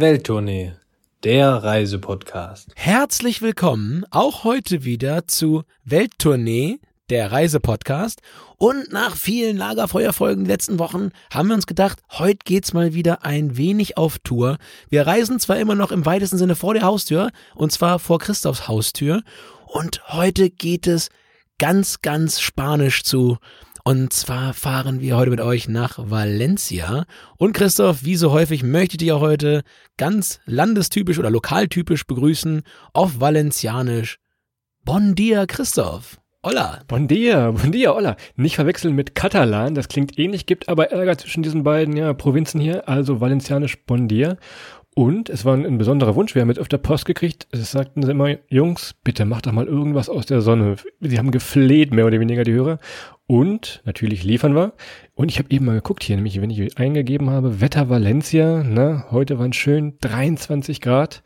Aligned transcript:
Welttournee, 0.00 0.74
der 1.24 1.54
Reisepodcast. 1.54 2.70
Herzlich 2.76 3.42
willkommen 3.42 4.04
auch 4.10 4.44
heute 4.44 4.84
wieder 4.84 5.26
zu 5.26 5.64
Welttournee, 5.84 6.78
der 7.10 7.32
Reisepodcast. 7.32 8.20
Und 8.58 8.92
nach 8.92 9.16
vielen 9.16 9.56
Lagerfeuerfolgen 9.56 10.44
die 10.44 10.50
letzten 10.50 10.78
Wochen 10.78 11.10
haben 11.32 11.48
wir 11.48 11.56
uns 11.56 11.66
gedacht, 11.66 11.98
heute 12.12 12.38
geht's 12.44 12.72
mal 12.72 12.94
wieder 12.94 13.24
ein 13.24 13.56
wenig 13.56 13.96
auf 13.96 14.20
Tour. 14.20 14.58
Wir 14.88 15.04
reisen 15.04 15.40
zwar 15.40 15.58
immer 15.58 15.74
noch 15.74 15.90
im 15.90 16.06
weitesten 16.06 16.38
Sinne 16.38 16.54
vor 16.54 16.74
der 16.74 16.84
Haustür, 16.84 17.32
und 17.56 17.72
zwar 17.72 17.98
vor 17.98 18.20
Christophs 18.20 18.68
Haustür. 18.68 19.24
Und 19.66 20.12
heute 20.12 20.48
geht 20.48 20.86
es 20.86 21.08
ganz, 21.58 22.02
ganz 22.02 22.40
spanisch 22.40 23.02
zu. 23.02 23.38
Und 23.88 24.12
zwar 24.12 24.52
fahren 24.52 25.00
wir 25.00 25.16
heute 25.16 25.30
mit 25.30 25.40
euch 25.40 25.66
nach 25.66 25.98
Valencia. 25.98 27.06
Und 27.38 27.54
Christoph, 27.54 28.04
wie 28.04 28.16
so 28.16 28.32
häufig 28.32 28.62
möchte 28.62 28.96
ich 28.96 28.98
dich 28.98 29.12
auch 29.12 29.22
heute 29.22 29.62
ganz 29.96 30.40
landestypisch 30.44 31.18
oder 31.18 31.30
lokaltypisch 31.30 32.06
begrüßen 32.06 32.64
auf 32.92 33.18
Valencianisch. 33.18 34.18
Bon 34.84 35.14
dia, 35.14 35.46
Christoph. 35.46 36.20
Hola. 36.44 36.80
Bon 36.86 37.08
dia, 37.08 37.50
bon 37.50 37.72
dia, 37.72 37.94
hola. 37.94 38.16
Nicht 38.36 38.56
verwechseln 38.56 38.94
mit 38.94 39.14
Katalan, 39.14 39.74
das 39.74 39.88
klingt 39.88 40.18
ähnlich, 40.18 40.44
gibt 40.44 40.68
aber 40.68 40.90
Ärger 40.92 41.16
zwischen 41.16 41.42
diesen 41.42 41.62
beiden 41.62 41.96
ja, 41.96 42.12
Provinzen 42.12 42.60
hier, 42.60 42.90
also 42.90 43.22
valencianisch 43.22 43.86
bon 43.86 44.06
dia. 44.06 44.36
Und 44.98 45.30
es 45.30 45.44
war 45.44 45.54
ein 45.54 45.78
besonderer 45.78 46.16
Wunsch. 46.16 46.34
Wir 46.34 46.42
haben 46.42 46.48
jetzt 46.48 46.58
öfter 46.58 46.76
Post 46.76 47.04
gekriegt. 47.04 47.46
Es 47.52 47.70
sagten 47.70 48.02
sie 48.02 48.10
immer, 48.10 48.36
Jungs, 48.48 48.96
bitte 49.04 49.24
macht 49.24 49.46
doch 49.46 49.52
mal 49.52 49.66
irgendwas 49.68 50.08
aus 50.08 50.26
der 50.26 50.40
Sonne. 50.40 50.74
Sie 51.00 51.18
haben 51.18 51.30
gefleht, 51.30 51.92
mehr 51.92 52.04
oder 52.04 52.18
weniger 52.18 52.42
die 52.42 52.52
Hörer. 52.52 52.80
Und 53.28 53.82
natürlich 53.84 54.24
liefern 54.24 54.54
wir. 54.54 54.72
Und 55.14 55.30
ich 55.30 55.38
habe 55.38 55.50
eben 55.50 55.66
mal 55.66 55.74
geguckt 55.74 56.02
hier, 56.02 56.16
nämlich 56.16 56.40
wenn 56.40 56.48
ich 56.48 56.78
eingegeben 56.78 57.28
habe, 57.28 57.60
Wetter 57.60 57.90
Valencia, 57.90 58.64
ne, 58.64 59.04
heute 59.10 59.38
waren 59.38 59.52
schön 59.52 59.98
23 60.00 60.80
Grad. 60.80 61.22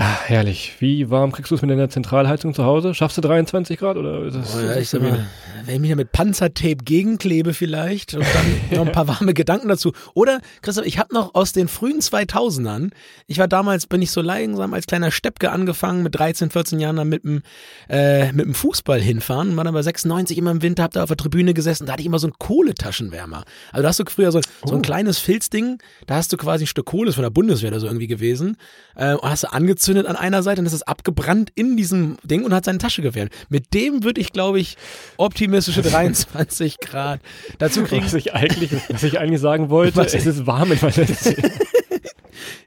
Ah, 0.00 0.16
herrlich. 0.26 0.76
Wie 0.78 1.10
warm 1.10 1.32
kriegst 1.32 1.50
du 1.50 1.56
es 1.56 1.62
mit 1.62 1.72
deiner 1.72 1.90
Zentralheizung 1.90 2.54
zu 2.54 2.62
Hause? 2.62 2.94
Schaffst 2.94 3.18
du 3.18 3.20
23 3.20 3.80
Grad 3.80 3.96
oder 3.96 4.22
ist 4.22 4.36
das? 4.36 4.54
Oh 4.54 4.60
ja, 4.60 4.76
ich 4.76 4.90
sag 4.90 5.02
mal, 5.02 5.26
wenn 5.64 5.74
ich 5.74 5.80
mich 5.80 5.90
da 5.90 5.96
mit 5.96 6.12
Panzertape 6.12 6.84
gegenklebe 6.84 7.52
vielleicht 7.52 8.14
und 8.14 8.22
dann 8.22 8.60
noch 8.78 8.86
ein 8.86 8.92
paar 8.92 9.08
warme 9.08 9.34
Gedanken 9.34 9.66
dazu. 9.66 9.92
Oder, 10.14 10.40
Christoph, 10.62 10.86
ich 10.86 11.00
habe 11.00 11.12
noch 11.12 11.34
aus 11.34 11.52
den 11.52 11.66
frühen 11.66 11.98
2000ern, 11.98 12.92
ich 13.26 13.38
war 13.38 13.48
damals, 13.48 13.88
bin 13.88 14.00
ich 14.00 14.12
so 14.12 14.20
langsam 14.20 14.72
als 14.72 14.86
kleiner 14.86 15.10
Steppke 15.10 15.50
angefangen, 15.50 16.04
mit 16.04 16.14
13, 16.14 16.50
14 16.50 16.78
Jahren 16.78 16.94
dann 16.94 17.08
mit 17.08 17.24
dem, 17.24 17.42
äh, 17.88 18.30
mit 18.30 18.46
dem 18.46 18.54
Fußball 18.54 19.00
hinfahren, 19.00 19.56
war 19.56 19.64
dann 19.64 19.74
bei 19.74 19.82
96 19.82 20.38
immer 20.38 20.52
im 20.52 20.62
Winter, 20.62 20.84
hab 20.84 20.92
da 20.92 21.02
auf 21.02 21.08
der 21.08 21.16
Tribüne 21.16 21.54
gesessen, 21.54 21.86
da 21.86 21.94
hatte 21.94 22.02
ich 22.02 22.06
immer 22.06 22.20
so 22.20 22.28
einen 22.28 22.38
Kohletaschenwärmer. 22.38 23.42
Also 23.72 23.82
da 23.82 23.88
hast 23.88 23.98
du 23.98 24.04
früher 24.08 24.30
so, 24.30 24.40
so 24.64 24.74
ein 24.74 24.78
oh. 24.78 24.82
kleines 24.82 25.18
Filzding, 25.18 25.78
da 26.06 26.14
hast 26.14 26.32
du 26.32 26.36
quasi 26.36 26.62
ein 26.64 26.68
Stück 26.68 26.86
Kohle, 26.86 27.06
das 27.06 27.16
von 27.16 27.24
der 27.24 27.30
Bundeswehr 27.30 27.70
oder 27.70 27.80
so 27.80 27.88
irgendwie 27.88 28.06
gewesen, 28.06 28.56
äh, 28.94 29.16
hast 29.20 29.42
du 29.42 29.52
angezogen 29.52 29.87
angezündet 29.88 30.06
an 30.06 30.16
einer 30.16 30.42
Seite 30.42 30.60
und 30.60 30.66
ist 30.66 30.72
es 30.72 30.82
abgebrannt 30.82 31.50
in 31.54 31.76
diesem 31.76 32.16
Ding 32.22 32.44
und 32.44 32.52
hat 32.52 32.64
seine 32.64 32.78
Tasche 32.78 33.02
gewärmt. 33.02 33.32
Mit 33.48 33.72
dem 33.74 34.04
würde 34.04 34.20
ich, 34.20 34.32
glaube 34.32 34.60
ich, 34.60 34.76
optimistische 35.16 35.82
23 35.88 36.78
Grad 36.78 37.20
dazu 37.58 37.82
kriegen. 37.84 38.04
Was 38.04 38.14
ich 38.14 38.34
eigentlich, 38.34 38.70
was 38.88 39.02
ich 39.02 39.18
eigentlich 39.18 39.40
sagen 39.40 39.70
wollte, 39.70 39.96
was 39.96 40.14
es 40.14 40.26
ist 40.26 40.46
warm 40.46 40.72
in 40.72 40.82
Valencia. 40.82 41.32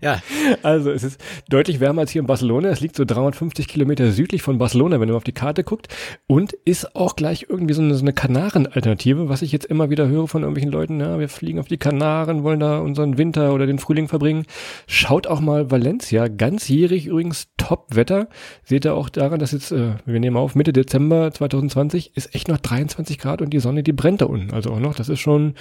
Ja. 0.01 0.21
Also 0.63 0.91
es 0.91 1.03
ist 1.03 1.21
deutlich 1.49 1.79
wärmer 1.79 2.01
als 2.01 2.11
hier 2.11 2.21
in 2.21 2.27
Barcelona. 2.27 2.69
Es 2.69 2.81
liegt 2.81 2.95
so 2.95 3.05
350 3.05 3.67
Kilometer 3.67 4.11
südlich 4.11 4.41
von 4.41 4.57
Barcelona, 4.57 4.99
wenn 4.99 5.09
du 5.09 5.15
auf 5.15 5.23
die 5.23 5.31
Karte 5.31 5.63
guckt. 5.63 5.87
Und 6.27 6.53
ist 6.65 6.95
auch 6.95 7.15
gleich 7.15 7.47
irgendwie 7.49 7.73
so 7.73 7.81
eine, 7.81 7.95
so 7.95 8.01
eine 8.01 8.13
Kanaren-Alternative, 8.13 9.29
was 9.29 9.41
ich 9.41 9.51
jetzt 9.51 9.65
immer 9.65 9.89
wieder 9.89 10.07
höre 10.07 10.27
von 10.27 10.41
irgendwelchen 10.41 10.71
Leuten. 10.71 10.99
Ja, 10.99 11.19
wir 11.19 11.29
fliegen 11.29 11.59
auf 11.59 11.67
die 11.67 11.77
Kanaren, 11.77 12.43
wollen 12.43 12.59
da 12.59 12.79
unseren 12.79 13.17
Winter 13.17 13.53
oder 13.53 13.65
den 13.65 13.79
Frühling 13.79 14.07
verbringen. 14.07 14.45
Schaut 14.87 15.27
auch 15.27 15.39
mal 15.39 15.71
Valencia, 15.71 16.27
ganzjährig 16.27 17.07
übrigens 17.07 17.47
Top-Wetter. 17.57 18.27
Seht 18.63 18.85
ihr 18.85 18.95
auch 18.95 19.09
daran, 19.09 19.39
dass 19.39 19.51
jetzt, 19.51 19.71
äh, 19.71 19.95
wir 20.05 20.19
nehmen 20.19 20.37
auf, 20.37 20.55
Mitte 20.55 20.73
Dezember 20.73 21.31
2020 21.31 22.15
ist 22.15 22.35
echt 22.35 22.47
noch 22.47 22.57
23 22.57 23.17
Grad 23.17 23.41
und 23.41 23.51
die 23.51 23.59
Sonne, 23.59 23.83
die 23.83 23.93
brennt 23.93 24.21
da 24.21 24.25
unten. 24.25 24.53
Also 24.53 24.71
auch 24.71 24.79
noch, 24.79 24.95
das 24.95 25.09
ist 25.09 25.19
schon 25.19 25.55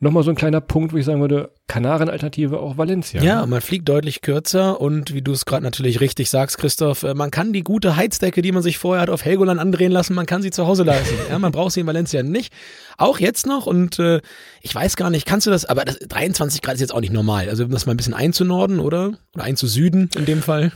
nochmal 0.00 0.22
so 0.22 0.30
ein 0.30 0.36
kleiner 0.36 0.60
Punkt, 0.60 0.92
wo 0.92 0.96
ich 0.96 1.04
sagen 1.04 1.20
würde, 1.20 1.50
Kanaren-Alternative 1.68 2.60
auch 2.60 2.76
Valencia. 2.76 3.22
Ja, 3.22 3.44
man 3.46 3.60
fliegt 3.60 3.88
deutlich 3.88 4.20
kürzer 4.20 4.80
und 4.80 5.14
wie 5.14 5.22
du 5.22 5.32
es 5.32 5.44
gerade 5.46 5.64
natürlich 5.64 6.00
richtig 6.00 6.30
sagst, 6.30 6.58
Christoph, 6.58 7.02
äh, 7.02 7.14
man 7.14 7.30
kann 7.30 7.52
die 7.52 7.62
gute 7.62 7.96
Heizdecke, 7.96 8.42
die 8.42 8.52
man 8.52 8.62
sich 8.62 8.78
vorher 8.78 9.02
hat 9.02 9.10
auf 9.10 9.24
Helgoland 9.24 9.60
andrehen 9.60 9.92
lassen, 9.92 10.14
man 10.14 10.26
kann 10.26 10.42
sie 10.42 10.50
zu 10.50 10.66
Hause 10.66 10.84
lassen. 10.84 11.14
ja, 11.30 11.38
man 11.38 11.52
braucht 11.52 11.72
sie 11.72 11.80
in 11.80 11.86
Valencia 11.86 12.22
nicht. 12.22 12.52
Auch 12.98 13.18
jetzt 13.18 13.46
noch 13.46 13.66
und 13.66 13.98
äh, 13.98 14.20
ich 14.62 14.74
weiß 14.74 14.96
gar 14.96 15.10
nicht, 15.10 15.26
kannst 15.26 15.46
du 15.46 15.50
das, 15.50 15.64
aber 15.64 15.84
das, 15.84 15.98
23 15.98 16.62
Grad 16.62 16.74
ist 16.74 16.80
jetzt 16.80 16.94
auch 16.94 17.00
nicht 17.00 17.12
normal. 17.12 17.48
Also 17.48 17.64
um 17.64 17.70
das 17.70 17.86
mal 17.86 17.94
ein 17.94 17.96
bisschen 17.96 18.14
einzunorden, 18.14 18.80
oder? 18.80 19.12
Oder 19.34 19.44
einzusüden 19.44 20.10
in 20.16 20.24
dem 20.24 20.42
Fall. 20.42 20.72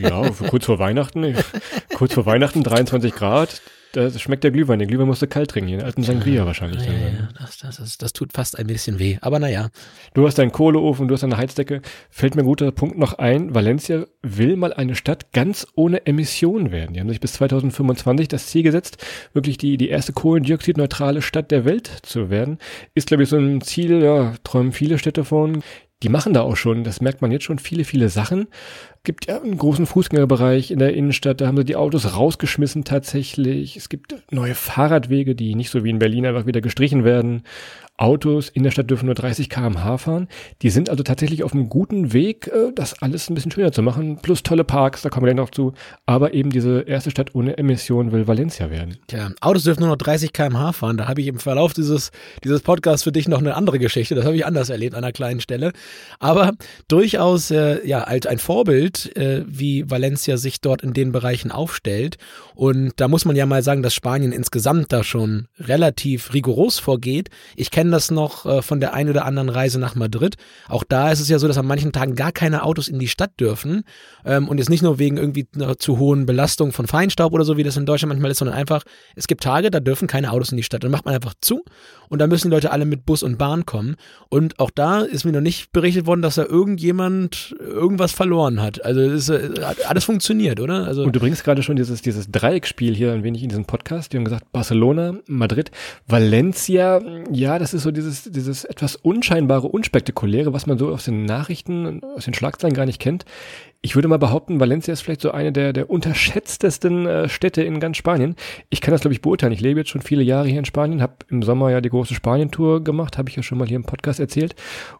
Ja, 0.00 0.30
kurz 0.48 0.64
vor 0.64 0.78
Weihnachten. 0.78 1.34
kurz 1.94 2.14
vor 2.14 2.26
Weihnachten 2.26 2.62
23 2.62 3.14
Grad 3.14 3.60
das 3.92 4.20
schmeckt 4.20 4.44
der 4.44 4.50
Glühwein. 4.50 4.78
Der 4.78 4.88
Glühwein 4.88 5.06
musste 5.06 5.26
kalt 5.26 5.50
trinken, 5.50 5.70
den 5.70 5.82
alten 5.82 6.02
Sangria 6.02 6.46
wahrscheinlich. 6.46 6.84
Ja, 6.84 6.92
ja, 6.92 7.28
das, 7.38 7.58
das, 7.58 7.76
das, 7.76 7.98
das 7.98 8.12
tut 8.12 8.32
fast 8.32 8.58
ein 8.58 8.66
bisschen 8.66 8.98
weh, 8.98 9.18
aber 9.20 9.38
naja. 9.38 9.68
Du 10.14 10.26
hast 10.26 10.38
deinen 10.38 10.52
Kohleofen, 10.52 11.08
du 11.08 11.14
hast 11.14 11.24
eine 11.24 11.36
Heizdecke. 11.36 11.82
Fällt 12.10 12.34
mir 12.34 12.42
ein 12.42 12.46
guter 12.46 12.70
Punkt 12.72 12.98
noch 12.98 13.14
ein. 13.14 13.54
Valencia 13.54 14.06
will 14.22 14.56
mal 14.56 14.72
eine 14.72 14.94
Stadt 14.94 15.32
ganz 15.32 15.66
ohne 15.74 16.06
Emissionen 16.06 16.72
werden. 16.72 16.94
Die 16.94 17.00
haben 17.00 17.08
sich 17.08 17.20
bis 17.20 17.34
2025 17.34 18.28
das 18.28 18.46
Ziel 18.46 18.62
gesetzt, 18.62 19.04
wirklich 19.32 19.58
die, 19.58 19.76
die 19.76 19.88
erste 19.88 20.12
kohlendioxidneutrale 20.12 21.22
Stadt 21.22 21.50
der 21.50 21.64
Welt 21.64 21.90
zu 22.02 22.30
werden. 22.30 22.58
Ist, 22.94 23.08
glaube 23.08 23.22
ich, 23.24 23.28
so 23.28 23.36
ein 23.36 23.60
Ziel, 23.60 24.02
ja, 24.02 24.34
träumen 24.44 24.72
viele 24.72 24.98
Städte 24.98 25.24
von 25.24 25.62
die 26.02 26.08
machen 26.08 26.32
da 26.32 26.42
auch 26.42 26.56
schon, 26.56 26.84
das 26.84 27.00
merkt 27.00 27.22
man 27.22 27.30
jetzt 27.30 27.44
schon, 27.44 27.58
viele, 27.58 27.84
viele 27.84 28.08
Sachen. 28.08 28.48
Gibt 29.04 29.26
ja 29.26 29.40
einen 29.40 29.56
großen 29.56 29.86
Fußgängerbereich 29.86 30.70
in 30.70 30.78
der 30.78 30.94
Innenstadt, 30.94 31.40
da 31.40 31.46
haben 31.46 31.56
sie 31.56 31.64
die 31.64 31.76
Autos 31.76 32.16
rausgeschmissen 32.16 32.84
tatsächlich. 32.84 33.76
Es 33.76 33.88
gibt 33.88 34.14
neue 34.30 34.54
Fahrradwege, 34.54 35.34
die 35.34 35.54
nicht 35.54 35.70
so 35.70 35.84
wie 35.84 35.90
in 35.90 35.98
Berlin 35.98 36.26
einfach 36.26 36.46
wieder 36.46 36.60
gestrichen 36.60 37.04
werden. 37.04 37.44
Autos 38.02 38.48
in 38.48 38.64
der 38.64 38.72
Stadt 38.72 38.90
dürfen 38.90 39.06
nur 39.06 39.14
30 39.14 39.48
km/h 39.48 39.96
fahren. 39.96 40.26
Die 40.62 40.70
sind 40.70 40.90
also 40.90 41.04
tatsächlich 41.04 41.44
auf 41.44 41.52
einem 41.52 41.68
guten 41.68 42.12
Weg, 42.12 42.48
äh, 42.48 42.72
das 42.74 43.00
alles 43.00 43.30
ein 43.30 43.34
bisschen 43.34 43.52
schöner 43.52 43.70
zu 43.70 43.80
machen. 43.80 44.18
Plus 44.20 44.42
tolle 44.42 44.64
Parks, 44.64 45.02
da 45.02 45.08
kommen 45.08 45.24
wir 45.24 45.32
gleich 45.32 45.40
noch 45.40 45.52
zu. 45.52 45.72
Aber 46.04 46.34
eben 46.34 46.50
diese 46.50 46.80
erste 46.80 47.12
Stadt 47.12 47.36
ohne 47.36 47.58
Emissionen 47.58 48.10
will 48.10 48.26
Valencia 48.26 48.70
werden. 48.70 48.96
Tja, 49.06 49.30
Autos 49.40 49.62
dürfen 49.62 49.82
nur 49.82 49.90
noch 49.90 49.96
30 49.96 50.32
km/h 50.32 50.72
fahren. 50.72 50.96
Da 50.96 51.06
habe 51.06 51.20
ich 51.20 51.28
im 51.28 51.38
Verlauf 51.38 51.74
dieses, 51.74 52.10
dieses 52.42 52.62
Podcasts 52.62 53.04
für 53.04 53.12
dich 53.12 53.28
noch 53.28 53.38
eine 53.38 53.54
andere 53.54 53.78
Geschichte. 53.78 54.16
Das 54.16 54.24
habe 54.24 54.34
ich 54.34 54.44
anders 54.44 54.68
erlebt 54.68 54.96
an 54.96 55.04
einer 55.04 55.12
kleinen 55.12 55.40
Stelle. 55.40 55.70
Aber 56.18 56.54
durchaus 56.88 57.52
äh, 57.52 57.86
ja 57.86 58.02
als 58.02 58.26
ein 58.26 58.40
Vorbild, 58.40 59.16
äh, 59.16 59.44
wie 59.46 59.88
Valencia 59.88 60.38
sich 60.38 60.60
dort 60.60 60.82
in 60.82 60.92
den 60.92 61.12
Bereichen 61.12 61.52
aufstellt. 61.52 62.16
Und 62.56 62.94
da 62.96 63.06
muss 63.06 63.24
man 63.24 63.36
ja 63.36 63.46
mal 63.46 63.62
sagen, 63.62 63.84
dass 63.84 63.94
Spanien 63.94 64.32
insgesamt 64.32 64.92
da 64.92 65.04
schon 65.04 65.46
relativ 65.60 66.34
rigoros 66.34 66.80
vorgeht. 66.80 67.30
Ich 67.54 67.70
kenne 67.70 67.91
das 67.92 68.10
noch 68.10 68.46
äh, 68.46 68.62
von 68.62 68.80
der 68.80 68.94
einen 68.94 69.10
oder 69.10 69.24
anderen 69.24 69.48
Reise 69.48 69.78
nach 69.78 69.94
Madrid. 69.94 70.36
Auch 70.68 70.84
da 70.84 71.10
ist 71.12 71.20
es 71.20 71.28
ja 71.28 71.38
so, 71.38 71.46
dass 71.46 71.58
an 71.58 71.66
manchen 71.66 71.92
Tagen 71.92 72.14
gar 72.14 72.32
keine 72.32 72.64
Autos 72.64 72.88
in 72.88 72.98
die 72.98 73.08
Stadt 73.08 73.38
dürfen. 73.38 73.84
Ähm, 74.24 74.48
und 74.48 74.58
jetzt 74.58 74.70
nicht 74.70 74.82
nur 74.82 74.98
wegen 74.98 75.16
irgendwie 75.16 75.46
einer 75.54 75.78
zu 75.78 75.98
hohen 75.98 76.26
Belastung 76.26 76.72
von 76.72 76.86
Feinstaub 76.86 77.32
oder 77.32 77.44
so, 77.44 77.56
wie 77.56 77.62
das 77.62 77.76
in 77.76 77.86
Deutschland 77.86 78.12
manchmal 78.12 78.30
ist, 78.30 78.38
sondern 78.38 78.56
einfach, 78.56 78.82
es 79.14 79.26
gibt 79.26 79.44
Tage, 79.44 79.70
da 79.70 79.80
dürfen 79.80 80.08
keine 80.08 80.32
Autos 80.32 80.50
in 80.50 80.56
die 80.56 80.62
Stadt. 80.62 80.82
Dann 80.84 80.90
macht 80.90 81.04
man 81.04 81.14
einfach 81.14 81.34
zu 81.40 81.64
und 82.08 82.18
da 82.18 82.26
müssen 82.26 82.50
die 82.50 82.54
Leute 82.54 82.72
alle 82.72 82.84
mit 82.84 83.06
Bus 83.06 83.22
und 83.22 83.38
Bahn 83.38 83.66
kommen. 83.66 83.96
Und 84.28 84.58
auch 84.58 84.70
da 84.70 85.00
ist 85.00 85.24
mir 85.24 85.32
noch 85.32 85.40
nicht 85.40 85.72
berichtet 85.72 86.06
worden, 86.06 86.22
dass 86.22 86.34
da 86.34 86.44
irgendjemand 86.44 87.54
irgendwas 87.58 88.12
verloren 88.12 88.60
hat. 88.60 88.84
Also 88.84 89.00
es 89.00 89.28
ist, 89.28 89.30
äh, 89.30 89.60
alles 89.86 90.04
funktioniert, 90.04 90.60
oder? 90.60 90.86
Also 90.86 91.04
und 91.04 91.16
du 91.16 91.20
bringst 91.20 91.44
gerade 91.44 91.62
schon 91.62 91.76
dieses, 91.76 92.02
dieses 92.02 92.30
Dreieckspiel 92.30 92.94
hier 92.94 93.12
ein 93.12 93.22
wenig 93.22 93.42
in 93.42 93.48
diesem 93.48 93.64
Podcast. 93.64 94.12
Die 94.12 94.16
haben 94.16 94.24
gesagt, 94.24 94.52
Barcelona, 94.52 95.14
Madrid, 95.26 95.70
Valencia, 96.06 97.00
ja, 97.30 97.58
das 97.58 97.74
ist 97.74 97.81
so 97.82 97.90
dieses, 97.90 98.24
dieses 98.24 98.64
etwas 98.64 98.96
unscheinbare, 98.96 99.68
unspektakuläre, 99.68 100.52
was 100.52 100.66
man 100.66 100.78
so 100.78 100.88
aus 100.88 101.04
den 101.04 101.24
Nachrichten, 101.24 102.02
aus 102.16 102.24
den 102.24 102.34
Schlagzeilen 102.34 102.74
gar 102.74 102.86
nicht 102.86 103.00
kennt. 103.00 103.24
Ich 103.84 103.96
würde 103.96 104.06
mal 104.06 104.18
behaupten, 104.18 104.60
Valencia 104.60 104.92
ist 104.92 105.00
vielleicht 105.00 105.22
so 105.22 105.32
eine 105.32 105.50
der, 105.52 105.72
der 105.72 105.90
unterschätztesten 105.90 107.06
äh, 107.06 107.28
Städte 107.28 107.62
in 107.62 107.80
ganz 107.80 107.96
Spanien. 107.96 108.36
Ich 108.70 108.80
kann 108.80 108.92
das, 108.92 109.00
glaube 109.00 109.14
ich, 109.14 109.22
beurteilen. 109.22 109.52
Ich 109.52 109.60
lebe 109.60 109.80
jetzt 109.80 109.90
schon 109.90 110.02
viele 110.02 110.22
Jahre 110.22 110.46
hier 110.46 110.60
in 110.60 110.64
Spanien, 110.64 111.02
habe 111.02 111.16
im 111.28 111.42
Sommer 111.42 111.70
ja 111.70 111.80
die 111.80 111.88
große 111.88 112.14
Spanien-Tour 112.14 112.84
gemacht, 112.84 113.18
habe 113.18 113.28
ich 113.28 113.36
ja 113.36 113.42
schon 113.42 113.58
mal 113.58 113.66
hier 113.66 113.76
im 113.76 113.84
Podcast 113.84 114.20
erzählt. 114.20 114.54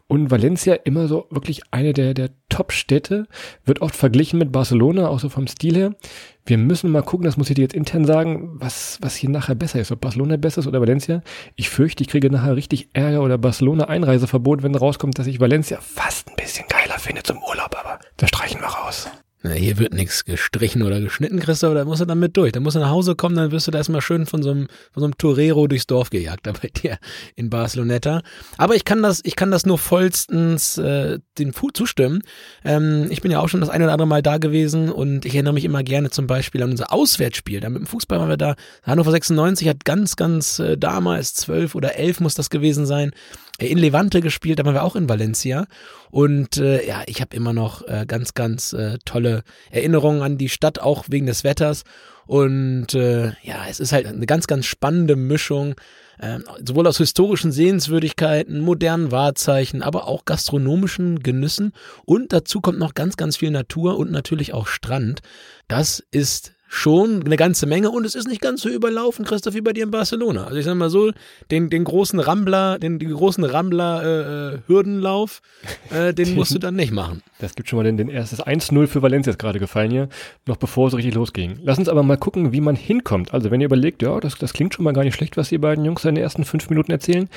Und 0.07 0.31
Valencia 0.31 0.73
immer 0.73 1.07
so 1.07 1.27
wirklich 1.29 1.61
eine 1.71 1.93
der, 1.93 2.13
der 2.13 2.31
Top-Städte, 2.49 3.27
wird 3.63 3.81
oft 3.81 3.95
verglichen 3.95 4.37
mit 4.37 4.51
Barcelona, 4.51 5.07
auch 5.07 5.19
so 5.19 5.29
vom 5.29 5.47
Stil 5.47 5.75
her. 5.75 5.95
Wir 6.45 6.57
müssen 6.57 6.91
mal 6.91 7.03
gucken, 7.03 7.25
das 7.25 7.37
muss 7.37 7.49
ich 7.49 7.55
dir 7.55 7.61
jetzt 7.61 7.73
intern 7.73 8.03
sagen, 8.03 8.49
was, 8.55 8.97
was 9.01 9.15
hier 9.15 9.29
nachher 9.29 9.55
besser 9.55 9.79
ist, 9.79 9.91
ob 9.93 10.01
Barcelona 10.01 10.35
besser 10.35 10.59
ist 10.59 10.67
oder 10.67 10.81
Valencia. 10.81 11.21
Ich 11.55 11.69
fürchte, 11.69 12.03
ich 12.03 12.09
kriege 12.09 12.29
nachher 12.29 12.57
richtig 12.57 12.89
Ärger 12.93 13.21
oder 13.21 13.37
Barcelona 13.37 13.85
Einreiseverbot, 13.85 14.61
wenn 14.61 14.75
rauskommt, 14.75 15.17
dass 15.17 15.27
ich 15.27 15.39
Valencia 15.39 15.79
fast 15.79 16.27
ein 16.27 16.35
bisschen 16.35 16.65
geiler 16.67 16.99
finde 16.99 17.23
zum 17.23 17.37
Urlaub, 17.37 17.75
aber 17.79 17.99
da 18.17 18.27
streichen 18.27 18.59
wir 18.59 18.67
raus. 18.67 19.09
Na, 19.45 19.51
hier 19.51 19.77
wird 19.77 19.93
nichts 19.93 20.23
gestrichen 20.23 20.83
oder 20.83 21.01
geschnitten, 21.01 21.41
Christoph, 21.41 21.73
da 21.73 21.83
musst 21.83 21.99
du 21.99 22.05
dann 22.05 22.17
mit 22.17 22.37
durch. 22.37 22.53
Da 22.53 22.61
musst 22.61 22.77
du 22.77 22.79
nach 22.79 22.89
Hause 22.89 23.13
kommen, 23.13 23.35
dann 23.35 23.51
wirst 23.51 23.67
du 23.67 23.71
da 23.71 23.79
erstmal 23.79 23.99
schön 23.99 24.25
von 24.25 24.41
so 24.41 24.51
einem, 24.51 24.67
von 24.93 25.01
so 25.01 25.03
einem 25.03 25.17
Torero 25.17 25.67
durchs 25.67 25.85
Dorf 25.85 26.09
gejagt, 26.09 26.47
da 26.47 26.53
bei 26.53 26.69
dir 26.69 26.97
in 27.35 27.49
Barceloneta. 27.49 28.21
Aber 28.57 28.75
ich 28.75 28.85
kann 28.85 29.03
das, 29.03 29.19
ich 29.25 29.35
kann 29.35 29.51
das 29.51 29.65
nur 29.65 29.77
vollstens 29.77 30.77
äh, 30.77 31.19
den 31.37 31.51
Fu 31.51 31.71
zustimmen. 31.71 32.21
Ähm, 32.63 33.07
ich 33.09 33.21
bin 33.21 33.31
ja 33.31 33.41
auch 33.41 33.49
schon 33.49 33.59
das 33.59 33.69
ein 33.69 33.83
oder 33.83 33.91
andere 33.91 34.07
Mal 34.07 34.21
da 34.21 34.37
gewesen 34.37 34.89
und 34.89 35.25
ich 35.25 35.33
erinnere 35.33 35.55
mich 35.55 35.65
immer 35.65 35.83
gerne 35.83 36.09
zum 36.09 36.25
Beispiel 36.25 36.63
an 36.63 36.71
unser 36.71 36.93
Auswärtsspiel. 36.93 37.59
Da 37.59 37.69
mit 37.69 37.79
dem 37.79 37.87
Fußball 37.87 38.19
waren 38.19 38.29
wir 38.29 38.37
da. 38.37 38.55
Hannover 38.83 39.11
96 39.11 39.67
hat 39.67 39.83
ganz, 39.83 40.15
ganz 40.15 40.59
äh, 40.59 40.77
damals, 40.77 41.33
zwölf 41.33 41.75
oder 41.75 41.97
elf 41.97 42.21
muss 42.21 42.33
das 42.33 42.49
gewesen 42.49 42.85
sein, 42.85 43.11
in 43.59 43.77
Levante 43.77 44.21
gespielt, 44.21 44.59
da 44.59 44.65
waren 44.65 44.73
wir 44.73 44.83
auch 44.83 44.95
in 44.95 45.09
Valencia. 45.09 45.67
Und 46.09 46.57
äh, 46.57 46.85
ja, 46.87 47.03
ich 47.05 47.21
habe 47.21 47.35
immer 47.35 47.53
noch 47.53 47.87
äh, 47.87 48.05
ganz, 48.07 48.33
ganz 48.33 48.73
äh, 48.73 48.97
tolle 49.05 49.43
Erinnerungen 49.69 50.21
an 50.21 50.37
die 50.37 50.49
Stadt, 50.49 50.79
auch 50.79 51.05
wegen 51.09 51.27
des 51.27 51.43
Wetters. 51.43 51.83
Und 52.25 52.93
äh, 52.93 53.33
ja, 53.43 53.65
es 53.69 53.79
ist 53.79 53.91
halt 53.91 54.07
eine 54.07 54.25
ganz, 54.25 54.47
ganz 54.47 54.65
spannende 54.65 55.15
Mischung, 55.15 55.75
äh, 56.19 56.39
sowohl 56.65 56.87
aus 56.87 56.97
historischen 56.97 57.51
Sehenswürdigkeiten, 57.51 58.59
modernen 58.61 59.11
Wahrzeichen, 59.11 59.81
aber 59.81 60.07
auch 60.07 60.25
gastronomischen 60.25 61.19
Genüssen. 61.19 61.73
Und 62.05 62.33
dazu 62.33 62.61
kommt 62.61 62.79
noch 62.79 62.93
ganz, 62.93 63.17
ganz 63.17 63.37
viel 63.37 63.51
Natur 63.51 63.97
und 63.97 64.11
natürlich 64.11 64.53
auch 64.53 64.67
Strand. 64.67 65.21
Das 65.67 66.03
ist 66.11 66.52
schon 66.73 67.23
eine 67.23 67.37
ganze 67.37 67.67
Menge 67.67 67.91
und 67.91 68.03
es 68.03 68.15
ist 68.15 68.27
nicht 68.27 68.41
ganz 68.41 68.61
so 68.61 68.69
überlaufen, 68.69 69.25
Christoph, 69.25 69.53
wie 69.53 69.61
bei 69.61 69.73
dir 69.73 69.83
in 69.83 69.91
Barcelona. 69.91 70.45
Also 70.45 70.57
ich 70.57 70.65
sag 70.65 70.73
mal 70.73 70.89
so, 70.89 71.11
den, 71.51 71.69
den 71.69 71.83
großen 71.83 72.19
Rambler, 72.19 72.79
den, 72.79 72.97
den 72.97 73.13
großen 73.13 73.43
Rambler 73.43 74.03
äh, 74.03 74.55
äh 74.55 74.59
Hürdenlauf, 74.65 75.43
äh, 75.91 76.15
den 76.15 76.33
musst 76.35 76.55
du 76.55 76.57
dann 76.57 76.75
nicht 76.75 76.91
machen. 76.91 77.21
Das 77.37 77.53
gibt 77.53 77.69
schon 77.69 77.77
mal 77.77 77.83
den, 77.83 77.97
den 77.97 78.09
erstes 78.09 78.41
1-0 78.41 78.87
für 78.87 79.03
Valencia 79.03 79.29
ist 79.29 79.37
gerade 79.37 79.59
gefallen 79.59 79.91
hier, 79.91 80.09
noch 80.47 80.57
bevor 80.57 80.87
es 80.87 80.95
richtig 80.95 81.13
losging. 81.13 81.59
Lass 81.61 81.77
uns 81.77 81.89
aber 81.89 82.01
mal 82.01 82.17
gucken, 82.17 82.53
wie 82.53 82.61
man 82.61 82.75
hinkommt. 82.75 83.35
Also 83.35 83.51
wenn 83.51 83.61
ihr 83.61 83.65
überlegt, 83.65 84.01
ja, 84.01 84.19
das, 84.19 84.35
das 84.39 84.53
klingt 84.53 84.73
schon 84.73 84.83
mal 84.83 84.93
gar 84.93 85.03
nicht 85.03 85.15
schlecht, 85.15 85.37
was 85.37 85.49
die 85.49 85.59
beiden 85.59 85.85
Jungs 85.85 86.03
in 86.05 86.15
den 86.15 86.23
ersten 86.23 86.43
fünf 86.43 86.71
Minuten 86.71 86.91
erzählen. 86.91 87.29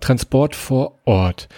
Transport 0.00 0.56
vor 0.56 0.98
Ort. 1.04 1.48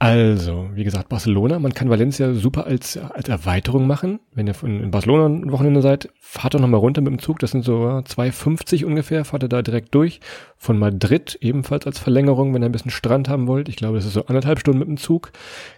Also, 0.00 0.70
wie 0.74 0.82
gesagt, 0.82 1.08
Barcelona, 1.08 1.60
man 1.60 1.72
kann 1.72 1.88
Valencia 1.88 2.34
super 2.34 2.66
als, 2.66 2.96
als 2.96 3.28
Erweiterung 3.28 3.86
machen. 3.86 4.18
Wenn 4.34 4.48
ihr 4.48 4.54
in 4.64 4.90
Barcelona 4.90 5.26
ein 5.26 5.52
Wochenende 5.52 5.82
seid, 5.82 6.10
fahrt 6.18 6.54
doch 6.54 6.60
nochmal 6.60 6.80
runter 6.80 7.00
mit 7.00 7.12
dem 7.12 7.20
Zug, 7.20 7.38
das 7.38 7.52
sind 7.52 7.64
so 7.64 7.84
2,50 7.84 8.84
ungefähr, 8.84 9.24
fahrt 9.24 9.44
ihr 9.44 9.48
da 9.48 9.62
direkt 9.62 9.94
durch. 9.94 10.20
Von 10.56 10.78
Madrid 10.78 11.38
ebenfalls 11.40 11.86
als 11.86 12.00
Verlängerung, 12.00 12.52
wenn 12.52 12.62
ihr 12.62 12.66
ein 12.66 12.72
bisschen 12.72 12.90
Strand 12.90 13.28
haben 13.28 13.46
wollt. 13.46 13.68
Ich 13.68 13.76
glaube, 13.76 13.96
das 13.96 14.04
ist 14.04 14.14
so 14.14 14.26
anderthalb 14.26 14.58
Stunden 14.58 14.80
mit 14.80 14.88
dem 14.88 14.96
Zug. 14.96 15.30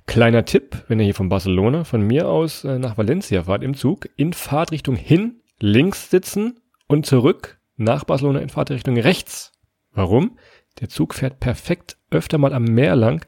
Kleiner 0.06 0.46
Tipp, 0.46 0.84
wenn 0.88 0.98
ihr 0.98 1.04
hier 1.04 1.14
von 1.14 1.28
Barcelona, 1.28 1.84
von 1.84 2.00
mir 2.00 2.28
aus 2.28 2.64
äh, 2.64 2.78
nach 2.78 2.96
Valencia 2.96 3.44
fahrt 3.44 3.62
im 3.62 3.74
Zug, 3.74 4.08
in 4.16 4.32
Fahrtrichtung 4.32 4.96
hin, 4.96 5.36
links 5.60 6.10
sitzen 6.10 6.58
und 6.88 7.04
zurück 7.04 7.58
nach 7.76 8.04
Barcelona 8.04 8.40
in 8.40 8.48
Fahrtrichtung 8.48 8.98
rechts. 8.98 9.52
Warum? 9.92 10.38
Der 10.80 10.88
Zug 10.88 11.14
fährt 11.14 11.38
perfekt 11.38 11.98
öfter 12.10 12.38
mal 12.38 12.54
am 12.54 12.64
Meer 12.64 12.96
lang 12.96 13.26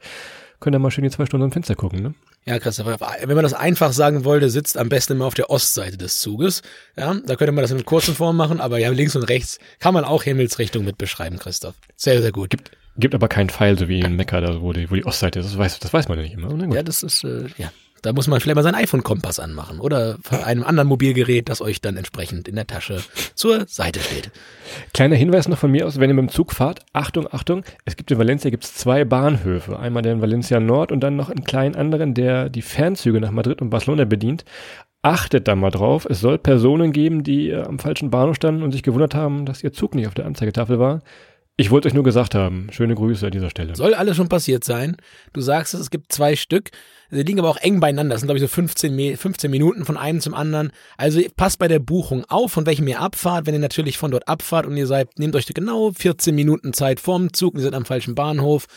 könnt 0.60 0.74
ihr 0.74 0.78
mal 0.78 0.90
schön 0.90 1.04
die 1.04 1.10
zwei 1.10 1.26
Stunden 1.26 1.44
am 1.44 1.52
Fenster 1.52 1.74
gucken, 1.74 2.02
ne? 2.02 2.14
Ja, 2.44 2.58
Christoph, 2.58 2.86
wenn 2.86 3.34
man 3.34 3.42
das 3.42 3.52
einfach 3.52 3.92
sagen 3.92 4.24
wollte, 4.24 4.48
sitzt 4.48 4.78
am 4.78 4.88
besten 4.88 5.14
immer 5.14 5.26
auf 5.26 5.34
der 5.34 5.50
Ostseite 5.50 5.98
des 5.98 6.20
Zuges. 6.20 6.62
Ja, 6.96 7.14
da 7.14 7.36
könnte 7.36 7.52
man 7.52 7.62
das 7.62 7.70
in 7.70 7.84
kurzen 7.84 8.14
Form 8.14 8.36
machen, 8.36 8.60
aber 8.60 8.78
ja, 8.78 8.90
links 8.90 9.14
und 9.16 9.24
rechts 9.24 9.58
kann 9.80 9.92
man 9.92 10.04
auch 10.04 10.22
Himmelsrichtung 10.22 10.84
mit 10.84 10.96
beschreiben, 10.96 11.38
Christoph. 11.38 11.74
Sehr, 11.96 12.22
sehr 12.22 12.32
gut. 12.32 12.48
Gibt, 12.50 12.70
gibt 12.96 13.14
aber 13.14 13.28
keinen 13.28 13.50
Pfeil, 13.50 13.78
so 13.78 13.88
wie 13.88 14.00
in 14.00 14.16
Mekka, 14.16 14.40
da, 14.40 14.62
wo 14.62 14.72
die, 14.72 14.90
wo 14.90 14.94
die 14.94 15.04
Ostseite 15.04 15.40
ist. 15.40 15.46
Das 15.46 15.58
weiß, 15.58 15.78
das 15.78 15.92
weiß 15.92 16.08
man 16.08 16.18
ja 16.18 16.24
nicht 16.24 16.34
immer. 16.34 16.74
Ja, 16.74 16.82
das 16.82 17.02
ist, 17.02 17.22
äh, 17.24 17.46
ja. 17.58 17.70
Da 18.02 18.12
muss 18.12 18.28
man 18.28 18.40
vielleicht 18.40 18.56
mal 18.56 18.62
seinen 18.62 18.74
iPhone-Kompass 18.74 19.40
anmachen 19.40 19.80
oder 19.80 20.18
von 20.22 20.42
einem 20.42 20.64
anderen 20.64 20.88
Mobilgerät, 20.88 21.48
das 21.48 21.60
euch 21.60 21.80
dann 21.80 21.96
entsprechend 21.96 22.48
in 22.48 22.54
der 22.54 22.66
Tasche 22.66 23.02
zur 23.34 23.66
Seite 23.66 24.00
steht. 24.00 24.30
Kleiner 24.92 25.16
Hinweis 25.16 25.48
noch 25.48 25.58
von 25.58 25.70
mir 25.70 25.86
aus, 25.86 25.98
wenn 25.98 26.10
ihr 26.10 26.14
mit 26.14 26.28
dem 26.28 26.32
Zug 26.32 26.52
fahrt, 26.52 26.80
Achtung, 26.92 27.26
Achtung, 27.32 27.64
es 27.84 27.96
gibt 27.96 28.10
in 28.10 28.18
Valencia 28.18 28.50
gibt's 28.50 28.74
zwei 28.74 29.04
Bahnhöfe. 29.04 29.78
Einmal 29.78 30.02
der 30.02 30.12
in 30.12 30.20
Valencia 30.20 30.60
Nord 30.60 30.92
und 30.92 31.00
dann 31.00 31.16
noch 31.16 31.30
einen 31.30 31.44
kleinen 31.44 31.76
anderen, 31.76 32.14
der 32.14 32.48
die 32.48 32.62
Fernzüge 32.62 33.20
nach 33.20 33.30
Madrid 33.30 33.60
und 33.60 33.70
Barcelona 33.70 34.04
bedient. 34.04 34.44
Achtet 35.02 35.46
da 35.46 35.54
mal 35.54 35.70
drauf. 35.70 36.06
Es 36.10 36.20
soll 36.20 36.38
Personen 36.38 36.92
geben, 36.92 37.22
die 37.22 37.50
äh, 37.50 37.62
am 37.62 37.78
falschen 37.78 38.10
Bahnhof 38.10 38.36
standen 38.36 38.62
und 38.62 38.72
sich 38.72 38.82
gewundert 38.82 39.14
haben, 39.14 39.46
dass 39.46 39.62
ihr 39.62 39.72
Zug 39.72 39.94
nicht 39.94 40.08
auf 40.08 40.14
der 40.14 40.26
Anzeigetafel 40.26 40.80
war. 40.80 41.02
Ich 41.60 41.72
wollte 41.72 41.88
euch 41.88 41.94
nur 41.94 42.04
gesagt 42.04 42.36
haben. 42.36 42.68
Schöne 42.70 42.94
Grüße 42.94 43.26
an 43.26 43.32
dieser 43.32 43.50
Stelle. 43.50 43.74
Soll 43.74 43.92
alles 43.92 44.16
schon 44.16 44.28
passiert 44.28 44.62
sein. 44.62 44.96
Du 45.32 45.40
sagst 45.40 45.74
es, 45.74 45.80
es 45.80 45.90
gibt 45.90 46.12
zwei 46.12 46.36
Stück. 46.36 46.70
Sie 47.10 47.20
liegen 47.24 47.40
aber 47.40 47.50
auch 47.50 47.56
eng 47.56 47.80
beieinander. 47.80 48.14
Das 48.14 48.20
sind, 48.20 48.28
glaube 48.28 48.38
ich, 48.38 48.42
so 48.42 48.54
15, 48.54 49.16
15 49.16 49.50
Minuten 49.50 49.84
von 49.84 49.96
einem 49.96 50.20
zum 50.20 50.34
anderen. 50.34 50.70
Also 50.96 51.20
passt 51.34 51.58
bei 51.58 51.66
der 51.66 51.80
Buchung 51.80 52.24
auf, 52.28 52.52
von 52.52 52.64
welchem 52.64 52.86
ihr 52.86 53.00
abfahrt. 53.00 53.46
Wenn 53.46 53.54
ihr 53.54 53.60
natürlich 53.60 53.98
von 53.98 54.12
dort 54.12 54.28
abfahrt 54.28 54.66
und 54.66 54.76
ihr 54.76 54.86
seid, 54.86 55.18
nehmt 55.18 55.34
euch 55.34 55.46
genau 55.46 55.90
14 55.90 56.32
Minuten 56.32 56.74
Zeit 56.74 57.00
vorm 57.00 57.32
Zug 57.32 57.54
und 57.54 57.60
ihr 57.60 57.64
seid 57.64 57.74
am 57.74 57.86
falschen 57.86 58.14
Bahnhof 58.14 58.68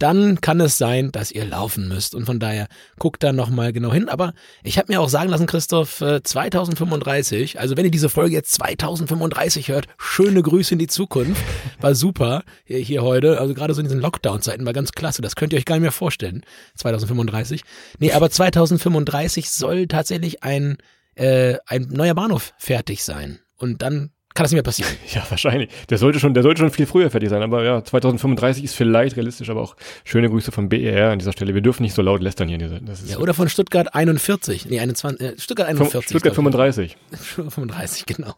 dann 0.00 0.40
kann 0.40 0.60
es 0.60 0.78
sein, 0.78 1.12
dass 1.12 1.30
ihr 1.30 1.44
laufen 1.44 1.86
müsst. 1.86 2.14
Und 2.14 2.24
von 2.24 2.40
daher 2.40 2.66
guckt 2.98 3.22
da 3.22 3.32
nochmal 3.32 3.72
genau 3.72 3.92
hin. 3.92 4.08
Aber 4.08 4.32
ich 4.62 4.78
habe 4.78 4.92
mir 4.92 5.00
auch 5.00 5.08
sagen 5.08 5.28
lassen, 5.28 5.46
Christoph, 5.46 5.98
2035, 5.98 7.54
äh, 7.54 7.58
also 7.58 7.76
wenn 7.76 7.84
ihr 7.84 7.90
diese 7.90 8.08
Folge 8.08 8.34
jetzt 8.34 8.52
2035 8.52 9.68
hört, 9.68 9.86
schöne 9.98 10.42
Grüße 10.42 10.72
in 10.74 10.78
die 10.78 10.86
Zukunft. 10.86 11.42
War 11.80 11.94
super 11.94 12.42
hier, 12.64 13.02
heute. 13.02 13.38
Also 13.38 13.54
gerade 13.54 13.74
so 13.74 13.80
in 13.80 13.86
diesen 13.86 14.00
Lockdown-Zeiten 14.00 14.64
war 14.64 14.72
ganz 14.72 14.92
klasse. 14.92 15.22
Das 15.22 15.36
könnt 15.36 15.52
ihr 15.52 15.58
euch 15.58 15.66
gar 15.66 15.76
nicht 15.76 15.82
mehr 15.82 15.92
vorstellen. 15.92 16.44
2035. 16.76 17.62
Nee, 17.98 18.12
aber 18.12 18.30
2035 18.30 19.50
soll 19.50 19.86
tatsächlich 19.86 20.42
ein, 20.42 20.78
äh, 21.14 21.56
ein 21.66 21.88
neuer 21.90 22.14
Bahnhof 22.14 22.54
fertig 22.56 23.04
sein. 23.04 23.40
Und 23.56 23.82
dann 23.82 24.12
kann 24.34 24.44
das 24.44 24.52
nicht 24.52 24.56
mehr 24.56 24.62
passieren. 24.62 24.90
Ja, 25.12 25.24
wahrscheinlich. 25.28 25.70
Der 25.88 25.98
sollte 25.98 26.20
schon, 26.20 26.34
der 26.34 26.44
sollte 26.44 26.60
schon 26.60 26.70
viel 26.70 26.86
früher 26.86 27.10
fertig 27.10 27.30
sein. 27.30 27.42
Aber 27.42 27.64
ja, 27.64 27.82
2035 27.82 28.62
ist 28.62 28.76
vielleicht 28.76 29.16
realistisch, 29.16 29.50
aber 29.50 29.60
auch 29.60 29.74
schöne 30.04 30.30
Grüße 30.30 30.52
vom 30.52 30.68
BER 30.68 31.10
an 31.10 31.18
dieser 31.18 31.32
Stelle. 31.32 31.52
Wir 31.52 31.62
dürfen 31.62 31.82
nicht 31.82 31.94
so 31.94 32.02
laut 32.02 32.20
lästern 32.20 32.48
hier. 32.48 32.58
Das 32.58 33.02
ist 33.02 33.10
ja, 33.10 33.18
oder 33.18 33.34
von 33.34 33.48
Stuttgart 33.48 33.92
41. 33.92 34.66
Nee, 34.66 34.78
21, 34.78 35.20
äh, 35.20 35.34
Stuttgart 35.36 35.68
41. 35.68 36.10
Stuttgart 36.10 36.34
35. 36.34 36.96
35, 37.10 38.06
genau. 38.06 38.34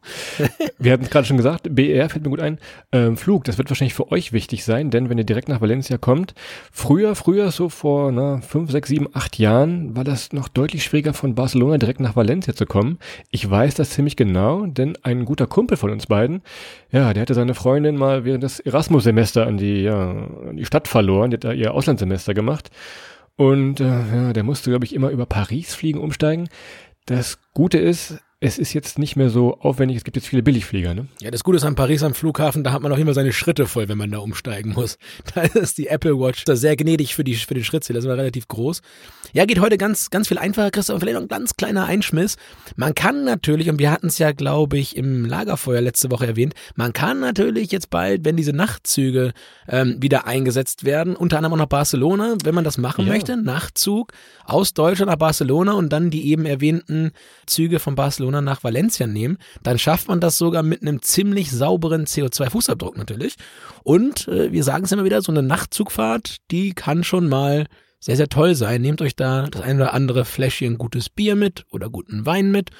Wir 0.79 0.93
hatten 0.93 1.05
es 1.05 1.11
gerade 1.11 1.27
schon 1.27 1.37
gesagt, 1.37 1.75
BER 1.75 2.09
fällt 2.09 2.25
mir 2.25 2.31
gut 2.31 2.41
ein. 2.41 2.59
Ähm, 2.93 3.19
Flug, 3.19 3.45
das 3.45 3.59
wird 3.59 3.69
wahrscheinlich 3.69 3.95
für 3.95 4.11
euch 4.11 4.33
wichtig 4.33 4.65
sein, 4.65 4.91
denn 4.91 5.11
wenn 5.11 5.19
ihr 5.19 5.25
direkt 5.25 5.51
nach 5.51 5.61
Valencia 5.61 5.99
kommt, 5.99 6.35
früher, 6.73 7.15
früher, 7.15 7.51
so 7.51 7.69
vor 7.69 8.13
na, 8.13 8.41
fünf, 8.41 8.71
sechs, 8.71 8.89
sieben, 8.89 9.09
acht 9.13 9.39
Jahren, 9.39 9.95
war 9.95 10.05
das 10.05 10.33
noch 10.33 10.49
deutlich 10.49 10.85
schwieriger 10.85 11.13
von 11.13 11.35
Barcelona 11.35 11.77
direkt 11.77 12.01
nach 12.01 12.17
Valencia 12.17 12.55
zu 12.55 12.65
kommen. 12.65 12.99
Ich 13.31 13.49
weiß 13.49 13.75
das 13.75 13.91
ziemlich 13.91 14.17
genau, 14.17 14.65
denn 14.65 14.97
ein 15.03 15.27
guter 15.27 15.47
Kumpel 15.47 15.77
von 15.83 15.91
uns 15.91 16.07
beiden. 16.07 16.41
Ja, 16.91 17.13
der 17.13 17.21
hatte 17.21 17.35
seine 17.35 17.55
Freundin 17.55 17.97
mal 17.97 18.25
während 18.25 18.43
des 18.43 18.61
Erasmus-Semester 18.61 19.47
an 19.47 19.59
die, 19.59 19.83
ja, 19.83 20.11
an 20.49 20.57
die 20.57 20.65
Stadt 20.65 20.89
verloren. 20.89 21.31
Die 21.31 21.35
hat 21.35 21.45
da 21.45 21.53
ihr 21.53 21.75
Auslandssemester 21.75 22.33
gemacht. 22.33 22.71
Und 23.37 23.81
äh, 23.81 23.85
ja, 23.85 24.33
der 24.33 24.45
musste, 24.45 24.71
glaube 24.71 24.85
ich, 24.85 24.95
immer 24.95 25.11
über 25.11 25.27
Paris 25.27 25.75
fliegen, 25.75 26.01
umsteigen. 26.01 26.49
Das 27.07 27.39
Gute 27.53 27.79
ist, 27.79 28.23
es 28.43 28.59
ist 28.59 28.73
jetzt 28.73 28.99
nicht 28.99 29.15
mehr 29.15 29.31
so 29.31 29.57
aufwendig, 29.61 29.99
es 29.99 30.05
gibt 30.05 30.17
jetzt 30.17 30.27
viele 30.27 30.43
Billigflieger, 30.43 30.95
ne? 30.95 31.07
Ja, 31.21 31.31
das 31.31 31.45
Gute 31.45 31.59
ist 31.59 31.65
an 31.65 31.77
Paris 31.77 32.03
am 32.03 32.13
Flughafen, 32.13 32.65
da 32.65 32.73
hat 32.73 32.83
man 32.83 32.91
auch 32.91 32.99
immer 32.99 33.15
seine 33.15 33.33
Schritte 33.33 33.67
voll, 33.67 33.89
wenn 33.89 33.97
man 33.97 34.11
da 34.11 34.19
umsteigen 34.19 34.73
muss. 34.73 34.99
Da 35.35 35.43
ist 35.43 35.79
die 35.79 35.87
Apple 35.87 36.19
Watch 36.19 36.45
da 36.45 36.57
sehr 36.57 36.77
gnädig 36.77 37.15
für, 37.15 37.23
die, 37.23 37.37
für 37.37 37.55
den 37.55 37.63
Schrittzähler, 37.63 37.99
das 37.99 38.05
ist 38.05 38.11
relativ 38.11 38.49
groß. 38.49 38.83
Ja, 39.33 39.45
geht 39.45 39.61
heute 39.61 39.79
ganz, 39.79 40.11
ganz 40.11 40.29
viel 40.29 40.39
einfacher, 40.39 40.73
Christoph, 40.73 40.95
und 40.95 41.01
vielleicht 41.01 41.15
noch 41.15 41.23
ein 41.23 41.29
ganz 41.29 41.57
kleiner 41.57 41.87
Einschmiss. 41.87 42.37
Man 42.75 42.95
kann 42.95 43.25
natürlich, 43.25 43.71
und 43.71 43.79
wir 43.79 43.93
hatten 43.93 44.09
es 44.09 44.19
ja, 44.19 44.33
glaube 44.33 44.77
ich, 44.77 44.97
im 44.97 45.25
Lagerfeuer 45.25 45.81
letzte 45.81 46.11
Woche 46.11 46.27
erwähnt, 46.27 46.55
man 46.75 46.93
kann 46.93 47.21
natürlich 47.21 47.71
jetzt 47.71 47.91
bald, 47.91 48.25
wenn 48.25 48.37
diese 48.37 48.53
Nachtzüge 48.53 49.33
ähm, 49.69 49.97
wieder 50.01 50.27
eingesetzt 50.27 50.85
werden, 50.85 51.15
unter 51.15 51.37
anderem 51.37 51.55
auch 51.55 51.59
nach 51.59 51.67
Barcelona, 51.67 52.35
wenn 52.43 52.55
man 52.55 52.65
das 52.65 52.77
machen 52.77 53.07
ja. 53.07 53.13
möchte, 53.13 53.37
Nachtzug 53.37 54.13
aus 54.45 54.75
Deutschland 54.75 55.11
nach 55.11 55.19
Barcelona 55.19 55.73
und 55.73 55.93
dann 55.93 56.11
die 56.11 56.29
eben 56.29 56.45
erwähnten 56.45 57.13
Züge 57.47 57.79
von 57.79 57.95
Barcelona 57.95 58.32
nach 58.41 58.65
Valencia 58.65 59.07
nehmen, 59.07 59.39
dann 59.63 59.79
schafft 59.79 60.09
man 60.09 60.21
das 60.21 60.37
sogar 60.37 60.63
mit 60.63 60.83
einem 60.83 61.03
ziemlich 61.03 61.51
sauberen 61.51 62.07
CO2-Fußabdruck 62.07 62.97
natürlich. 62.97 63.35
Und 63.83 64.29
äh, 64.29 64.53
wir 64.53 64.65
sagen 64.65 64.85
es 64.85 64.93
immer 64.93 65.05
wieder, 65.05 65.21
so 65.23 65.33
eine 65.33 65.43
Nachtzugfahrt, 65.43 66.37
die 66.51 66.73
kann 66.73 67.05
schon 67.05 67.29
mal 67.29 67.67
sehr, 68.01 68.17
sehr 68.17 68.29
toll 68.29 68.55
sein. 68.55 68.83
Nehmt 68.83 69.01
euch 69.03 69.15
da 69.15 69.47
das 69.49 69.63
ein 69.63 69.77
oder 69.77 69.95
andere 69.95 70.25
Fläschchen 70.25 70.79
gutes 70.79 71.09
Bier 71.09 71.37
mit 71.37 71.67
oder 71.71 71.89
guten 71.89 72.27
Wein 72.27 72.51
mit 72.51 72.71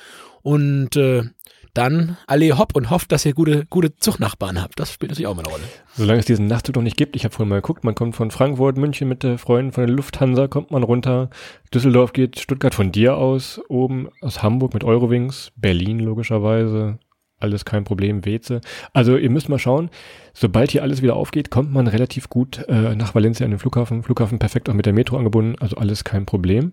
und 0.43 0.97
äh, 0.97 1.25
dann 1.75 2.19
alle 2.27 2.59
hopp 2.59 2.77
und 2.77 2.91
hofft, 2.91 3.13
dass 3.13 3.25
ihr 3.25 3.35
gute, 3.35 3.67
gute 3.67 3.97
Zugnachbarn 3.97 4.61
habt. 4.61 4.79
Das 4.79 4.93
spielt 4.93 5.11
natürlich 5.11 5.27
auch 5.27 5.35
mal 5.35 5.43
eine 5.43 5.53
Rolle. 5.53 5.65
Solange 5.95 6.21
es 6.21 6.27
diesen 6.27 6.47
Nachtzug 6.47 6.77
noch 6.77 6.83
nicht 6.83 6.97
gibt, 6.97 7.17
ich 7.17 7.25
habe 7.25 7.35
vorhin 7.35 7.49
mal 7.49 7.57
geguckt, 7.57 7.85
man 7.85 7.95
kommt 7.95 8.15
von 8.15 8.31
Frankfurt, 8.31 8.77
München 8.77 9.09
mit 9.09 9.23
der 9.23 9.39
Freundin 9.39 9.73
von 9.73 9.87
der 9.87 9.95
Lufthansa, 9.95 10.49
kommt 10.49 10.71
man 10.71 10.83
runter, 10.83 11.31
Düsseldorf 11.73 12.13
geht, 12.13 12.39
Stuttgart 12.39 12.75
von 12.75 12.93
dir 12.93 13.17
aus, 13.17 13.61
oben 13.69 14.09
aus 14.21 14.43
Hamburg 14.43 14.75
mit 14.75 14.85
Eurowings, 14.85 15.53
Berlin 15.57 15.99
logischerweise, 15.99 16.99
alles 17.39 17.65
kein 17.65 17.85
Problem, 17.85 18.25
Weze. 18.25 18.61
Also 18.93 19.17
ihr 19.17 19.31
müsst 19.31 19.49
mal 19.49 19.59
schauen, 19.59 19.91
sobald 20.35 20.71
hier 20.71 20.83
alles 20.83 21.03
wieder 21.03 21.17
aufgeht, 21.17 21.51
kommt 21.51 21.73
man 21.73 21.87
relativ 21.87 22.29
gut 22.29 22.65
äh, 22.69 22.95
nach 22.95 23.15
Valencia 23.15 23.45
an 23.45 23.51
den 23.51 23.59
Flughafen, 23.59 24.03
Flughafen 24.03 24.39
perfekt 24.39 24.69
auch 24.69 24.75
mit 24.75 24.87
der 24.87 24.93
Metro 24.93 25.17
angebunden, 25.17 25.57
also 25.61 25.77
alles 25.77 26.05
kein 26.05 26.27
Problem. 26.27 26.73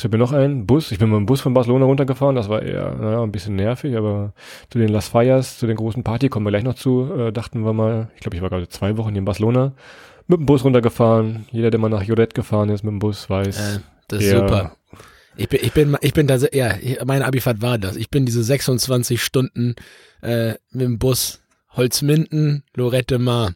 Es 0.00 0.02
fällt 0.02 0.12
mir 0.14 0.18
noch 0.18 0.32
ein, 0.32 0.64
Bus. 0.64 0.92
Ich 0.92 0.98
bin 0.98 1.10
mit 1.10 1.18
dem 1.18 1.26
Bus 1.26 1.42
von 1.42 1.52
Barcelona 1.52 1.84
runtergefahren. 1.84 2.34
Das 2.34 2.48
war 2.48 2.62
eher, 2.62 2.94
naja, 2.94 3.22
ein 3.22 3.32
bisschen 3.32 3.54
nervig, 3.54 3.98
aber 3.98 4.32
zu 4.70 4.78
den 4.78 4.88
Las 4.88 5.08
Fallas, 5.08 5.58
zu 5.58 5.66
den 5.66 5.76
großen 5.76 6.02
Party 6.02 6.30
kommen 6.30 6.46
wir 6.46 6.50
gleich 6.50 6.64
noch 6.64 6.72
zu, 6.72 7.12
äh, 7.12 7.32
dachten 7.32 7.66
wir 7.66 7.74
mal, 7.74 8.08
ich 8.14 8.22
glaube, 8.22 8.34
ich 8.34 8.40
war 8.40 8.48
gerade 8.48 8.66
zwei 8.70 8.96
Wochen 8.96 9.10
hier 9.10 9.18
in 9.18 9.26
Barcelona, 9.26 9.74
mit 10.26 10.38
dem 10.38 10.46
Bus 10.46 10.64
runtergefahren. 10.64 11.44
Jeder, 11.50 11.70
der 11.70 11.78
mal 11.78 11.90
nach 11.90 12.02
Joret 12.02 12.34
gefahren 12.34 12.70
ist 12.70 12.82
mit 12.82 12.92
dem 12.92 12.98
Bus, 12.98 13.28
weiß. 13.28 13.58
Äh, 13.58 13.80
das 14.08 14.22
ist 14.22 14.30
super. 14.30 14.74
Ich 15.36 15.50
bin, 15.50 15.60
ich 15.62 15.72
bin, 15.72 15.96
ich 16.00 16.14
bin 16.14 16.26
da, 16.26 16.38
ja, 16.50 16.76
meine 17.04 17.26
Abifahrt 17.26 17.60
war 17.60 17.76
das. 17.76 17.96
Ich 17.96 18.08
bin 18.08 18.24
diese 18.24 18.42
26 18.42 19.22
Stunden 19.22 19.74
äh, 20.22 20.54
mit 20.70 20.80
dem 20.80 20.98
Bus 20.98 21.42
Holzminden, 21.76 22.64
Lorette 22.74 23.18
Mar. 23.18 23.52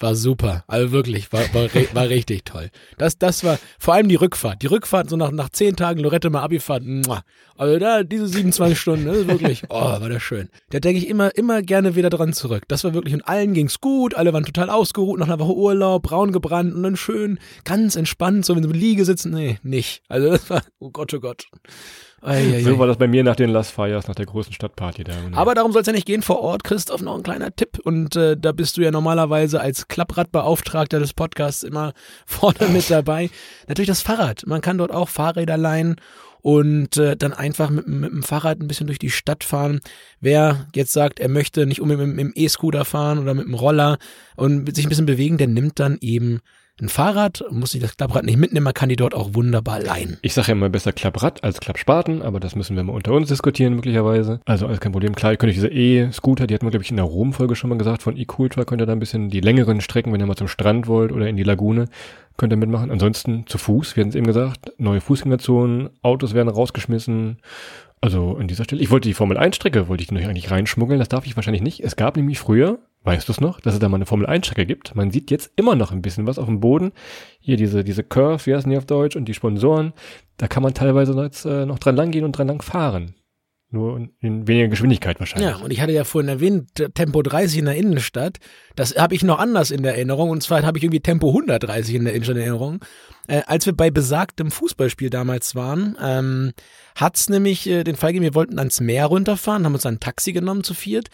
War 0.00 0.16
super. 0.16 0.64
Also 0.66 0.90
wirklich, 0.90 1.32
war, 1.32 1.42
war, 1.54 1.68
war 1.92 2.08
richtig 2.08 2.44
toll. 2.44 2.70
Das, 2.98 3.16
das 3.16 3.44
war 3.44 3.58
vor 3.78 3.94
allem 3.94 4.08
die 4.08 4.16
Rückfahrt. 4.16 4.60
Die 4.62 4.66
Rückfahrt, 4.66 5.08
so 5.08 5.16
nach, 5.16 5.30
nach 5.30 5.50
zehn 5.50 5.76
Tagen 5.76 6.00
Lorette 6.00 6.30
mal 6.30 6.42
Abifahrt. 6.42 6.82
Muah. 6.84 7.22
Also 7.56 7.78
da, 7.78 8.02
diese 8.02 8.26
27 8.26 8.78
Stunden, 8.78 9.06
das 9.06 9.18
ist 9.18 9.28
wirklich, 9.28 9.62
oh, 9.68 10.00
war 10.00 10.08
das 10.08 10.20
schön. 10.20 10.48
Da 10.70 10.80
denke 10.80 10.98
ich 10.98 11.08
immer, 11.08 11.36
immer 11.36 11.62
gerne 11.62 11.94
wieder 11.94 12.10
dran 12.10 12.32
zurück. 12.32 12.64
Das 12.66 12.82
war 12.82 12.92
wirklich, 12.92 13.14
und 13.14 13.28
allen 13.28 13.54
ging's 13.54 13.80
gut, 13.80 14.14
alle 14.16 14.32
waren 14.32 14.44
total 14.44 14.68
ausgeruht, 14.68 15.20
nach 15.20 15.28
einer 15.28 15.38
Woche 15.38 15.54
Urlaub, 15.54 16.02
braun 16.02 16.32
gebrannt 16.32 16.74
und 16.74 16.82
dann 16.82 16.96
schön, 16.96 17.38
ganz 17.62 17.94
entspannt, 17.94 18.44
so 18.44 18.54
sie 18.54 18.60
im 18.60 18.72
Liege 18.72 19.04
sitzen. 19.04 19.32
Nee, 19.32 19.58
nicht. 19.62 20.02
Also 20.08 20.30
das 20.30 20.50
war, 20.50 20.62
oh 20.80 20.90
Gott, 20.90 21.14
oh 21.14 21.20
Gott. 21.20 21.44
Ei, 22.24 22.54
ei, 22.54 22.62
so 22.62 22.78
war 22.78 22.86
das 22.86 22.96
bei 22.96 23.06
mir 23.06 23.22
nach 23.22 23.36
den 23.36 23.50
Las 23.50 23.70
Fires, 23.70 24.08
nach 24.08 24.14
der 24.14 24.24
großen 24.24 24.52
Stadtparty 24.52 25.04
da. 25.04 25.12
Aber 25.32 25.54
darum 25.54 25.72
soll 25.72 25.82
es 25.82 25.86
ja 25.86 25.92
nicht 25.92 26.06
gehen 26.06 26.22
vor 26.22 26.40
Ort, 26.40 26.64
Christoph, 26.64 27.02
noch 27.02 27.16
ein 27.16 27.22
kleiner 27.22 27.54
Tipp. 27.54 27.78
Und 27.84 28.16
äh, 28.16 28.34
da 28.36 28.52
bist 28.52 28.78
du 28.78 28.80
ja 28.80 28.90
normalerweise 28.90 29.60
als 29.60 29.88
Klappradbeauftragter 29.88 30.98
des 30.98 31.12
Podcasts 31.12 31.62
immer 31.62 31.92
vorne 32.26 32.68
mit 32.68 32.90
dabei. 32.90 33.28
Natürlich 33.68 33.88
das 33.88 34.00
Fahrrad. 34.00 34.46
Man 34.46 34.62
kann 34.62 34.78
dort 34.78 34.90
auch 34.90 35.10
Fahrräder 35.10 35.58
leihen 35.58 35.96
und 36.40 36.96
äh, 36.96 37.14
dann 37.14 37.34
einfach 37.34 37.68
mit, 37.68 37.88
mit 37.88 38.10
dem 38.10 38.22
Fahrrad 38.22 38.58
ein 38.58 38.68
bisschen 38.68 38.86
durch 38.86 38.98
die 38.98 39.10
Stadt 39.10 39.44
fahren. 39.44 39.80
Wer 40.20 40.66
jetzt 40.74 40.92
sagt, 40.92 41.20
er 41.20 41.28
möchte 41.28 41.66
nicht 41.66 41.82
unbedingt 41.82 42.08
mit, 42.08 42.16
mit 42.16 42.36
dem 42.36 42.42
E-Scooter 42.42 42.86
fahren 42.86 43.18
oder 43.18 43.34
mit 43.34 43.46
dem 43.46 43.54
Roller 43.54 43.98
und 44.36 44.74
sich 44.74 44.86
ein 44.86 44.88
bisschen 44.88 45.06
bewegen, 45.06 45.36
der 45.36 45.48
nimmt 45.48 45.78
dann 45.78 45.98
eben 46.00 46.40
ein 46.80 46.88
Fahrrad, 46.88 47.44
muss 47.50 47.70
sich 47.70 47.80
das 47.80 47.96
Klapprad 47.96 48.24
nicht 48.24 48.36
mitnehmen, 48.36 48.64
man 48.64 48.74
kann 48.74 48.88
die 48.88 48.96
dort 48.96 49.14
auch 49.14 49.34
wunderbar 49.34 49.80
leihen. 49.80 50.18
Ich 50.22 50.34
sage 50.34 50.48
ja 50.48 50.52
immer 50.52 50.68
besser 50.68 50.92
Klapprad 50.92 51.44
als 51.44 51.60
Klappspaten, 51.60 52.20
aber 52.20 52.40
das 52.40 52.56
müssen 52.56 52.74
wir 52.74 52.82
mal 52.82 52.94
unter 52.94 53.12
uns 53.12 53.28
diskutieren 53.28 53.74
möglicherweise. 53.74 54.40
Also 54.44 54.66
alles 54.66 54.80
kein 54.80 54.90
Problem. 54.90 55.14
Klar, 55.14 55.32
ihr 55.32 55.38
könnt 55.38 55.50
euch 55.50 55.56
diese 55.56 55.68
E-Scooter, 55.68 56.48
die 56.48 56.54
hatten 56.54 56.66
wir 56.66 56.70
glaube 56.70 56.82
ich 56.82 56.90
in 56.90 56.96
der 56.96 57.04
Rom-Folge 57.04 57.54
schon 57.54 57.70
mal 57.70 57.78
gesagt, 57.78 58.02
von 58.02 58.16
E-Cooltra 58.16 58.64
könnt 58.64 58.82
ihr 58.82 58.86
da 58.86 58.92
ein 58.92 58.98
bisschen 58.98 59.30
die 59.30 59.40
längeren 59.40 59.80
Strecken, 59.80 60.12
wenn 60.12 60.20
ihr 60.20 60.26
mal 60.26 60.34
zum 60.34 60.48
Strand 60.48 60.88
wollt 60.88 61.12
oder 61.12 61.28
in 61.28 61.36
die 61.36 61.44
Lagune, 61.44 61.86
könnt 62.36 62.52
ihr 62.52 62.56
mitmachen. 62.56 62.90
Ansonsten 62.90 63.46
zu 63.46 63.58
Fuß, 63.58 63.94
wir 63.94 64.02
hatten 64.02 64.10
es 64.10 64.16
eben 64.16 64.26
gesagt, 64.26 64.72
neue 64.78 65.00
Fußgängerzonen, 65.00 65.90
Autos 66.02 66.34
werden 66.34 66.48
rausgeschmissen. 66.48 67.38
Also 68.00 68.36
an 68.36 68.48
dieser 68.48 68.64
Stelle, 68.64 68.82
ich 68.82 68.90
wollte 68.90 69.08
die 69.08 69.14
Formel 69.14 69.38
1 69.38 69.54
Strecke, 69.54 69.86
wollte 69.86 70.02
ich 70.02 70.10
noch 70.10 70.20
eigentlich 70.20 70.50
reinschmuggeln, 70.50 70.98
das 70.98 71.08
darf 71.08 71.24
ich 71.24 71.36
wahrscheinlich 71.36 71.62
nicht. 71.62 71.80
Es 71.80 71.94
gab 71.94 72.16
nämlich 72.16 72.40
früher 72.40 72.80
Weißt 73.04 73.28
du 73.28 73.32
es 73.32 73.40
noch, 73.40 73.60
dass 73.60 73.74
es 73.74 73.80
da 73.80 73.88
mal 73.90 73.96
eine 73.96 74.06
Formel-1-Strecke 74.06 74.64
gibt? 74.64 74.94
Man 74.94 75.10
sieht 75.10 75.30
jetzt 75.30 75.52
immer 75.56 75.76
noch 75.76 75.92
ein 75.92 76.00
bisschen 76.00 76.26
was 76.26 76.38
auf 76.38 76.46
dem 76.46 76.60
Boden. 76.60 76.92
Hier 77.38 77.58
diese, 77.58 77.84
diese 77.84 78.02
Curve, 78.02 78.46
wie 78.46 78.54
heißen 78.54 78.70
die 78.70 78.78
auf 78.78 78.86
Deutsch, 78.86 79.14
und 79.14 79.26
die 79.26 79.34
Sponsoren. 79.34 79.92
Da 80.38 80.48
kann 80.48 80.62
man 80.62 80.72
teilweise 80.72 81.12
jetzt, 81.22 81.44
äh, 81.44 81.66
noch 81.66 81.78
dran 81.78 81.96
lang 81.96 82.10
gehen 82.10 82.24
und 82.24 82.32
dran 82.32 82.48
lang 82.48 82.62
fahren. 82.62 83.14
Nur 83.70 84.08
in 84.20 84.46
weniger 84.46 84.68
Geschwindigkeit 84.68 85.18
wahrscheinlich. 85.18 85.50
Ja, 85.50 85.56
und 85.56 85.70
ich 85.72 85.80
hatte 85.80 85.92
ja 85.92 86.04
vorhin 86.04 86.28
erwähnt, 86.28 86.70
Tempo 86.94 87.22
30 87.22 87.58
in 87.58 87.64
der 87.64 87.74
Innenstadt. 87.74 88.38
Das 88.76 88.96
habe 88.96 89.16
ich 89.16 89.24
noch 89.24 89.38
anders 89.38 89.70
in 89.70 89.82
der 89.82 89.96
Erinnerung. 89.96 90.30
Und 90.30 90.42
zwar 90.42 90.62
habe 90.62 90.78
ich 90.78 90.84
irgendwie 90.84 91.00
Tempo 91.00 91.28
130 91.28 91.96
in 91.96 92.04
der 92.04 92.14
Innenstadt 92.14 92.36
in 92.36 92.42
Erinnerung. 92.42 92.84
Äh, 93.26 93.42
als 93.46 93.66
wir 93.66 93.74
bei 93.74 93.90
besagtem 93.90 94.50
Fußballspiel 94.50 95.10
damals 95.10 95.56
waren, 95.56 95.98
ähm, 96.00 96.52
hat's 96.94 97.28
nämlich 97.28 97.68
äh, 97.68 97.84
den 97.84 97.96
Fall 97.96 98.12
gegeben, 98.12 98.24
wir 98.24 98.34
wollten 98.36 98.58
ans 98.58 98.80
Meer 98.80 99.06
runterfahren, 99.06 99.66
haben 99.66 99.74
uns 99.74 99.84
ein 99.84 100.00
Taxi 100.00 100.32
genommen 100.32 100.62
zu 100.62 100.72
viert. 100.72 101.08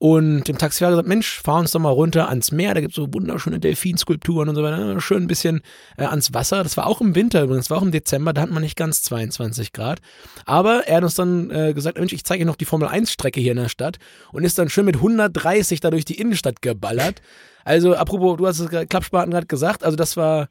Und 0.00 0.44
dem 0.46 0.58
Taxifahrer 0.58 0.92
gesagt, 0.92 1.08
Mensch, 1.08 1.40
fahr 1.42 1.58
uns 1.58 1.72
doch 1.72 1.80
mal 1.80 1.90
runter 1.90 2.28
ans 2.28 2.52
Meer, 2.52 2.72
da 2.72 2.80
gibt's 2.80 2.94
so 2.94 3.12
wunderschöne 3.12 3.58
Delfinskulpturen 3.58 4.48
und 4.48 4.54
so 4.54 4.62
weiter, 4.62 5.00
schön 5.00 5.24
ein 5.24 5.26
bisschen 5.26 5.60
äh, 5.96 6.04
ans 6.04 6.32
Wasser. 6.32 6.62
Das 6.62 6.76
war 6.76 6.86
auch 6.86 7.00
im 7.00 7.16
Winter 7.16 7.42
übrigens, 7.42 7.68
war 7.68 7.78
auch 7.78 7.82
im 7.82 7.90
Dezember, 7.90 8.32
da 8.32 8.42
hat 8.42 8.50
man 8.50 8.62
nicht 8.62 8.76
ganz 8.76 9.02
22 9.02 9.72
Grad. 9.72 9.98
Aber 10.46 10.86
er 10.86 10.98
hat 10.98 11.02
uns 11.02 11.16
dann 11.16 11.50
äh, 11.50 11.74
gesagt, 11.74 11.98
Mensch, 11.98 12.12
ich 12.12 12.24
zeige 12.24 12.44
dir 12.44 12.46
noch 12.46 12.54
die 12.54 12.64
Formel 12.64 12.86
1 12.86 13.10
Strecke 13.10 13.40
hier 13.40 13.52
in 13.52 13.58
der 13.58 13.68
Stadt 13.68 13.98
und 14.30 14.44
ist 14.44 14.56
dann 14.56 14.68
schön 14.68 14.84
mit 14.84 14.96
130 14.96 15.80
da 15.80 15.90
durch 15.90 16.04
die 16.04 16.20
Innenstadt 16.20 16.62
geballert. 16.62 17.20
Also, 17.64 17.96
apropos, 17.96 18.36
du 18.36 18.46
hast 18.46 18.60
es 18.60 18.88
Klappspaten 18.88 19.32
gerade 19.32 19.46
gesagt, 19.46 19.82
also 19.82 19.96
das 19.96 20.16
war 20.16 20.48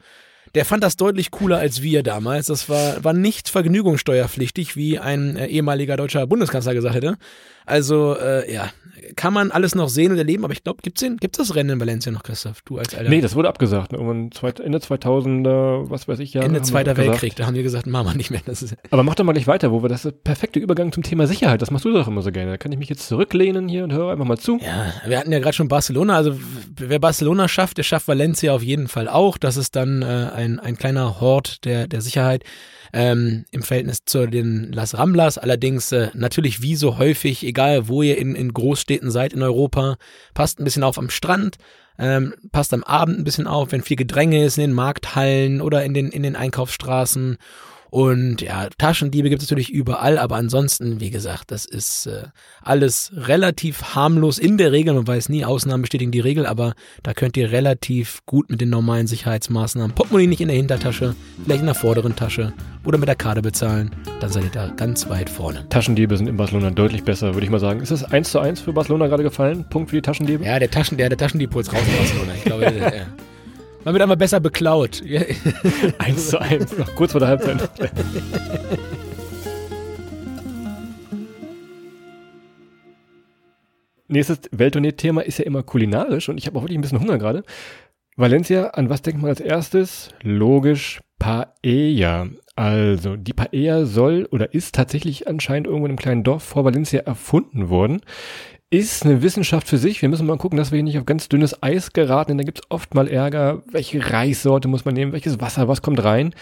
der 0.56 0.66
fand 0.66 0.84
das 0.84 0.98
deutlich 0.98 1.32
cooler 1.32 1.58
als 1.58 1.82
wir 1.82 2.04
damals. 2.04 2.48
Das 2.48 2.70
war, 2.70 3.04
war 3.04 3.13
nicht 3.13 3.50
vergnügungssteuerpflichtig, 3.50 4.75
wie 4.75 5.00
ein 5.00 5.36
äh, 5.36 5.48
ehemaliger 5.48 5.98
deutscher 5.98 6.25
Bundeskanzler 6.25 6.74
gesagt 6.74 6.96
hätte. 6.96 7.18
Also, 7.67 8.17
äh, 8.17 8.51
ja, 8.51 8.71
kann 9.15 9.33
man 9.33 9.51
alles 9.51 9.75
noch 9.75 9.89
sehen 9.89 10.12
und 10.12 10.17
erleben, 10.17 10.43
aber 10.43 10.53
ich 10.53 10.63
glaube, 10.63 10.79
gibt's 10.81 11.01
den, 11.01 11.17
gibt's 11.17 11.38
das 11.38 11.55
Rennen 11.55 11.71
in 11.71 11.79
Valencia 11.79 12.12
noch, 12.12 12.24
Christoph? 12.24 12.62
Du 12.63 12.77
als 12.77 12.95
alter. 12.95 13.09
Nee, 13.09 13.21
das 13.21 13.36
wurde 13.36 13.50
abgesagt. 13.50 13.93
Irgendwann 13.93 14.29
Ende 14.63 14.79
2000er, 14.79 15.89
was 15.89 16.07
weiß 16.07 16.19
ich 16.19 16.33
ja. 16.33 16.41
Ende 16.41 16.62
Zweiter 16.62 16.97
Weltkrieg, 16.97 17.36
da 17.36 17.45
haben 17.45 17.55
wir 17.55 17.63
gesagt, 17.63 17.88
machen 17.88 18.07
wir 18.07 18.15
nicht 18.15 18.31
mehr. 18.31 18.41
Das 18.45 18.62
ist 18.62 18.75
aber 18.89 19.03
mach 19.03 19.15
doch 19.15 19.24
mal 19.24 19.33
gleich 19.33 19.47
weiter, 19.47 19.71
wo 19.71 19.81
wir 19.83 19.89
das 19.89 20.07
perfekte 20.24 20.59
Übergang 20.59 20.91
zum 20.91 21.03
Thema 21.03 21.27
Sicherheit, 21.27 21.62
das 21.62 21.71
machst 21.71 21.86
du 21.86 21.91
doch 21.91 22.07
immer 22.07 22.21
so 22.21 22.31
gerne. 22.31 22.51
Da 22.51 22.57
kann 22.57 22.71
ich 22.71 22.79
mich 22.79 22.89
jetzt 22.89 23.07
zurücklehnen 23.07 23.67
hier 23.67 23.83
und 23.83 23.93
höre 23.93 24.12
einfach 24.12 24.25
mal 24.25 24.38
zu. 24.38 24.59
Ja, 24.59 24.93
wir 25.05 25.19
hatten 25.19 25.31
ja 25.31 25.39
gerade 25.39 25.55
schon 25.55 25.67
Barcelona, 25.67 26.15
also 26.15 26.38
wer 26.75 27.00
Barcelona 27.00 27.47
schafft, 27.47 27.77
der 27.77 27.83
schafft 27.83 28.07
Valencia 28.07 28.53
auf 28.53 28.63
jeden 28.63 28.88
Fall 28.88 29.07
auch. 29.07 29.38
Das 29.38 29.57
ist 29.57 29.75
dann 29.75 30.01
äh, 30.01 30.29
ein, 30.33 30.59
ein 30.59 30.77
kleiner 30.77 31.19
Hort 31.19 31.65
der, 31.65 31.88
der 31.88 32.01
Sicherheit 32.01 32.43
ähm, 32.93 33.45
im 33.51 33.63
Verhältnis 33.63 34.05
zu 34.05 34.27
den 34.27 34.71
Las 34.71 34.97
Ramblas. 34.97 35.38
Allerdings 35.38 35.91
äh, 35.91 36.09
natürlich 36.13 36.62
wie 36.62 36.75
so 36.75 36.97
häufig, 36.97 37.45
egal 37.45 37.57
wo 37.88 38.02
ihr 38.02 38.18
in, 38.18 38.36
in 38.36 38.54
Großstädten 38.54 39.12
seid 39.12 39.34
in 39.34 39.42
Europa, 39.42 39.98
passt 40.34 40.60
ein 40.60 40.64
bisschen 40.64 40.84
auf 40.84 40.98
am 40.98 41.10
Strand, 41.10 41.58
ähm, 42.00 42.34
passt 42.52 42.74
am 42.74 42.84
Abend 42.84 43.20
ein 43.20 43.24
bisschen 43.24 43.48
auf, 43.48 43.72
wenn 43.72 43.82
viel 43.82 43.98
Gedränge 43.98 44.46
ist 44.46 44.58
in 44.58 44.62
den 44.62 44.74
Markthallen 44.74 45.62
oder 45.62 45.84
in 45.84 45.94
den, 45.94 46.10
in 46.10 46.24
den 46.24 46.36
Einkaufsstraßen 46.36 47.38
und 47.89 48.41
ja, 48.41 48.67
Taschendiebe 48.77 49.29
gibt 49.29 49.41
es 49.41 49.50
natürlich 49.50 49.72
überall, 49.72 50.17
aber 50.17 50.36
ansonsten, 50.36 51.00
wie 51.00 51.10
gesagt, 51.10 51.51
das 51.51 51.65
ist 51.65 52.08
äh, 52.08 52.24
alles 52.62 53.12
relativ 53.15 53.96
harmlos 53.96 54.38
in 54.39 54.58
der 54.58 54.72
Regel. 54.72 54.94
Man 54.94 55.08
weiß 55.08 55.29
nie, 55.29 55.46
Ausnahmen 55.46 55.82
bestätigen 55.82 56.12
die 56.12 56.20
Regel, 56.20 56.46
aber 56.46 56.74
da 57.03 57.13
könnt 57.13 57.38
ihr 57.38 57.51
relativ 57.51 58.20
gut 58.25 58.50
mit 58.50 58.60
den 58.60 58.70
normalen 58.70 59.08
Sicherheitsmaßnahmen 59.08 59.96
Portemonnaie 59.96 60.27
nicht 60.27 60.41
in 60.41 60.50
der 60.50 60.58
Hintertasche, 60.58 61.15
vielleicht 61.44 61.62
in 61.62 61.67
der 61.67 61.75
vorderen 61.75 62.15
Tasche 62.15 62.53
oder 62.84 62.98
mit 62.98 63.08
der 63.08 63.15
Karte 63.15 63.41
bezahlen. 63.41 63.91
Dann 64.20 64.32
seid 64.32 64.44
ihr 64.44 64.51
da 64.51 64.67
ganz 64.67 65.10
weit 65.10 65.29
vorne. 65.29 65.67
Taschendiebe 65.70 66.17
sind 66.17 66.27
in 66.27 66.38
Barcelona 66.38 66.72
deutlich 66.72 67.03
besser, 67.03 67.34
würde 67.34 67.46
ich 67.46 67.51
mal 67.51 67.60
sagen. 67.60 67.79
Ist 67.79 67.91
das 67.91 68.03
eins 68.03 68.32
zu 68.32 68.39
eins 68.39 68.60
für 68.60 68.74
Barcelona 68.74 69.08
gerade 69.08 69.24
gefallen? 69.24 69.65
Punkt 69.70 69.91
für 69.91 69.96
die 69.96 70.01
Taschendiebe? 70.01 70.44
Ja, 70.44 70.60
der, 70.60 70.70
Taschen, 70.70 70.98
der, 70.98 71.10
der 71.10 71.17
Taschendieb 71.17 71.53
holt's 71.53 71.72
raus 71.72 71.82
in 71.86 71.98
Barcelona. 71.98 72.34
Ich 72.36 72.44
glaube, 72.44 72.62
der, 72.72 72.98
ja. 72.98 73.06
Man 73.88 73.94
wird 73.94 74.01
einmal 74.01 74.17
besser 74.17 74.41
beklaut. 74.41 75.01
eins 75.98 76.27
zu 76.27 76.41
eins, 76.41 76.77
noch 76.77 76.94
kurz 76.96 77.13
vor 77.13 77.22
der 77.22 77.29
Halbzeit. 77.29 77.70
Nächstes 84.10 84.41
Welttournee-Thema 84.51 85.22
ist 85.22 85.39
ja 85.39 85.46
immer 85.46 85.63
kulinarisch 85.63 86.27
und 86.27 86.38
ich 86.38 86.48
habe 86.48 86.60
auch 86.60 86.63
wirklich 86.63 86.77
ein 86.77 86.82
bisschen 86.82 87.00
Hunger 87.00 87.17
gerade. 87.17 87.44
Valencia, 88.17 88.72
an 88.72 88.89
was 88.89 89.03
denkt 89.03 89.22
man 89.22 89.29
als 89.29 89.39
erstes? 89.39 90.10
Logisch 90.22 91.00
Paella. 91.17 92.27
Also, 92.58 93.15
die 93.15 93.32
Paella 93.32 93.86
soll 93.86 94.27
oder 94.32 94.53
ist 94.53 94.75
tatsächlich 94.75 95.29
anscheinend 95.29 95.67
irgendwo 95.67 95.86
in 95.86 95.91
einem 95.91 96.00
kleinen 96.00 96.25
Dorf 96.25 96.44
vor 96.44 96.65
Valencia 96.65 97.03
erfunden 97.03 97.70
worden 97.70 98.01
ist 98.69 99.05
eine 99.05 99.21
Wissenschaft 99.21 99.67
für 99.67 99.77
sich. 99.77 100.01
Wir 100.01 100.09
müssen 100.09 100.25
mal 100.25 100.38
gucken, 100.38 100.57
dass 100.57 100.71
wir 100.71 100.77
hier 100.77 100.83
nicht 100.83 100.97
auf 100.97 101.05
ganz 101.05 101.29
dünnes 101.29 101.63
Eis 101.63 101.93
geraten, 101.93 102.31
denn 102.31 102.38
da 102.38 102.43
gibt 102.43 102.59
es 102.59 102.65
oft 102.69 102.93
mal 102.93 103.07
Ärger. 103.07 103.63
Welche 103.71 104.12
Reissorte 104.12 104.67
muss 104.67 104.83
man 104.83 104.93
nehmen? 104.93 105.13
Welches 105.13 105.39
Wasser? 105.39 105.67
Was 105.69 105.81
kommt 105.81 106.03
rein? 106.03 106.33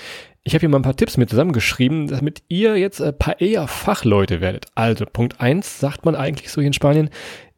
Ich 0.43 0.53
habe 0.53 0.61
hier 0.61 0.69
mal 0.69 0.79
ein 0.79 0.83
paar 0.83 0.95
Tipps 0.95 1.17
mit 1.17 1.29
zusammengeschrieben, 1.29 2.07
damit 2.07 2.41
ihr 2.47 2.77
jetzt 2.77 3.01
ein 3.01 3.17
paar 3.17 3.39
eher 3.39 3.67
Fachleute 3.67 4.41
werdet. 4.41 4.65
Also 4.73 5.05
Punkt 5.05 5.39
eins 5.39 5.79
sagt 5.79 6.05
man 6.05 6.15
eigentlich 6.15 6.51
so 6.51 6.61
hier 6.61 6.67
in 6.67 6.73
Spanien, 6.73 7.09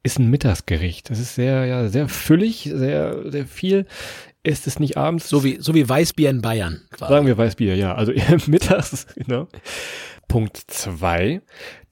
ist 0.03 0.19
ein 0.19 0.29
Mittagsgericht. 0.29 1.09
Das 1.09 1.19
ist 1.19 1.36
sehr, 1.36 1.65
ja, 1.65 1.88
sehr 1.88 2.09
füllig, 2.09 2.69
sehr, 2.74 3.31
sehr 3.31 3.45
viel. 3.45 3.86
Ist 4.43 4.67
es 4.67 4.79
nicht 4.79 4.97
abends. 4.97 5.29
So 5.29 5.43
wie, 5.43 5.57
so 5.59 5.74
wie 5.75 5.88
Weißbier 5.88 6.29
in 6.29 6.41
Bayern. 6.41 6.81
Quasi. 6.91 7.12
Sagen 7.12 7.25
wir 7.25 7.38
Weißbier, 7.38 7.75
ja. 7.75 7.95
Also 7.95 8.13
mittags, 8.47 9.07
genau. 9.15 9.47
Punkt 10.27 10.57
zwei 10.67 11.41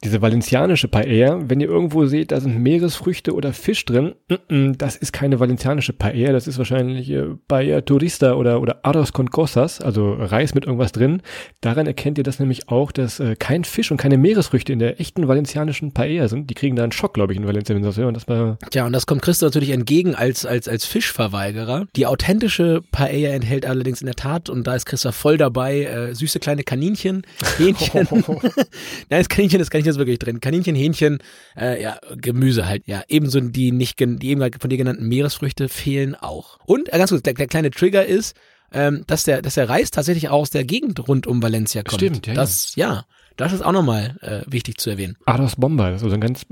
diese 0.06 0.22
valencianische 0.22 0.88
Paella, 0.88 1.40
wenn 1.50 1.60
ihr 1.60 1.68
irgendwo 1.68 2.06
seht, 2.06 2.32
da 2.32 2.40
sind 2.40 2.60
Meeresfrüchte 2.60 3.34
oder 3.34 3.54
Fisch 3.54 3.84
drin, 3.86 4.14
das 4.78 4.96
ist 4.96 5.12
keine 5.12 5.40
valencianische 5.40 5.94
Paella, 5.94 6.32
das 6.32 6.48
ist 6.48 6.60
wahrscheinlich 6.60 7.10
äh, 7.10 7.26
Paella 7.48 7.82
Turista 7.82 8.34
oder, 8.34 8.62
oder 8.62 8.80
Arroz 8.84 9.14
con 9.14 9.32
Cosas, 9.32 9.82
also 9.82 10.14
Reis 10.14 10.54
mit 10.54 10.66
irgendwas 10.66 10.92
drin. 10.92 11.22
Daran 11.62 11.88
erkennt 11.88 12.20
ihr 12.20 12.24
das 12.24 12.40
nämlich 12.40 12.70
auch, 12.70 12.92
dass 12.92 13.20
äh, 13.20 13.36
kein 13.36 13.64
Fisch 13.64 13.90
und 13.90 13.98
keine 13.98 14.18
Meeresfrüchte 14.18 14.72
in 14.72 14.80
der 14.80 15.02
echten 15.02 15.28
valencianischen 15.28 15.92
Paella 15.92 16.28
sind. 16.28 16.50
Die 16.50 16.54
kriegen 16.54 16.76
da 16.76 16.84
einen 16.84 16.92
Schock, 16.92 17.16
glaube 17.16 17.34
ich, 17.34 17.40
in 17.40 17.48
Valencia, 17.48 17.76
wenn 17.76 17.82
sie 17.82 17.90
das 17.90 17.98
hören. 17.98 18.14
Das 18.14 18.28
war 18.28 18.60
Tja, 18.70 18.86
und 18.86 18.94
das 18.94 19.08
kommt 19.08 19.24
Christo 19.24 19.48
natürlich 19.48 19.72
entgegen 19.72 20.14
als, 20.14 20.46
als, 20.46 20.68
als 20.68 20.86
Fischverweigerer. 20.86 21.88
Die 21.96 22.06
authentische 22.06 22.82
Paella 22.92 23.30
enthält 23.30 23.66
allerdings 23.66 24.02
in 24.02 24.06
der 24.06 24.16
Tat, 24.16 24.50
und 24.50 24.68
da 24.68 24.76
ist 24.76 24.86
Christoph 24.86 25.16
voll 25.16 25.38
dabei, 25.38 25.84
äh, 25.84 26.14
süße 26.14 26.40
kleine 26.40 26.64
Kaninchen, 26.64 27.24
Hähnchen. 27.58 28.08
Nein, 28.12 28.36
das 29.10 29.30
Kaninchen, 29.30 29.58
das 29.58 29.72
Kaninchen 29.72 29.95
ist 29.96 30.00
wirklich 30.00 30.20
drin. 30.20 30.40
Kaninchen, 30.40 30.76
Hähnchen, 30.76 31.20
äh, 31.58 31.82
ja, 31.82 32.00
Gemüse 32.16 32.68
halt. 32.68 32.84
Ja, 32.88 33.04
ebenso 33.08 33.40
die 33.40 33.72
nicht, 33.72 34.00
die 34.00 34.30
eben 34.30 34.42
von 34.60 34.70
dir 34.70 34.78
genannten 34.78 35.08
Meeresfrüchte 35.08 35.70
fehlen 35.70 36.16
auch. 36.16 36.60
Und, 36.66 36.94
äh, 36.94 36.98
ganz 36.98 37.10
kurz, 37.10 37.24
der, 37.24 37.34
der 37.34 37.48
kleine 37.48 37.72
Trigger 37.72 38.06
ist, 38.06 38.36
ähm, 38.72 39.04
dass 39.08 39.24
der, 39.24 39.42
dass 39.42 39.56
der 39.56 39.70
Reis 39.70 39.92
tatsächlich 39.92 40.30
auch 40.30 40.42
aus 40.42 40.50
der 40.50 40.66
Gegend 40.66 41.08
rund 41.08 41.28
um 41.28 41.42
Valencia 41.42 41.84
kommt. 41.84 42.02
Stimmt, 42.02 42.28
ja, 42.28 42.34
das, 42.34 42.76
ja. 42.76 43.06
Das 43.38 43.52
ist 43.52 43.66
auch 43.66 43.74
nochmal 43.74 44.16
äh, 44.22 44.50
wichtig 44.50 44.78
zu 44.78 44.90
erwähnen. 44.90 45.18
Aros 45.26 45.58
Bomber, 45.58 45.92
das 45.92 45.98
ist 45.98 46.06
also 46.06 46.16
ein 46.16 46.22
ganz, 46.22 46.46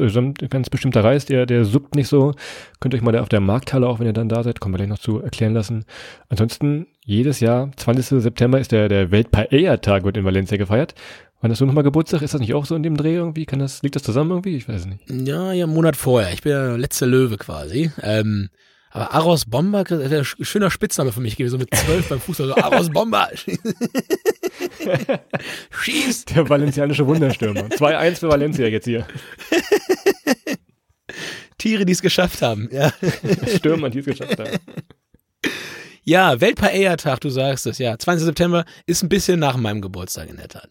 ganz 0.50 0.70
bestimmter 0.70 1.02
Reis, 1.02 1.26
der, 1.26 1.46
der 1.46 1.64
suppt 1.64 1.96
nicht 1.96 2.10
so. 2.10 2.34
Könnt 2.82 2.94
ihr 2.94 2.98
euch 2.98 3.04
mal 3.04 3.18
auf 3.18 3.30
der 3.30 3.40
Markthalle, 3.40 3.88
auch 3.88 4.00
wenn 4.00 4.08
ihr 4.08 4.14
dann 4.14 4.28
da 4.28 4.44
seid, 4.44 4.60
kommen 4.60 4.74
wir 4.74 4.78
gleich 4.78 4.90
noch 4.90 5.00
zu 5.00 5.22
erklären 5.22 5.54
lassen. 5.54 5.86
Ansonsten, 6.28 6.88
jedes 7.06 7.40
Jahr, 7.40 7.72
20. 7.78 8.22
September 8.22 8.60
ist 8.60 8.74
der, 8.74 8.90
der 8.90 9.12
Weltpaella-Tag, 9.12 10.04
wird 10.04 10.18
in 10.18 10.26
Valencia 10.26 10.58
gefeiert. 10.58 10.94
Wann 11.44 11.52
hast 11.52 11.60
du 11.60 11.66
nochmal 11.66 11.84
Geburtstag? 11.84 12.22
Ist 12.22 12.34
das 12.34 12.40
nicht 12.40 12.54
auch 12.54 12.66
so 12.66 12.74
in 12.74 12.84
dem 12.84 12.96
Dreh 12.96 13.16
irgendwie? 13.16 13.46
Kann 13.46 13.60
das, 13.60 13.84
liegt 13.84 13.98
das 13.98 14.04
zusammen 14.04 14.32
irgendwie? 14.32 14.56
Ich 14.56 14.70
weiß 14.70 14.86
nicht. 14.86 15.02
Ja, 15.10 15.52
ja, 15.52 15.66
einen 15.66 15.74
Monat 15.74 15.98
vorher. 15.98 16.32
Ich 16.32 16.42
bin 16.42 16.54
der 16.54 16.78
letzte 16.78 17.06
Löwe 17.06 17.36
quasi. 17.36 17.92
Ähm, 18.02 18.50
aber 18.92 19.14
Aros 19.14 19.44
Bomber 19.44 19.84
wäre 19.90 20.20
ein 20.20 20.24
schöner 20.24 20.72
Spitzname 20.72 21.12
für 21.12 21.20
mich 21.20 21.36
gewesen, 21.36 21.52
so 21.52 21.58
mit 21.58 21.76
zwölf 21.76 22.08
beim 22.08 22.22
Fußball. 22.22 22.48
So 22.48 22.56
Aros 22.56 22.90
Bomber. 22.92 23.28
Schieß. 25.82 26.24
Der 26.26 26.48
valencianische 26.48 27.06
Wunderstürmer. 27.06 27.64
2-1 27.64 28.20
für 28.20 28.30
Valencia 28.30 28.68
jetzt 28.68 28.86
hier. 28.86 29.06
Tiere, 31.58 31.86
die 31.86 31.92
es 31.92 32.02
geschafft 32.02 32.42
haben. 32.42 32.70
Ja. 32.72 32.94
Stürmer, 33.54 33.90
die 33.90 34.00
es 34.00 34.06
geschafft 34.06 34.40
haben. 34.40 34.60
Ja, 36.06 36.40
Weltpaella-Tag, 36.40 37.20
du 37.20 37.30
sagst 37.30 37.68
es, 37.68 37.80
ja. 37.80 38.00
20. 38.00 38.24
September 38.24 38.64
ist 38.86 39.04
ein 39.04 39.10
bisschen 39.10 39.42
nach 39.42 39.58
meinem 39.58 39.82
Geburtstag 39.82 40.30
in 40.30 40.38
der 40.38 40.48
Tat. 40.48 40.70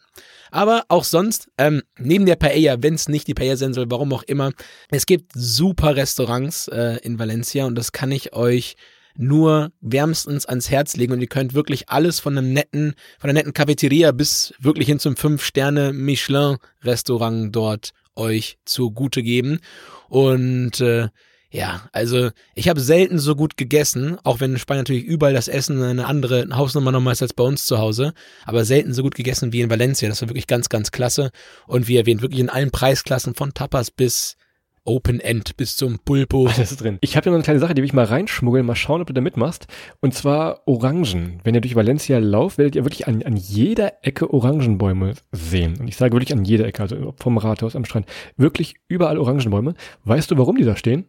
Aber 0.52 0.84
auch 0.88 1.04
sonst, 1.04 1.48
ähm, 1.56 1.80
neben 1.98 2.26
der 2.26 2.36
Paella, 2.36 2.82
wenn 2.82 2.92
es 2.94 3.08
nicht 3.08 3.26
die 3.26 3.32
Paella 3.34 3.56
sein 3.56 3.72
soll, 3.72 3.90
warum 3.90 4.12
auch 4.12 4.22
immer, 4.22 4.52
es 4.90 5.06
gibt 5.06 5.32
super 5.34 5.96
Restaurants 5.96 6.68
äh, 6.68 6.98
in 7.02 7.18
Valencia 7.18 7.64
und 7.64 7.74
das 7.74 7.92
kann 7.92 8.12
ich 8.12 8.34
euch 8.34 8.76
nur 9.16 9.72
wärmstens 9.80 10.44
ans 10.46 10.70
Herz 10.70 10.94
legen 10.96 11.14
und 11.14 11.22
ihr 11.22 11.26
könnt 11.26 11.54
wirklich 11.54 11.88
alles 11.88 12.20
von 12.20 12.36
einem 12.36 12.52
netten, 12.52 12.94
von 13.18 13.30
einer 13.30 13.38
netten 13.38 13.54
Cafeteria 13.54 14.12
bis 14.12 14.52
wirklich 14.60 14.88
hin 14.88 14.98
zum 14.98 15.16
Fünf-Sterne-Michelin-Restaurant 15.16 17.56
dort 17.56 17.92
euch 18.14 18.58
zugute 18.66 19.22
geben. 19.22 19.60
Und 20.08 20.82
äh, 20.82 21.08
ja, 21.52 21.82
also 21.92 22.30
ich 22.54 22.70
habe 22.70 22.80
selten 22.80 23.18
so 23.18 23.36
gut 23.36 23.58
gegessen, 23.58 24.16
auch 24.24 24.40
wenn 24.40 24.52
in 24.52 24.58
Spanien 24.58 24.80
natürlich 24.80 25.04
überall 25.04 25.34
das 25.34 25.48
Essen 25.48 25.82
eine 25.82 26.06
andere 26.06 26.48
Hausnummer 26.50 26.92
nochmal 26.92 27.12
ist 27.12 27.20
als 27.20 27.34
bei 27.34 27.44
uns 27.44 27.66
zu 27.66 27.78
Hause, 27.78 28.14
aber 28.46 28.64
selten 28.64 28.94
so 28.94 29.02
gut 29.02 29.14
gegessen 29.14 29.52
wie 29.52 29.60
in 29.60 29.68
Valencia. 29.68 30.08
Das 30.08 30.22
war 30.22 30.30
wirklich 30.30 30.46
ganz, 30.46 30.70
ganz 30.70 30.92
klasse. 30.92 31.30
Und 31.66 31.88
wie 31.88 31.98
erwähnt, 31.98 32.22
wirklich 32.22 32.40
in 32.40 32.48
allen 32.48 32.70
Preisklassen 32.70 33.34
von 33.34 33.52
Tapas 33.52 33.90
bis 33.90 34.36
Open 34.84 35.20
End 35.20 35.56
bis 35.58 35.76
zum 35.76 35.98
Pulpo. 35.98 36.46
Alles 36.46 36.76
drin. 36.78 36.96
Ich 37.02 37.16
habe 37.16 37.24
hier 37.24 37.32
noch 37.32 37.36
eine 37.36 37.44
kleine 37.44 37.60
Sache, 37.60 37.74
die 37.74 37.82
will 37.82 37.86
ich 37.86 37.92
mal 37.92 38.06
reinschmuggeln, 38.06 38.64
mal 38.64 38.74
schauen, 38.74 39.02
ob 39.02 39.06
du 39.06 39.12
da 39.12 39.20
mitmachst. 39.20 39.66
Und 40.00 40.14
zwar 40.14 40.66
Orangen. 40.66 41.38
Wenn 41.44 41.54
ihr 41.54 41.60
durch 41.60 41.76
Valencia 41.76 42.18
lauft, 42.18 42.56
werdet 42.56 42.76
ihr 42.76 42.84
wirklich 42.84 43.06
an, 43.06 43.22
an 43.22 43.36
jeder 43.36 43.92
Ecke 44.02 44.32
Orangenbäume 44.32 45.14
sehen. 45.30 45.78
Und 45.78 45.86
ich 45.86 45.96
sage 45.96 46.14
wirklich 46.14 46.32
an 46.32 46.44
jeder 46.44 46.64
Ecke, 46.66 46.82
also 46.82 47.14
vom 47.18 47.36
Rathaus 47.36 47.76
am 47.76 47.84
Strand. 47.84 48.06
Wirklich 48.36 48.76
überall 48.88 49.18
Orangenbäume. 49.18 49.74
Weißt 50.04 50.30
du, 50.30 50.38
warum 50.38 50.56
die 50.56 50.64
da 50.64 50.76
stehen? 50.76 51.06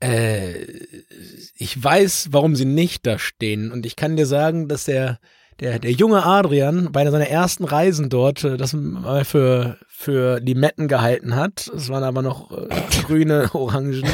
Äh, 0.00 0.66
ich 1.56 1.82
weiß, 1.82 2.28
warum 2.30 2.56
sie 2.56 2.64
nicht 2.64 3.06
da 3.06 3.18
stehen. 3.18 3.72
Und 3.72 3.86
ich 3.86 3.96
kann 3.96 4.16
dir 4.16 4.26
sagen, 4.26 4.68
dass 4.68 4.84
der, 4.84 5.18
der, 5.60 5.78
der 5.78 5.92
junge 5.92 6.24
Adrian 6.24 6.92
bei 6.92 7.08
seiner 7.10 7.28
ersten 7.28 7.64
Reisen 7.64 8.08
dort 8.08 8.44
äh, 8.44 8.56
das 8.56 8.72
mal 8.72 9.24
für, 9.24 9.78
für 9.88 10.40
Limetten 10.40 10.88
gehalten 10.88 11.36
hat. 11.36 11.70
Es 11.74 11.88
waren 11.88 12.04
aber 12.04 12.22
noch 12.22 12.50
äh, 12.50 12.68
grüne 13.02 13.50
Orangen. 13.54 14.04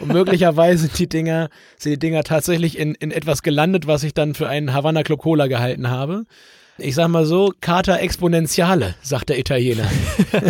Und 0.00 0.12
möglicherweise 0.12 0.86
sind 0.86 0.98
die 0.98 1.08
Dinger, 1.08 1.48
sind 1.78 1.92
die 1.92 1.98
Dinger 1.98 2.24
tatsächlich 2.24 2.78
in, 2.78 2.94
in 2.94 3.10
etwas 3.10 3.42
gelandet, 3.42 3.86
was 3.86 4.02
ich 4.02 4.14
dann 4.14 4.34
für 4.34 4.48
einen 4.48 4.72
Havanna 4.72 5.02
Club 5.02 5.20
Cola 5.20 5.46
gehalten 5.46 5.90
habe. 5.90 6.24
Ich 6.78 6.96
sag 6.96 7.08
mal 7.08 7.24
so, 7.24 7.52
Carta 7.60 7.96
Exponentiale, 7.96 8.96
sagt 9.00 9.28
der 9.28 9.38
Italiener. 9.38 9.88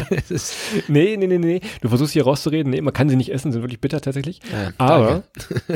nee, 0.89 1.17
nee, 1.19 1.27
nee, 1.27 1.39
nee. 1.39 1.61
Du 1.83 1.89
versuchst 1.89 2.15
hier 2.15 2.25
rauszureden. 2.25 2.71
Nee, 2.71 2.81
man 2.81 2.95
kann 2.95 3.11
sie 3.11 3.17
nicht 3.17 3.31
essen, 3.31 3.53
sind 3.53 3.63
wirklich 3.63 3.81
bitter 3.81 4.01
tatsächlich. 4.01 4.41
Ja, 4.51 4.73
Aber 4.79 5.25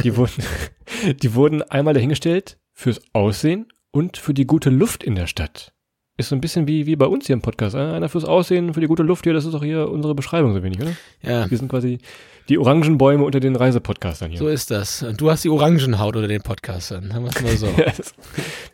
die 0.03 0.17
wurden, 0.17 0.43
die 1.23 1.35
wurden 1.35 1.63
einmal 1.63 1.93
dahingestellt 1.93 2.57
fürs 2.73 3.01
Aussehen 3.13 3.67
und 3.91 4.17
für 4.17 4.33
die 4.33 4.47
gute 4.47 4.71
Luft 4.71 5.05
in 5.05 5.17
der 5.17 5.27
Stadt. 5.27 5.75
Ist 6.19 6.31
so 6.31 6.35
ein 6.35 6.41
bisschen 6.41 6.67
wie, 6.67 6.87
wie 6.87 6.97
bei 6.97 7.07
uns 7.07 7.27
hier 7.27 7.35
im 7.35 7.43
Podcast. 7.43 7.77
Einer 7.77 8.09
fürs 8.09 8.25
Aussehen, 8.25 8.75
für 8.75 8.81
die 8.81 8.89
gute 8.89 9.05
Luft 9.05 9.25
hier, 9.25 9.35
das 9.35 9.45
ist 9.45 9.55
auch 9.55 9.63
hier 9.63 9.89
unsere 9.89 10.17
Beschreibung 10.17 10.53
so 10.53 10.65
wenig, 10.65 10.81
oder? 10.81 10.91
Ja. 11.23 11.49
Wir 11.49 11.57
sind 11.57 11.69
quasi 11.69 12.01
die 12.49 12.59
Orangenbäume 12.59 13.23
unter 13.23 13.39
den 13.39 13.55
Reisepodcastern 13.55 14.31
hier. 14.31 14.41
So 14.41 14.49
ist 14.49 14.73
das. 14.73 15.05
Und 15.05 15.21
du 15.21 15.31
hast 15.31 15.45
die 15.45 15.49
Orangenhaut 15.49 16.17
unter 16.17 16.27
den 16.27 16.43
Podcastern. 16.43 17.15
Haben 17.15 17.27
wir 17.27 17.31
es 17.31 17.41
mal 17.41 17.57
so. 17.57 17.69
das 17.77 18.15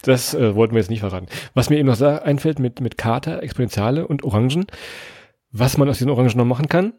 das 0.01 0.35
äh, 0.35 0.55
wollten 0.55 0.75
wir 0.75 0.81
jetzt 0.81 0.89
nicht 0.89 1.01
verraten. 1.01 1.27
Was 1.53 1.69
mir 1.69 1.77
eben 1.77 1.89
noch 1.89 2.01
einfällt 2.01 2.59
mit, 2.59 2.81
mit 2.81 2.97
Kater, 2.97 3.43
Exponentiale 3.43 4.09
und 4.09 4.25
Orangen, 4.25 4.65
was 5.53 5.77
man 5.77 5.87
aus 5.91 5.99
diesen 5.99 6.11
Orangen 6.11 6.37
noch 6.39 6.47
machen 6.47 6.71
kann, 6.71 6.95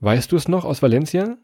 weißt 0.00 0.32
du 0.32 0.36
es 0.36 0.48
noch 0.48 0.64
aus 0.64 0.80
Valencia? 0.80 1.36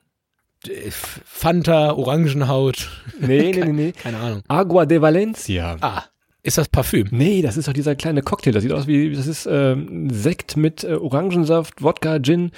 Fanta, 0.90 1.92
Orangenhaut. 1.92 2.88
Nee, 3.21 3.53
nee, 3.53 3.61
nee, 3.64 3.73
nee. 3.73 3.92
Keine 3.92 4.16
Ahnung. 4.16 4.42
Agua 4.49 4.87
de 4.87 5.03
Valencia. 5.03 5.77
Ah. 5.83 6.05
Ist 6.46 6.59
das 6.59 6.68
Parfüm? 6.68 7.09
Nee, 7.11 7.42
das 7.42 7.56
ist 7.56 7.66
doch 7.66 7.72
dieser 7.72 7.96
kleine 7.96 8.22
Cocktail. 8.22 8.52
Das 8.52 8.62
sieht 8.62 8.70
aus 8.70 8.87
wie, 8.87 9.12
das 9.12 9.26
ist 9.26 9.48
ähm, 9.50 10.09
Sekt 10.11 10.56
mit 10.56 10.85
äh, 10.85 10.92
Orangensaft, 10.92 11.82
Wodka, 11.82 12.20
Gin, 12.20 12.52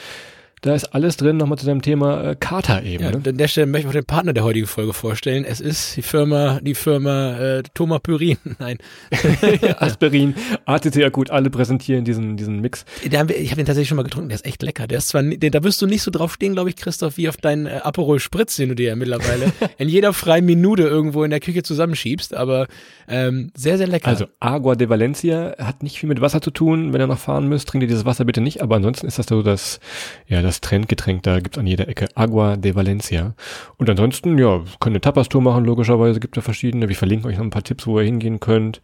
da 0.63 0.75
ist 0.75 0.87
alles 0.95 1.17
drin, 1.17 1.37
nochmal 1.37 1.59
zu 1.59 1.67
dem 1.67 1.83
Thema 1.83 2.31
äh, 2.31 2.37
Kater 2.39 2.83
eben. 2.83 3.05
Ja, 3.05 3.11
ne? 3.11 3.23
An 3.25 3.37
der 3.37 3.49
Stelle 3.49 3.67
möchte 3.67 3.87
ich 3.87 3.89
auch 3.89 3.93
den 3.93 4.05
Partner 4.05 4.33
der 4.33 4.45
heutigen 4.45 4.67
Folge 4.67 4.93
vorstellen. 4.93 5.45
Es 5.45 5.61
ist 5.61 5.97
die 5.97 6.03
Firma, 6.03 6.61
die 6.61 6.75
Firma 6.75 7.39
äh, 7.39 7.63
Thomas 7.75 8.01
Pyrin. 8.01 8.39
Nein. 8.59 8.79
Aspirin, 9.79 10.35
ATT 10.65 11.13
gut, 11.13 11.31
alle 11.31 11.51
präsentieren 11.51 12.05
diesen, 12.05 12.37
diesen 12.37 12.61
Mix. 12.61 12.85
Wir, 13.03 13.13
ich 13.13 13.51
habe 13.51 13.57
den 13.57 13.67
tatsächlich 13.67 13.89
schon 13.89 13.97
mal 13.97 14.03
getrunken, 14.03 14.29
der 14.29 14.37
ist 14.37 14.47
echt 14.47 14.63
lecker. 14.63 14.87
Der 14.87 14.99
ist 14.99 15.09
zwar, 15.09 15.23
den, 15.23 15.53
da 15.53 15.63
wirst 15.63 15.81
du 15.83 15.87
nicht 15.87 16.03
so 16.03 16.11
drauf 16.11 16.35
stehen, 16.35 16.55
glaube 16.55 16.71
ich, 16.71 16.77
Christoph, 16.77 17.17
wie 17.17 17.29
auf 17.29 17.37
deinen 17.37 17.67
äh, 17.67 17.81
Aperol 17.83 18.21
Spritz, 18.21 18.57
den 18.57 18.71
du 18.71 18.75
dir 18.75 18.89
ja 18.89 18.97
mittlerweile 18.97 19.53
in 19.79 19.89
jeder 19.89 20.13
freien 20.13 20.45
Minute 20.45 20.83
irgendwo 20.83 21.25
in 21.25 21.31
der 21.31 21.41
Küche 21.41 21.63
zusammenschiebst, 21.63 22.35
aber 22.35 22.67
ähm, 23.09 23.51
sehr, 23.55 23.79
sehr 23.79 23.87
lecker. 23.87 24.09
Also 24.09 24.27
Agua 24.41 24.75
de 24.75 24.89
Valencia 24.89 25.55
hat 25.59 25.83
nicht 25.83 25.99
viel 25.99 26.09
mit 26.09 26.21
Wasser 26.21 26.41
zu 26.41 26.51
tun. 26.51 26.93
Wenn 26.93 27.01
ihr 27.01 27.07
noch 27.07 27.19
fahren 27.19 27.49
müsst, 27.49 27.69
trinkt 27.69 27.85
ihr 27.85 27.89
dieses 27.89 28.05
Wasser 28.05 28.25
bitte 28.25 28.41
nicht, 28.41 28.63
aber 28.63 28.77
ansonsten 28.77 29.07
ist 29.07 29.19
das 29.19 29.27
so 29.27 29.43
das, 29.43 29.81
ja, 30.27 30.43
das 30.43 30.48
Trendgetränk, 30.61 31.23
da 31.23 31.41
gibt's 31.41 31.59
an 31.59 31.67
jeder 31.67 31.89
Ecke 31.89 32.09
Agua 32.15 32.57
de 32.57 32.75
Valencia. 32.75 33.35
Und 33.77 33.89
ansonsten, 33.89 34.39
ja, 34.39 34.59
könnt 34.81 34.95
eine 34.95 35.01
Tapas-Tour 35.01 35.43
machen, 35.43 35.65
logischerweise 35.65 36.21
gibt 36.21 36.37
es 36.37 36.45
verschiedene. 36.45 36.89
Wir 36.89 36.97
verlinken 36.97 37.29
euch 37.29 37.37
noch 37.37 37.45
ein 37.45 37.51
paar 37.51 37.63
Tipps, 37.63 37.87
wo 37.87 37.99
ihr 37.99 38.07
hingehen 38.07 38.41
könnt. 38.41 38.81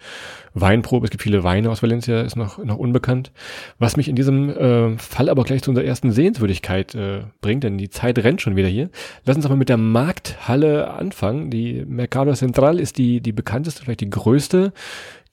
Weinprobe, 0.54 1.06
es 1.06 1.10
gibt 1.10 1.22
viele 1.22 1.42
Weine 1.42 1.70
aus 1.70 1.82
Valencia, 1.82 2.22
ist 2.22 2.36
noch, 2.36 2.58
noch 2.58 2.76
unbekannt. 2.76 3.32
Was 3.78 3.96
mich 3.96 4.08
in 4.08 4.16
diesem 4.16 4.50
äh, 4.50 4.98
Fall 4.98 5.28
aber 5.28 5.44
gleich 5.44 5.62
zu 5.62 5.70
unserer 5.70 5.84
ersten 5.84 6.12
Sehenswürdigkeit 6.12 6.94
äh, 6.94 7.22
bringt, 7.40 7.64
denn 7.64 7.76
die 7.76 7.90
Zeit 7.90 8.18
rennt 8.18 8.40
schon 8.40 8.56
wieder 8.56 8.68
hier. 8.68 8.90
Lass 9.24 9.36
uns 9.36 9.46
aber 9.46 9.56
mit 9.56 9.68
der 9.68 9.78
Markthalle 9.78 10.90
anfangen. 10.90 11.50
Die 11.50 11.84
Mercado 11.86 12.32
Central 12.34 12.78
ist 12.78 12.98
die, 12.98 13.20
die 13.20 13.32
bekannteste, 13.32 13.82
vielleicht 13.82 14.00
die 14.00 14.10
größte 14.10 14.72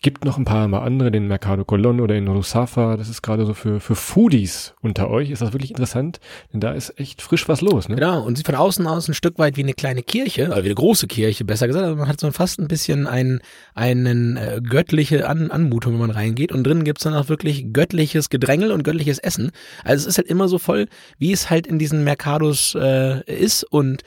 Gibt 0.04 0.26
noch 0.26 0.40
ein 0.40 0.46
paar 0.46 0.68
mal 0.68 0.80
andere, 0.80 1.12
den 1.12 1.28
Mercado 1.28 1.64
Colon 1.64 2.02
oder 2.02 2.16
in 2.16 2.28
Rusafa. 2.28 2.98
Das 2.98 3.08
ist 3.08 3.22
gerade 3.22 3.46
so 3.46 3.54
für, 3.54 3.80
für 3.80 3.94
Foodies 3.94 4.74
unter 4.82 5.12
euch. 5.12 5.30
Ist 5.30 5.44
das 5.44 5.54
wirklich 5.54 5.70
interessant? 5.70 6.20
Denn 6.52 6.60
da 6.60 6.72
ist 6.72 7.00
echt 7.00 7.22
frisch 7.22 7.48
was 7.48 7.62
los, 7.62 7.88
ne? 7.88 7.98
Genau. 7.98 8.24
Und 8.24 8.36
sieht 8.36 8.48
von 8.48 8.56
außen 8.56 8.88
aus 8.88 9.08
ein 9.08 9.14
Stück 9.14 9.38
weit 9.38 9.58
wie 9.58 9.62
eine 9.62 9.76
kleine 9.76 10.02
Kirche, 10.02 10.48
oder 10.48 10.64
wie 10.64 10.70
eine 10.70 10.76
große 10.76 11.06
Kirche, 11.06 11.46
besser 11.46 11.68
gesagt. 11.68 11.86
Also 11.86 11.98
man 11.98 12.08
hat 12.08 12.20
so 12.20 12.32
fast 12.32 12.60
ein 12.60 12.68
bisschen 12.68 13.06
einen, 13.06 13.42
einen 13.76 14.38
äh, 14.38 14.60
göttliche 14.68 15.30
An 15.30 15.52
Anmutung, 15.52 15.94
wenn 15.94 16.00
man 16.00 16.10
reingeht. 16.10 16.52
Und 16.52 16.64
drinnen 16.66 16.84
gibt's 16.84 17.04
dann 17.04 17.14
auch 17.14 17.30
wirklich 17.30 17.72
göttliches 17.72 18.32
Gedrängel 18.32 18.72
und 18.72 18.84
göttliches 18.84 19.20
Essen. 19.20 19.52
Also 19.84 20.02
es 20.02 20.08
ist 20.08 20.18
halt 20.18 20.28
immer 20.28 20.48
so 20.48 20.58
voll, 20.58 20.88
wie 21.20 21.32
es 21.32 21.52
halt 21.52 21.68
in 21.68 21.78
diesen 21.78 22.04
Mercados 22.04 22.74
äh, 22.74 23.22
ist. 23.32 23.64
Und 23.66 24.02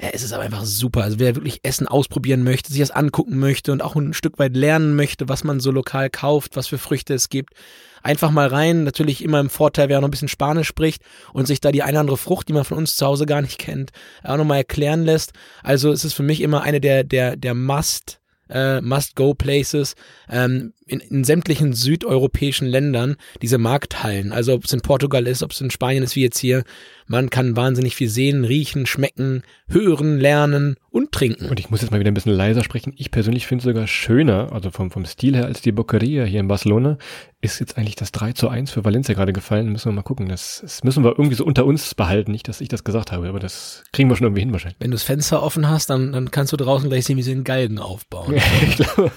ja, 0.00 0.08
es 0.12 0.22
ist 0.22 0.32
aber 0.32 0.44
einfach 0.44 0.64
super. 0.64 1.02
Also 1.02 1.18
wer 1.18 1.34
wirklich 1.36 1.60
Essen 1.62 1.86
ausprobieren 1.86 2.42
möchte, 2.42 2.72
sich 2.72 2.80
das 2.80 2.90
angucken 2.90 3.38
möchte 3.38 3.72
und 3.72 3.82
auch 3.82 3.96
ein 3.96 4.14
Stück 4.14 4.38
weit 4.38 4.56
lernen 4.56 4.96
möchte, 4.96 5.28
was 5.28 5.44
man 5.44 5.60
so 5.60 5.70
lokal 5.70 6.08
kauft, 6.08 6.56
was 6.56 6.68
für 6.68 6.78
Früchte 6.78 7.14
es 7.14 7.28
gibt, 7.28 7.54
einfach 8.02 8.30
mal 8.30 8.48
rein. 8.48 8.84
Natürlich 8.84 9.22
immer 9.22 9.40
im 9.40 9.50
Vorteil, 9.50 9.88
wer 9.88 10.00
noch 10.00 10.08
ein 10.08 10.10
bisschen 10.10 10.28
Spanisch 10.28 10.68
spricht 10.68 11.02
und 11.32 11.46
sich 11.46 11.60
da 11.60 11.70
die 11.70 11.82
eine 11.82 11.92
oder 11.92 12.00
andere 12.00 12.16
Frucht, 12.16 12.48
die 12.48 12.54
man 12.54 12.64
von 12.64 12.78
uns 12.78 12.96
zu 12.96 13.04
Hause 13.04 13.26
gar 13.26 13.42
nicht 13.42 13.58
kennt, 13.58 13.90
auch 14.24 14.38
nochmal 14.38 14.58
erklären 14.58 15.04
lässt. 15.04 15.32
Also 15.62 15.92
es 15.92 16.04
ist 16.04 16.14
für 16.14 16.22
mich 16.22 16.40
immer 16.40 16.62
eine 16.62 16.80
der, 16.80 17.04
der, 17.04 17.36
der 17.36 17.54
Must- 17.54 18.20
äh, 18.48 18.80
Must-Go-Places 18.80 19.94
ähm, 20.28 20.72
in, 20.86 21.00
in 21.00 21.22
sämtlichen 21.24 21.72
südeuropäischen 21.72 22.66
Ländern 22.66 23.16
diese 23.42 23.58
Markthallen. 23.58 24.32
Also 24.32 24.54
ob 24.54 24.64
es 24.64 24.72
in 24.72 24.80
Portugal 24.80 25.26
ist, 25.26 25.42
ob 25.42 25.52
es 25.52 25.60
in 25.60 25.70
Spanien 25.70 26.02
ist, 26.02 26.16
wie 26.16 26.22
jetzt 26.22 26.38
hier. 26.38 26.64
Man 27.10 27.28
kann 27.28 27.56
wahnsinnig 27.56 27.96
viel 27.96 28.08
sehen, 28.08 28.44
riechen, 28.44 28.86
schmecken, 28.86 29.42
hören, 29.66 30.20
lernen 30.20 30.76
und 30.90 31.10
trinken. 31.10 31.46
Und 31.46 31.58
ich 31.58 31.68
muss 31.68 31.82
jetzt 31.82 31.90
mal 31.90 31.98
wieder 31.98 32.12
ein 32.12 32.14
bisschen 32.14 32.30
leiser 32.30 32.62
sprechen. 32.62 32.92
Ich 32.96 33.10
persönlich 33.10 33.48
finde 33.48 33.62
es 33.62 33.64
sogar 33.64 33.88
schöner, 33.88 34.52
also 34.52 34.70
vom, 34.70 34.92
vom 34.92 35.04
Stil 35.04 35.34
her, 35.34 35.46
als 35.46 35.60
die 35.60 35.72
Boqueria 35.72 36.22
hier 36.22 36.38
in 36.38 36.46
Barcelona. 36.46 36.98
Ist 37.40 37.58
jetzt 37.58 37.76
eigentlich 37.76 37.96
das 37.96 38.12
3 38.12 38.34
zu 38.34 38.48
1 38.48 38.70
für 38.70 38.84
Valencia 38.84 39.12
gerade 39.16 39.32
gefallen. 39.32 39.72
Müssen 39.72 39.90
wir 39.90 39.96
mal 39.96 40.02
gucken. 40.02 40.28
Das, 40.28 40.60
das 40.62 40.84
müssen 40.84 41.02
wir 41.02 41.10
irgendwie 41.10 41.34
so 41.34 41.44
unter 41.44 41.66
uns 41.66 41.96
behalten. 41.96 42.30
Nicht, 42.30 42.46
dass 42.46 42.60
ich 42.60 42.68
das 42.68 42.84
gesagt 42.84 43.10
habe, 43.10 43.28
aber 43.28 43.40
das 43.40 43.82
kriegen 43.92 44.08
wir 44.08 44.14
schon 44.14 44.26
irgendwie 44.26 44.42
hin 44.42 44.52
wahrscheinlich. 44.52 44.78
Wenn 44.78 44.92
du 44.92 44.94
das 44.94 45.02
Fenster 45.02 45.42
offen 45.42 45.68
hast, 45.68 45.90
dann, 45.90 46.12
dann 46.12 46.30
kannst 46.30 46.52
du 46.52 46.56
draußen 46.56 46.88
gleich 46.88 47.06
sehen, 47.06 47.16
wie 47.16 47.22
sie 47.22 47.34
den 47.34 47.42
Galgen 47.42 47.80
aufbauen. 47.80 48.36
ich 48.62 48.76
glaube, 48.76 49.10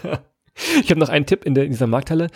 ich 0.81 0.89
habe 0.89 0.99
noch 0.99 1.09
einen 1.09 1.25
Tipp 1.25 1.45
in, 1.45 1.55
der, 1.55 1.65
in 1.65 1.71
dieser 1.71 1.87
Markthalle. 1.87 2.27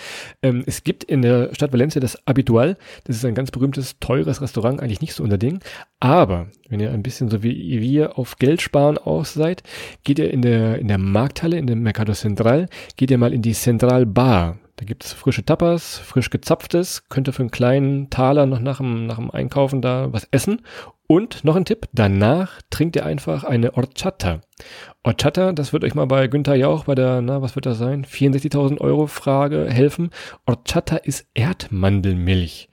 Ähm, 0.41 0.63
es 0.65 0.83
gibt 0.83 1.03
in 1.03 1.21
der 1.21 1.53
Stadt 1.53 1.73
Valencia 1.73 1.99
das 1.99 2.17
Habitual. 2.27 2.77
Das 3.03 3.15
ist 3.15 3.25
ein 3.25 3.35
ganz 3.35 3.51
berühmtes, 3.51 3.99
teures 3.99 4.41
Restaurant, 4.41 4.81
eigentlich 4.81 5.01
nicht 5.01 5.13
so 5.13 5.23
unser 5.23 5.37
Ding. 5.37 5.59
Aber 5.99 6.47
wenn 6.69 6.79
ihr 6.79 6.91
ein 6.91 7.03
bisschen 7.03 7.29
so 7.29 7.43
wie 7.43 7.81
wir 7.81 8.17
auf 8.17 8.37
Geld 8.37 8.61
sparen 8.61 8.97
aus 8.97 9.33
seid, 9.33 9.63
geht 10.03 10.19
ihr 10.19 10.31
in 10.31 10.41
der, 10.41 10.79
in 10.79 10.87
der 10.87 10.97
Markthalle, 10.97 11.57
in 11.57 11.67
dem 11.67 11.81
Mercado 11.81 12.13
Central, 12.13 12.67
geht 12.95 13.11
ihr 13.11 13.17
mal 13.17 13.33
in 13.33 13.41
die 13.41 13.53
Central 13.53 14.05
Bar. 14.05 14.57
Da 14.77 14.85
gibt's 14.85 15.11
frische 15.11 15.43
Tapas, 15.43 15.97
frisch 15.97 16.29
gezapftes, 16.29 17.09
könnt 17.09 17.27
ihr 17.27 17.33
für 17.33 17.41
einen 17.41 17.51
kleinen 17.51 18.11
Taler 18.11 18.45
noch 18.45 18.59
nach 18.59 18.77
dem, 18.77 19.07
nach 19.07 19.15
dem 19.15 19.31
Einkaufen 19.31 19.81
da 19.81 20.13
was 20.13 20.27
essen. 20.29 20.61
Und 21.09 21.45
noch 21.45 21.55
ein 21.55 21.63
Tipp, 21.63 21.87
danach 21.93 22.61
trinkt 22.69 22.97
ihr 22.97 23.05
einfach 23.05 23.45
eine 23.45 23.71
Horchata. 23.73 24.41
Horchata, 25.05 25.53
das 25.53 25.71
wird 25.71 25.85
euch 25.85 25.95
mal 25.95 26.05
bei 26.05 26.27
Günther 26.27 26.55
Jauch 26.55 26.83
bei 26.83 26.95
der, 26.95 27.21
na, 27.21 27.41
was 27.41 27.55
wird 27.55 27.65
das 27.65 27.77
sein? 27.77 28.03
64.000 28.03 28.81
Euro 28.81 29.07
Frage 29.07 29.69
helfen. 29.69 30.09
Horchata 30.45 30.97
ist 30.97 31.25
Erdmandelmilch. 31.33 32.67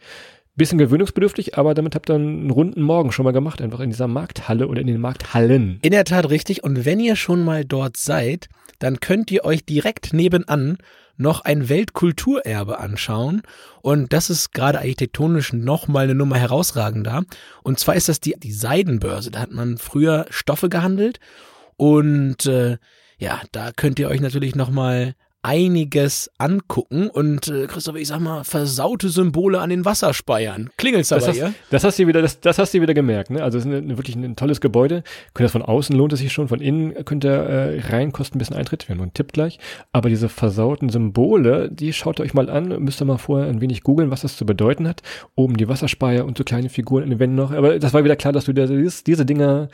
Bisschen 0.57 0.79
gewöhnungsbedürftig, 0.79 1.57
aber 1.57 1.75
damit 1.75 1.95
habt 1.95 2.11
ihr 2.11 2.17
einen 2.17 2.51
runden 2.51 2.83
Morgen 2.83 3.13
schon 3.13 3.25
mal 3.25 3.33
gemacht, 3.33 3.63
einfach 3.63 3.81
in 3.81 3.91
dieser 3.91 4.09
Markthalle 4.09 4.67
oder 4.67 4.81
in 4.81 4.89
den 4.89 5.01
Markthallen. 5.01 5.79
In 5.83 5.93
der 5.93 6.05
Tat 6.05 6.29
richtig. 6.29 6.65
Und 6.65 6.85
wenn 6.85 6.99
ihr 6.99 7.15
schon 7.15 7.45
mal 7.45 7.65
dort 7.65 7.97
seid, 7.97 8.49
dann 8.81 8.99
könnt 8.99 9.31
ihr 9.31 9.45
euch 9.45 9.65
direkt 9.65 10.13
nebenan 10.13 10.79
noch 11.17 11.43
ein 11.43 11.69
Weltkulturerbe 11.69 12.79
anschauen. 12.79 13.43
Und 13.83 14.13
das 14.13 14.31
ist 14.31 14.53
gerade 14.53 14.79
architektonisch 14.79 15.53
nochmal 15.53 16.05
eine 16.05 16.15
Nummer 16.15 16.37
herausragender. 16.37 17.25
Und 17.63 17.79
zwar 17.79 17.95
ist 17.95 18.09
das 18.09 18.21
die, 18.21 18.35
die 18.39 18.53
Seidenbörse. 18.53 19.31
Da 19.31 19.41
hat 19.41 19.53
man 19.53 19.79
früher 19.79 20.27
Stoffe 20.31 20.69
gehandelt. 20.69 21.21
Und 21.77 22.47
äh, 22.47 22.79
ja, 23.19 23.41
da 23.53 23.73
könnt 23.73 23.99
ihr 23.99 24.09
euch 24.09 24.21
natürlich 24.21 24.55
nochmal 24.55 25.15
einiges 25.45 26.31
angucken 26.39 27.09
und 27.11 27.49
äh, 27.49 27.67
Christoph, 27.67 27.97
ich 27.97 28.09
sag 28.09 28.21
mal, 28.21 28.45
versaute 28.45 29.11
Symbole 29.11 29.61
an 29.61 29.69
den 29.69 29.85
Wasserspeiern. 29.85 30.71
Klingelt's 30.79 31.11
da 31.11 31.17
Das 31.17 31.25
bei 31.27 31.31
hast, 31.33 31.37
ihr? 31.37 31.55
das 31.71 31.85
hast 31.85 31.99
du 31.99 32.07
wieder, 32.07 32.23
das, 32.23 32.41
das 32.41 32.59
hast 32.59 32.73
du 32.73 32.81
wieder 32.81 32.95
gemerkt, 32.95 33.31
ne? 33.31 33.43
Also 33.43 33.59
es 33.59 33.67
ist 33.67 33.71
eine, 33.71 33.97
wirklich 33.99 34.17
ein 34.17 34.37
tolles 34.37 34.63
Gebäude. 34.63 35.05
Könnt 35.35 35.45
das 35.45 35.53
von 35.53 35.63
außen 35.63 35.95
lohnt 35.95 36.15
es 36.15 36.21
sich 36.21 36.33
schon, 36.33 36.49
von 36.49 36.61
innen 36.61 37.05
könnt 37.05 37.25
ihr 37.25 37.33
äh, 37.33 37.81
rein, 37.91 38.13
kostet 38.13 38.37
ein 38.37 38.39
bisschen 38.39 38.57
Eintritt, 38.57 38.89
wir 38.89 38.95
haben 38.95 38.99
nur 38.99 39.05
einen 39.05 39.15
Tipp 39.15 39.33
gleich. 39.33 39.59
Aber 39.93 40.09
diese 40.09 40.31
versauten 40.31 40.89
Symbole, 40.89 41.71
die 41.71 41.93
schaut 41.93 42.21
ihr 42.21 42.25
euch 42.25 42.33
mal 42.33 42.49
an, 42.49 42.69
müsst 42.83 43.03
ihr 43.03 43.05
mal 43.05 43.19
vorher 43.19 43.49
ein 43.49 43.61
wenig 43.61 43.83
googeln, 43.83 44.11
was 44.11 44.23
das 44.23 44.39
zu 44.39 44.47
bedeuten 44.47 44.89
hat. 44.89 45.03
Oben 45.35 45.59
die 45.59 45.69
Wasserspeier 45.69 46.25
und 46.25 46.39
so 46.39 46.45
kleine 46.45 46.71
Figuren 46.71 47.05
in 47.05 47.11
den 47.11 47.19
Wänden 47.19 47.37
noch. 47.37 47.53
Aber 47.53 47.79
das 47.79 47.93
war 47.93 48.03
wieder 48.03 48.17
klar, 48.17 48.33
dass 48.33 48.47
du 48.47 48.55
dir 48.55 48.67
diese, 48.67 49.05
diese 49.05 49.27
Dinger 49.27 49.69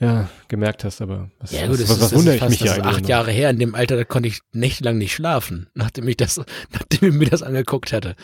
ja, 0.00 0.28
gemerkt 0.48 0.84
hast, 0.84 1.00
aber 1.00 1.30
was, 1.40 1.50
Ja 1.52 1.66
gut, 1.66 1.80
das 1.80 1.88
was, 1.88 1.96
ist, 1.96 2.00
was 2.02 2.10
das 2.10 2.18
wundere 2.18 2.36
ist 2.36 2.42
ich 2.42 2.48
mich 2.48 2.58
das 2.60 2.78
ist 2.78 2.84
acht? 2.84 3.08
Jahre 3.08 3.30
her. 3.32 3.50
In 3.50 3.58
dem 3.58 3.74
Alter, 3.74 3.96
da 3.96 4.04
konnte 4.04 4.28
ich 4.28 4.40
nächtelang 4.52 4.98
nicht 4.98 5.12
schlafen, 5.14 5.68
nachdem 5.74 6.06
ich 6.08 6.16
das, 6.16 6.40
nachdem 6.72 7.08
ich 7.10 7.14
mir 7.14 7.28
das 7.28 7.42
angeguckt 7.42 7.92
hatte. 7.92 8.14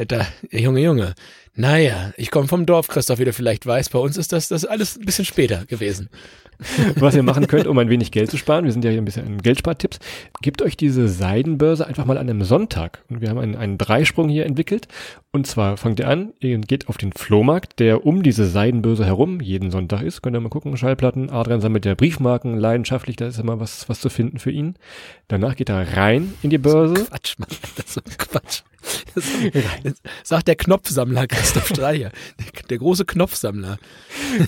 Ja, 0.00 0.06
Da, 0.06 0.26
Junge, 0.50 0.80
Junge. 0.80 1.14
Naja, 1.54 2.14
ich 2.16 2.30
komme 2.30 2.48
vom 2.48 2.64
Dorf, 2.64 2.88
Christoph, 2.88 3.18
wie 3.18 3.26
du 3.26 3.34
vielleicht 3.34 3.66
weißt. 3.66 3.92
Bei 3.92 3.98
uns 3.98 4.16
ist 4.16 4.32
das, 4.32 4.48
das 4.48 4.64
alles 4.64 4.96
ein 4.96 5.04
bisschen 5.04 5.26
später 5.26 5.66
gewesen. 5.66 6.08
was 6.96 7.14
ihr 7.14 7.22
machen 7.22 7.46
könnt, 7.46 7.66
um 7.66 7.76
ein 7.78 7.90
wenig 7.90 8.10
Geld 8.10 8.30
zu 8.30 8.38
sparen. 8.38 8.64
Wir 8.64 8.72
sind 8.72 8.82
ja 8.82 8.90
hier 8.90 9.00
ein 9.00 9.04
bisschen 9.04 9.26
in 9.26 9.42
Geldspartipps. 9.42 9.98
Gebt 10.40 10.62
euch 10.62 10.78
diese 10.78 11.06
Seidenbörse 11.06 11.86
einfach 11.86 12.06
mal 12.06 12.16
an 12.16 12.30
einem 12.30 12.44
Sonntag. 12.44 13.02
Und 13.10 13.20
wir 13.20 13.28
haben 13.28 13.38
einen, 13.38 13.56
einen 13.56 13.76
Dreisprung 13.76 14.30
hier 14.30 14.46
entwickelt. 14.46 14.88
Und 15.32 15.46
zwar 15.46 15.76
fangt 15.76 16.00
ihr 16.00 16.08
an, 16.08 16.32
ihr 16.40 16.56
geht 16.58 16.88
auf 16.88 16.96
den 16.96 17.12
Flohmarkt, 17.12 17.78
der 17.78 18.06
um 18.06 18.22
diese 18.22 18.46
Seidenbörse 18.46 19.04
herum 19.04 19.42
jeden 19.42 19.70
Sonntag 19.70 20.00
ist. 20.00 20.22
Könnt 20.22 20.34
ihr 20.34 20.40
mal 20.40 20.48
gucken, 20.48 20.74
Schallplatten, 20.78 21.28
Adrian 21.28 21.60
sammelt 21.60 21.84
ja 21.84 21.94
Briefmarken, 21.94 22.56
leidenschaftlich, 22.56 23.16
da 23.16 23.26
ist 23.26 23.38
immer 23.38 23.60
was, 23.60 23.86
was 23.90 24.00
zu 24.00 24.08
finden 24.08 24.38
für 24.38 24.50
ihn. 24.50 24.76
Danach 25.28 25.56
geht 25.56 25.68
er 25.68 25.96
rein 25.96 26.32
in 26.42 26.48
die 26.48 26.58
Börse. 26.58 27.04
Quatsch, 27.04 27.38
Mann. 27.38 27.50
Das 27.76 27.84
ist 27.84 27.94
so 27.94 28.00
Quatsch. 28.16 28.62
Das 29.82 30.00
sagt 30.22 30.48
der 30.48 30.56
Knopfsammler 30.56 31.26
Christoph 31.26 31.68
Streicher. 31.68 32.10
Der, 32.68 32.78
große 32.78 33.04
Knopfsammler. 33.04 33.78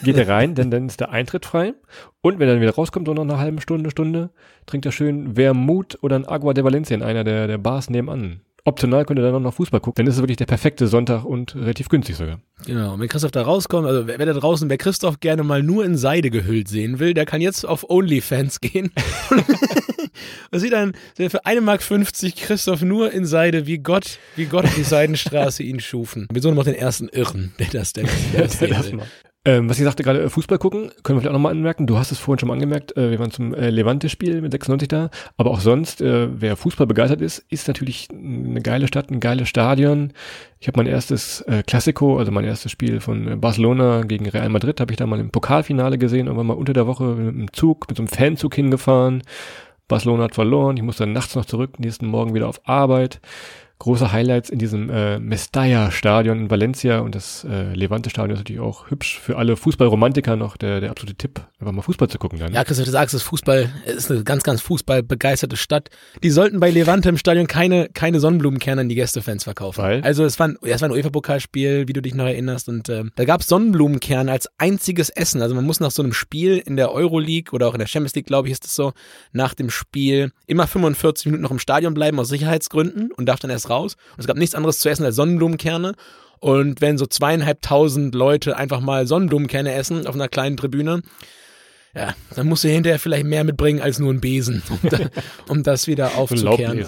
geht 0.04 0.16
er 0.16 0.28
rein, 0.28 0.54
denn 0.54 0.70
dann 0.70 0.86
ist 0.86 1.00
der 1.00 1.10
Eintritt 1.10 1.46
frei. 1.46 1.74
Und 2.20 2.38
wenn 2.38 2.48
er 2.48 2.54
dann 2.54 2.62
wieder 2.62 2.74
rauskommt, 2.74 3.06
so 3.06 3.14
nach 3.14 3.22
einer 3.22 3.38
halben 3.38 3.60
Stunde, 3.60 3.90
Stunde, 3.90 4.30
trinkt 4.66 4.86
er 4.86 4.92
schön 4.92 5.34
Vermut 5.34 5.98
oder 6.02 6.16
ein 6.16 6.26
Agua 6.26 6.54
de 6.54 6.64
Valencia 6.64 6.96
in 6.96 7.02
einer 7.02 7.24
der, 7.24 7.46
der 7.46 7.58
Bars 7.58 7.90
nebenan. 7.90 8.40
Optional 8.64 9.04
könnt 9.04 9.18
ihr 9.18 9.24
dann 9.24 9.34
auch 9.34 9.40
noch 9.40 9.54
Fußball 9.54 9.80
gucken. 9.80 10.04
Dann 10.04 10.06
ist 10.06 10.16
es 10.16 10.22
wirklich 10.22 10.36
der 10.36 10.46
perfekte 10.46 10.86
Sonntag 10.86 11.24
und 11.24 11.56
relativ 11.56 11.88
günstig 11.88 12.16
sogar. 12.16 12.40
Genau. 12.64 12.94
Und 12.94 13.00
wenn 13.00 13.08
Christoph 13.08 13.32
da 13.32 13.42
rauskommt, 13.42 13.88
also 13.88 14.06
wer, 14.06 14.20
wer 14.20 14.26
da 14.26 14.34
draußen, 14.34 14.70
wer 14.70 14.78
Christoph 14.78 15.18
gerne 15.18 15.42
mal 15.42 15.64
nur 15.64 15.84
in 15.84 15.96
Seide 15.96 16.30
gehüllt 16.30 16.68
sehen 16.68 17.00
will, 17.00 17.12
der 17.12 17.26
kann 17.26 17.40
jetzt 17.40 17.64
auf 17.66 17.90
OnlyFans 17.90 18.60
gehen. 18.60 18.92
und 20.52 20.58
sieht 20.60 20.72
dann 20.72 20.92
für 21.16 21.26
1,50 21.28 21.60
Mark 21.60 21.80
Christoph 22.36 22.82
nur 22.82 23.12
in 23.12 23.26
Seide, 23.26 23.66
wie 23.66 23.78
Gott, 23.78 24.18
wie 24.36 24.46
Gott 24.46 24.66
die 24.76 24.84
Seidenstraße 24.84 25.64
ihn 25.64 25.80
schufen. 25.80 26.28
Wir 26.32 26.40
suchen 26.40 26.54
noch 26.54 26.64
den 26.64 26.76
ersten 26.76 27.08
Irren, 27.08 27.52
der 27.58 27.66
das 27.66 27.92
denn 27.92 28.08
der 28.32 28.42
das 28.42 28.58
Der 28.58 28.68
das 28.68 28.92
macht. 28.92 29.08
Ähm, 29.44 29.68
was 29.68 29.76
ich 29.78 29.84
sagte 29.84 30.04
gerade, 30.04 30.22
äh, 30.22 30.28
Fußball 30.28 30.58
gucken, 30.58 30.92
können 31.02 31.16
wir 31.16 31.22
vielleicht 31.22 31.30
auch 31.30 31.32
nochmal 31.32 31.50
anmerken. 31.50 31.88
Du 31.88 31.98
hast 31.98 32.12
es 32.12 32.20
vorhin 32.20 32.38
schon 32.38 32.46
mal 32.46 32.54
angemerkt, 32.54 32.96
äh, 32.96 33.10
wir 33.10 33.18
waren 33.18 33.32
zum 33.32 33.52
äh, 33.54 33.70
Levante-Spiel 33.70 34.40
mit 34.40 34.52
96 34.52 34.86
da. 34.86 35.10
Aber 35.36 35.50
auch 35.50 35.58
sonst, 35.58 36.00
äh, 36.00 36.28
wer 36.40 36.56
Fußball 36.56 36.86
begeistert 36.86 37.20
ist, 37.20 37.44
ist 37.50 37.66
natürlich 37.66 38.08
eine 38.12 38.60
geile 38.62 38.86
Stadt, 38.86 39.10
ein 39.10 39.18
geiles 39.18 39.48
Stadion. 39.48 40.12
Ich 40.60 40.68
habe 40.68 40.78
mein 40.78 40.86
erstes 40.86 41.40
äh, 41.42 41.64
Classico, 41.66 42.18
also 42.18 42.30
mein 42.30 42.44
erstes 42.44 42.70
Spiel 42.70 43.00
von 43.00 43.26
äh, 43.26 43.36
Barcelona 43.36 44.02
gegen 44.02 44.28
Real 44.28 44.48
Madrid, 44.48 44.80
habe 44.80 44.92
ich 44.92 44.96
da 44.96 45.06
mal 45.06 45.18
im 45.18 45.30
Pokalfinale 45.30 45.98
gesehen 45.98 46.28
und 46.28 46.36
war 46.36 46.44
mal 46.44 46.54
unter 46.54 46.72
der 46.72 46.86
Woche 46.86 47.04
mit 47.04 47.34
einem 47.34 47.52
Zug, 47.52 47.88
mit 47.88 47.96
so 47.96 48.02
einem 48.02 48.08
Fanzug 48.08 48.54
hingefahren. 48.54 49.24
Barcelona 49.88 50.24
hat 50.24 50.36
verloren, 50.36 50.76
ich 50.76 50.84
musste 50.84 51.02
dann 51.02 51.12
nachts 51.12 51.34
noch 51.34 51.46
zurück, 51.46 51.80
nächsten 51.80 52.06
Morgen 52.06 52.32
wieder 52.32 52.48
auf 52.48 52.60
Arbeit. 52.68 53.20
Große 53.82 54.12
Highlights 54.12 54.48
in 54.48 54.60
diesem 54.60 54.90
äh, 54.90 55.18
Mestalla-Stadion 55.18 56.38
in 56.38 56.50
Valencia 56.50 57.00
und 57.00 57.16
das 57.16 57.42
äh, 57.42 57.74
Levante-Stadion 57.74 58.34
ist 58.34 58.38
natürlich 58.38 58.60
auch 58.60 58.88
hübsch 58.92 59.18
für 59.18 59.36
alle 59.38 59.56
Fußballromantiker 59.56 60.36
noch 60.36 60.56
der, 60.56 60.80
der 60.80 60.90
absolute 60.90 61.16
Tipp, 61.16 61.40
einfach 61.58 61.72
mal 61.72 61.82
Fußball 61.82 62.06
zu 62.06 62.16
gucken 62.18 62.38
dann. 62.38 62.52
Ja, 62.52 62.62
Christoph, 62.62 62.84
du 62.84 62.92
sagst, 62.92 63.12
es 63.12 63.22
ist 63.22 63.26
Fußball, 63.26 63.70
es 63.84 63.94
ist 63.96 64.10
eine 64.12 64.22
ganz, 64.22 64.44
ganz 64.44 64.60
fußballbegeisterte 64.60 65.56
Stadt. 65.56 65.90
Die 66.22 66.30
sollten 66.30 66.60
bei 66.60 66.70
Levante 66.70 67.08
im 67.08 67.18
Stadion 67.18 67.48
keine, 67.48 67.88
keine 67.88 68.20
Sonnenblumenkerne 68.20 68.82
an 68.82 68.88
die 68.88 68.94
Gästefans 68.94 69.42
verkaufen. 69.42 69.82
Weil? 69.82 70.00
Also 70.02 70.24
es 70.24 70.38
war 70.38 70.46
ein, 70.46 70.58
ja, 70.62 70.76
es 70.76 70.80
war 70.80 70.88
ein 70.88 70.94
UEFA-Pokalspiel, 70.94 71.88
wie 71.88 71.92
du 71.92 72.02
dich 72.02 72.14
noch 72.14 72.26
erinnerst, 72.26 72.68
und 72.68 72.88
ähm, 72.88 73.10
da 73.16 73.24
gab 73.24 73.40
es 73.40 73.48
Sonnenblumenkerne 73.48 74.30
als 74.30 74.48
einziges 74.58 75.10
Essen. 75.10 75.42
Also 75.42 75.56
man 75.56 75.64
muss 75.64 75.80
nach 75.80 75.90
so 75.90 76.04
einem 76.04 76.12
Spiel 76.12 76.62
in 76.64 76.76
der 76.76 76.92
Euroleague 76.92 77.52
oder 77.52 77.66
auch 77.66 77.74
in 77.74 77.80
der 77.80 77.88
Champions 77.88 78.14
League, 78.14 78.26
glaube 78.26 78.46
ich, 78.46 78.52
ist 78.52 78.64
es 78.64 78.76
so, 78.76 78.92
nach 79.32 79.54
dem 79.54 79.70
Spiel 79.70 80.30
immer 80.46 80.68
45 80.68 81.26
Minuten 81.26 81.42
noch 81.42 81.50
im 81.50 81.58
Stadion 81.58 81.94
bleiben 81.94 82.20
aus 82.20 82.28
Sicherheitsgründen 82.28 83.10
und 83.10 83.26
darf 83.26 83.40
dann 83.40 83.50
erst 83.50 83.71
raus. 83.72 83.96
Und 84.12 84.20
es 84.20 84.26
gab 84.26 84.36
nichts 84.36 84.54
anderes 84.54 84.78
zu 84.78 84.88
essen 84.88 85.04
als 85.04 85.16
Sonnenblumenkerne. 85.16 85.94
Und 86.40 86.80
wenn 86.80 86.98
so 86.98 87.06
zweieinhalbtausend 87.06 88.14
Leute 88.14 88.56
einfach 88.56 88.80
mal 88.80 89.06
Sonnenblumenkerne 89.06 89.72
essen 89.74 90.06
auf 90.06 90.14
einer 90.14 90.28
kleinen 90.28 90.56
Tribüne, 90.56 91.02
ja, 91.94 92.14
dann 92.34 92.48
musst 92.48 92.64
du 92.64 92.68
hinterher 92.68 92.98
vielleicht 92.98 93.26
mehr 93.26 93.44
mitbringen 93.44 93.82
als 93.82 93.98
nur 93.98 94.10
einen 94.10 94.22
Besen, 94.22 94.62
um, 94.70 94.88
da, 94.88 94.98
um 95.48 95.62
das 95.62 95.86
wieder 95.86 96.12
aufzukehren. 96.16 96.78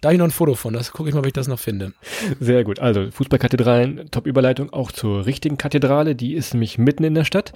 Da 0.00 0.08
habe 0.08 0.14
ich 0.14 0.18
noch 0.18 0.26
ein 0.26 0.30
Foto 0.30 0.54
von, 0.54 0.72
das 0.72 0.92
gucke 0.92 1.08
ich 1.08 1.14
mal, 1.14 1.20
ob 1.20 1.26
ich 1.26 1.32
das 1.32 1.48
noch 1.48 1.58
finde. 1.58 1.94
Sehr 2.38 2.62
gut. 2.62 2.78
Also 2.78 3.10
Fußballkathedralen, 3.10 4.10
Top-Überleitung 4.12 4.72
auch 4.72 4.92
zur 4.92 5.26
richtigen 5.26 5.58
Kathedrale. 5.58 6.14
Die 6.14 6.34
ist 6.34 6.54
nämlich 6.54 6.78
mitten 6.78 7.02
in 7.02 7.14
der 7.14 7.24
Stadt. 7.24 7.52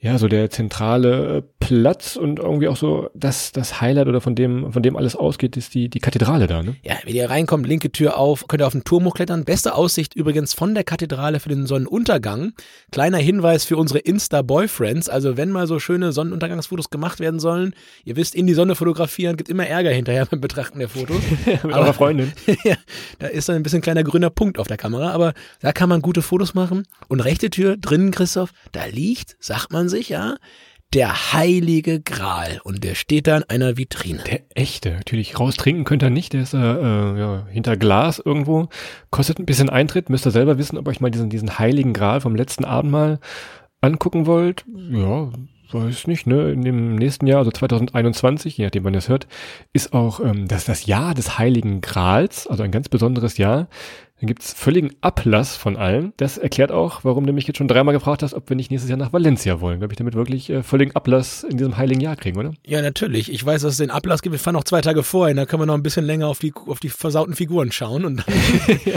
Ja, 0.00 0.16
so 0.16 0.28
der 0.28 0.48
zentrale 0.48 1.42
Platz 1.58 2.14
und 2.14 2.38
irgendwie 2.38 2.68
auch 2.68 2.76
so 2.76 3.10
das, 3.14 3.50
das 3.50 3.80
Highlight 3.80 4.06
oder 4.06 4.20
von 4.20 4.36
dem, 4.36 4.72
von 4.72 4.80
dem 4.80 4.96
alles 4.96 5.16
ausgeht, 5.16 5.56
ist 5.56 5.74
die, 5.74 5.88
die 5.88 5.98
Kathedrale 5.98 6.46
da, 6.46 6.62
ne? 6.62 6.76
Ja, 6.84 6.94
wenn 7.04 7.16
ihr 7.16 7.28
reinkommt, 7.28 7.66
linke 7.66 7.90
Tür 7.90 8.16
auf, 8.16 8.46
könnt 8.46 8.62
ihr 8.62 8.66
auf 8.68 8.72
den 8.72 8.84
Turm 8.84 9.06
hochklettern. 9.06 9.44
Beste 9.44 9.74
Aussicht 9.74 10.14
übrigens 10.14 10.54
von 10.54 10.74
der 10.74 10.84
Kathedrale 10.84 11.40
für 11.40 11.48
den 11.48 11.66
Sonnenuntergang. 11.66 12.52
Kleiner 12.92 13.18
Hinweis 13.18 13.64
für 13.64 13.76
unsere 13.76 13.98
Insta-Boyfriends. 13.98 15.08
Also 15.08 15.36
wenn 15.36 15.50
mal 15.50 15.66
so 15.66 15.80
schöne 15.80 16.12
Sonnenuntergangsfotos 16.12 16.90
gemacht 16.90 17.18
werden 17.18 17.40
sollen, 17.40 17.74
ihr 18.04 18.14
wisst, 18.14 18.36
in 18.36 18.46
die 18.46 18.54
Sonne 18.54 18.76
fotografieren, 18.76 19.36
gibt 19.36 19.50
immer 19.50 19.66
Ärger 19.66 19.90
hinterher 19.90 20.26
beim 20.30 20.40
Betrachten 20.40 20.78
der 20.78 20.88
Fotos. 20.88 21.20
Mit 21.44 21.64
aber, 21.64 21.74
eurer 21.74 21.92
Freundin. 21.92 22.32
ja, 22.64 22.76
da 23.18 23.26
ist 23.26 23.48
dann 23.48 23.56
ein 23.56 23.64
bisschen 23.64 23.80
kleiner 23.80 24.04
grüner 24.04 24.30
Punkt 24.30 24.60
auf 24.60 24.68
der 24.68 24.76
Kamera, 24.76 25.10
aber 25.10 25.34
da 25.60 25.72
kann 25.72 25.88
man 25.88 26.02
gute 26.02 26.22
Fotos 26.22 26.54
machen. 26.54 26.84
Und 27.08 27.18
rechte 27.18 27.50
Tür 27.50 27.76
drinnen, 27.76 28.12
Christoph, 28.12 28.52
da 28.70 28.84
liegt, 28.84 29.36
sagt 29.40 29.72
man 29.72 29.87
sich, 29.88 30.08
ja, 30.08 30.36
der 30.94 31.34
heilige 31.34 32.00
Gral 32.00 32.60
und 32.64 32.82
der 32.82 32.94
steht 32.94 33.26
da 33.26 33.36
in 33.36 33.44
einer 33.48 33.76
Vitrine. 33.76 34.22
Der 34.24 34.40
echte, 34.54 34.92
natürlich 34.92 35.38
raustrinken 35.38 35.84
könnt 35.84 36.02
ihr 36.02 36.10
nicht, 36.10 36.32
der 36.32 36.42
ist 36.42 36.54
äh, 36.54 36.58
äh, 36.58 37.18
ja, 37.18 37.46
hinter 37.50 37.76
Glas 37.76 38.18
irgendwo, 38.24 38.68
kostet 39.10 39.38
ein 39.38 39.46
bisschen 39.46 39.68
Eintritt, 39.68 40.08
müsst 40.08 40.26
ihr 40.26 40.30
selber 40.30 40.56
wissen, 40.56 40.78
ob 40.78 40.88
euch 40.88 41.00
mal 41.00 41.10
diesen, 41.10 41.28
diesen 41.28 41.58
heiligen 41.58 41.92
Gral 41.92 42.20
vom 42.22 42.34
letzten 42.34 42.64
Abendmahl 42.64 43.20
angucken 43.82 44.24
wollt. 44.24 44.64
Ja, 44.90 45.30
weiß 45.72 46.06
nicht, 46.06 46.26
ne, 46.26 46.52
in 46.52 46.62
dem 46.62 46.94
nächsten 46.94 47.26
Jahr, 47.26 47.40
also 47.40 47.50
2021, 47.50 48.56
je 48.56 48.64
nachdem 48.64 48.84
wann 48.84 48.94
ihr 48.94 48.98
es 48.98 49.10
hört, 49.10 49.26
ist 49.74 49.92
auch 49.92 50.20
ähm, 50.20 50.48
das, 50.48 50.64
das 50.64 50.86
Jahr 50.86 51.14
des 51.14 51.38
Heiligen 51.38 51.82
Grals, 51.82 52.46
also 52.46 52.62
ein 52.62 52.70
ganz 52.70 52.88
besonderes 52.88 53.36
Jahr. 53.36 53.68
Dann 54.20 54.26
gibt's 54.26 54.52
völligen 54.52 54.90
Ablass 55.00 55.56
von 55.56 55.76
allen. 55.76 56.12
Das 56.16 56.38
erklärt 56.38 56.72
auch, 56.72 57.04
warum 57.04 57.26
du 57.26 57.32
mich 57.32 57.46
jetzt 57.46 57.58
schon 57.58 57.68
dreimal 57.68 57.94
gefragt 57.94 58.22
hast, 58.22 58.34
ob 58.34 58.48
wir 58.48 58.56
nicht 58.56 58.70
nächstes 58.70 58.90
Jahr 58.90 58.98
nach 58.98 59.12
Valencia 59.12 59.60
wollen. 59.60 59.78
Glaube 59.78 59.92
ich, 59.92 59.98
damit 59.98 60.14
wirklich 60.14 60.50
äh, 60.50 60.64
völligen 60.64 60.94
Ablass 60.96 61.44
in 61.44 61.56
diesem 61.56 61.76
heiligen 61.76 62.00
Jahr 62.00 62.16
kriegen, 62.16 62.38
oder? 62.38 62.52
Ja, 62.66 62.82
natürlich. 62.82 63.32
Ich 63.32 63.44
weiß, 63.44 63.62
dass 63.62 63.72
es 63.72 63.78
den 63.78 63.90
Ablass 63.90 64.22
gibt. 64.22 64.32
Wir 64.32 64.40
fahren 64.40 64.54
noch 64.54 64.64
zwei 64.64 64.80
Tage 64.80 65.04
vorher. 65.04 65.34
Da 65.36 65.46
können 65.46 65.62
wir 65.62 65.66
noch 65.66 65.74
ein 65.74 65.84
bisschen 65.84 66.04
länger 66.04 66.26
auf 66.26 66.40
die, 66.40 66.52
auf 66.66 66.80
die 66.80 66.88
versauten 66.88 67.34
Figuren 67.34 67.70
schauen. 67.70 68.04
Und 68.04 68.24
dann, 68.26 68.36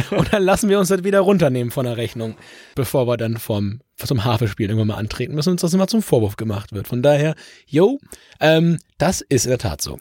und 0.17 0.33
dann 0.33 0.43
lassen 0.43 0.69
wir 0.69 0.79
uns 0.79 0.87
das 0.87 1.03
wieder 1.03 1.19
runternehmen 1.19 1.71
von 1.71 1.85
der 1.85 1.97
Rechnung, 1.97 2.35
bevor 2.73 3.07
wir 3.07 3.17
dann 3.17 3.37
vom 3.37 3.81
zum 4.07 4.23
Hafespiel 4.23 4.67
irgendwann 4.67 4.87
mal 4.87 4.95
antreten 4.95 5.35
müssen 5.35 5.51
uns 5.51 5.61
das 5.61 5.73
immer 5.73 5.87
zum 5.87 6.01
Vorwurf 6.01 6.37
gemacht 6.37 6.73
wird. 6.73 6.87
Von 6.87 7.01
daher, 7.01 7.35
yo, 7.65 7.99
ähm, 8.39 8.79
das 8.97 9.21
ist 9.21 9.45
in 9.45 9.49
der 9.49 9.57
Tat 9.57 9.81
so. 9.81 9.99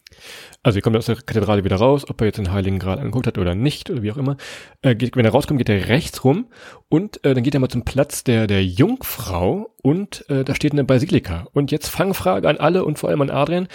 Also 0.63 0.79
ihr 0.79 0.83
kommt 0.83 0.97
aus 0.97 1.07
der 1.07 1.17
Kathedrale 1.17 1.65
wieder 1.65 1.77
raus, 1.77 2.09
ob 2.09 2.21
er 2.21 2.27
jetzt 2.27 2.39
den 2.39 2.53
Heiligen 2.53 2.79
Gral 2.79 2.99
angeguckt 2.99 3.27
hat 3.27 3.39
oder 3.39 3.55
nicht, 3.55 3.91
oder 3.91 4.03
wie 4.03 4.13
auch 4.13 4.17
immer. 4.17 4.37
Äh, 4.83 4.95
geht, 4.95 5.17
wenn 5.17 5.25
er 5.25 5.33
rauskommt, 5.33 5.59
geht 5.59 5.69
er 5.69 5.89
rechts 5.89 6.25
rum 6.25 6.49
und 6.89 7.25
äh, 7.25 7.35
dann 7.35 7.43
geht 7.43 7.55
er 7.55 7.61
mal 7.61 7.69
zum 7.69 7.85
Platz 7.85 8.25
der, 8.25 8.47
der 8.47 8.65
Jungfrau 8.65 9.75
und 9.83 10.29
äh, 10.29 10.45
da 10.45 10.55
steht 10.55 10.73
eine 10.73 10.85
Basilika. 10.85 11.47
Und 11.53 11.71
jetzt 11.71 11.89
Fangfrage 11.89 12.49
an 12.49 12.59
alle 12.59 12.85
und 12.85 12.99
vor 12.99 13.09
allem 13.09 13.23
an 13.23 13.31
Adrian. 13.31 13.69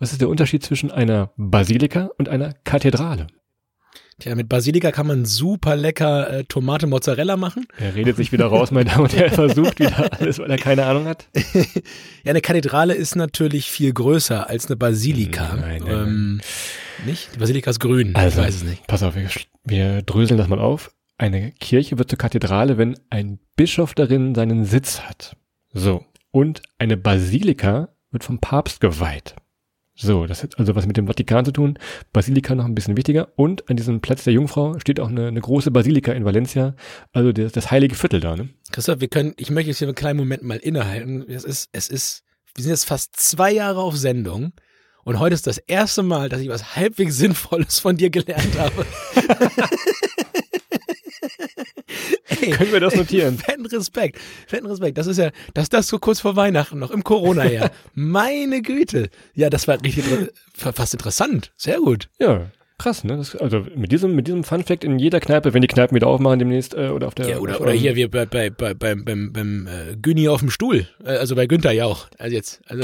Was 0.00 0.12
ist 0.12 0.20
der 0.20 0.28
Unterschied 0.28 0.62
zwischen 0.62 0.92
einer 0.92 1.32
Basilika 1.36 2.10
und 2.18 2.28
einer 2.28 2.52
Kathedrale? 2.64 3.26
Tja, 4.20 4.34
mit 4.34 4.48
Basilika 4.48 4.90
kann 4.90 5.06
man 5.06 5.24
super 5.24 5.76
lecker 5.76 6.28
äh, 6.28 6.44
Tomate 6.44 6.88
Mozzarella 6.88 7.36
machen. 7.36 7.68
Er 7.78 7.94
redet 7.94 8.16
sich 8.16 8.32
wieder 8.32 8.46
raus, 8.46 8.72
mein 8.72 8.86
Damen 8.86 9.02
und 9.02 9.16
Herren, 9.16 9.30
versucht 9.34 9.78
wieder 9.78 10.10
alles, 10.18 10.40
weil 10.40 10.50
er 10.50 10.58
keine 10.58 10.86
Ahnung 10.86 11.06
hat. 11.06 11.28
ja, 12.24 12.30
eine 12.30 12.40
Kathedrale 12.40 12.94
ist 12.94 13.14
natürlich 13.14 13.70
viel 13.70 13.92
größer 13.92 14.50
als 14.50 14.66
eine 14.66 14.74
Basilika. 14.74 15.54
Nein, 15.54 15.82
nein, 15.84 15.92
ähm, 15.92 16.40
nicht? 17.06 17.32
Die 17.36 17.38
Basilika 17.38 17.70
ist 17.70 17.78
grün. 17.78 18.16
Also, 18.16 18.40
ich 18.40 18.46
weiß 18.46 18.56
es 18.56 18.64
nicht. 18.64 18.88
Pass 18.88 19.04
auf, 19.04 19.14
wir, 19.14 19.30
wir 19.64 20.02
dröseln 20.02 20.36
das 20.36 20.48
mal 20.48 20.58
auf. 20.58 20.90
Eine 21.16 21.52
Kirche 21.52 21.96
wird 21.98 22.10
zur 22.10 22.18
Kathedrale, 22.18 22.76
wenn 22.76 22.98
ein 23.10 23.38
Bischof 23.54 23.94
darin 23.94 24.34
seinen 24.34 24.64
Sitz 24.64 25.00
hat. 25.02 25.36
So. 25.72 26.04
Und 26.32 26.62
eine 26.78 26.96
Basilika 26.96 27.90
wird 28.10 28.24
vom 28.24 28.40
Papst 28.40 28.80
geweiht. 28.80 29.36
So, 30.00 30.26
das 30.26 30.44
hat 30.44 30.56
also 30.60 30.76
was 30.76 30.86
mit 30.86 30.96
dem 30.96 31.08
Vatikan 31.08 31.44
zu 31.44 31.50
tun. 31.50 31.76
Basilika 32.12 32.54
noch 32.54 32.66
ein 32.66 32.74
bisschen 32.76 32.96
wichtiger. 32.96 33.32
Und 33.34 33.68
an 33.68 33.76
diesem 33.76 34.00
Platz 34.00 34.22
der 34.22 34.32
Jungfrau 34.32 34.78
steht 34.78 35.00
auch 35.00 35.08
eine, 35.08 35.26
eine 35.26 35.40
große 35.40 35.72
Basilika 35.72 36.12
in 36.12 36.24
Valencia, 36.24 36.76
also 37.12 37.32
das, 37.32 37.50
das 37.50 37.72
heilige 37.72 37.96
Viertel 37.96 38.20
da. 38.20 38.36
Ne? 38.36 38.48
Christoph, 38.70 39.00
wir 39.00 39.08
können, 39.08 39.34
ich 39.36 39.50
möchte 39.50 39.70
jetzt 39.70 39.78
hier 39.78 39.88
einen 39.88 39.96
kleinen 39.96 40.18
Moment 40.18 40.44
mal 40.44 40.58
innehalten. 40.58 41.28
Es 41.28 41.42
ist, 41.42 41.68
es 41.72 41.88
ist, 41.88 42.22
wir 42.54 42.62
sind 42.62 42.70
jetzt 42.70 42.84
fast 42.84 43.16
zwei 43.16 43.50
Jahre 43.50 43.80
auf 43.80 43.96
Sendung. 43.96 44.52
Und 45.02 45.18
heute 45.18 45.34
ist 45.34 45.48
das 45.48 45.58
erste 45.58 46.04
Mal, 46.04 46.28
dass 46.28 46.40
ich 46.40 46.48
was 46.48 46.76
halbwegs 46.76 47.16
Sinnvolles 47.16 47.80
von 47.80 47.96
dir 47.96 48.10
gelernt 48.10 48.56
habe. 48.56 48.86
Ey, 52.40 52.50
Können 52.50 52.72
wir 52.72 52.80
das 52.80 52.94
notieren? 52.94 53.38
Fetten 53.48 53.66
Respekt, 53.66 54.18
fetten 54.46 54.66
Respekt. 54.66 54.98
Das 54.98 55.06
ist 55.06 55.18
ja, 55.18 55.30
dass 55.54 55.68
das 55.68 55.88
so 55.88 55.98
kurz 55.98 56.20
vor 56.20 56.36
Weihnachten 56.36 56.78
noch 56.78 56.90
im 56.90 57.04
Corona-Jahr. 57.04 57.70
Meine 57.94 58.62
Güte. 58.62 59.10
Ja, 59.34 59.50
das 59.50 59.68
war 59.68 59.82
richtig, 59.82 60.04
fast 60.54 60.94
interessant. 60.94 61.52
Sehr 61.56 61.78
gut. 61.78 62.08
Ja, 62.18 62.50
Krass, 62.78 63.02
ne? 63.02 63.16
Das, 63.16 63.34
also 63.34 63.66
mit 63.74 63.90
diesem, 63.90 64.14
mit 64.14 64.28
diesem 64.28 64.44
Fun 64.44 64.62
Fact 64.62 64.84
in 64.84 65.00
jeder 65.00 65.18
Kneipe, 65.18 65.52
wenn 65.52 65.62
die 65.62 65.66
Kneipen 65.66 65.96
wieder 65.96 66.06
aufmachen 66.06 66.38
demnächst 66.38 66.74
äh, 66.74 66.90
oder 66.90 67.08
auf 67.08 67.14
der. 67.16 67.28
Ja, 67.28 67.38
oder, 67.38 67.60
oder 67.60 67.72
hier 67.72 67.96
wir 67.96 68.08
bei, 68.08 68.24
bei, 68.24 68.50
bei, 68.50 68.72
beim, 68.72 69.04
beim, 69.04 69.32
beim 69.32 69.66
äh, 69.66 69.96
Güni 70.00 70.28
auf 70.28 70.38
dem 70.38 70.50
Stuhl. 70.50 70.86
Äh, 71.04 71.10
also 71.10 71.34
bei 71.34 71.48
Günther 71.48 71.72
Jauch. 71.72 72.06
Also 72.18 72.36
jetzt. 72.36 72.60
Also, 72.68 72.82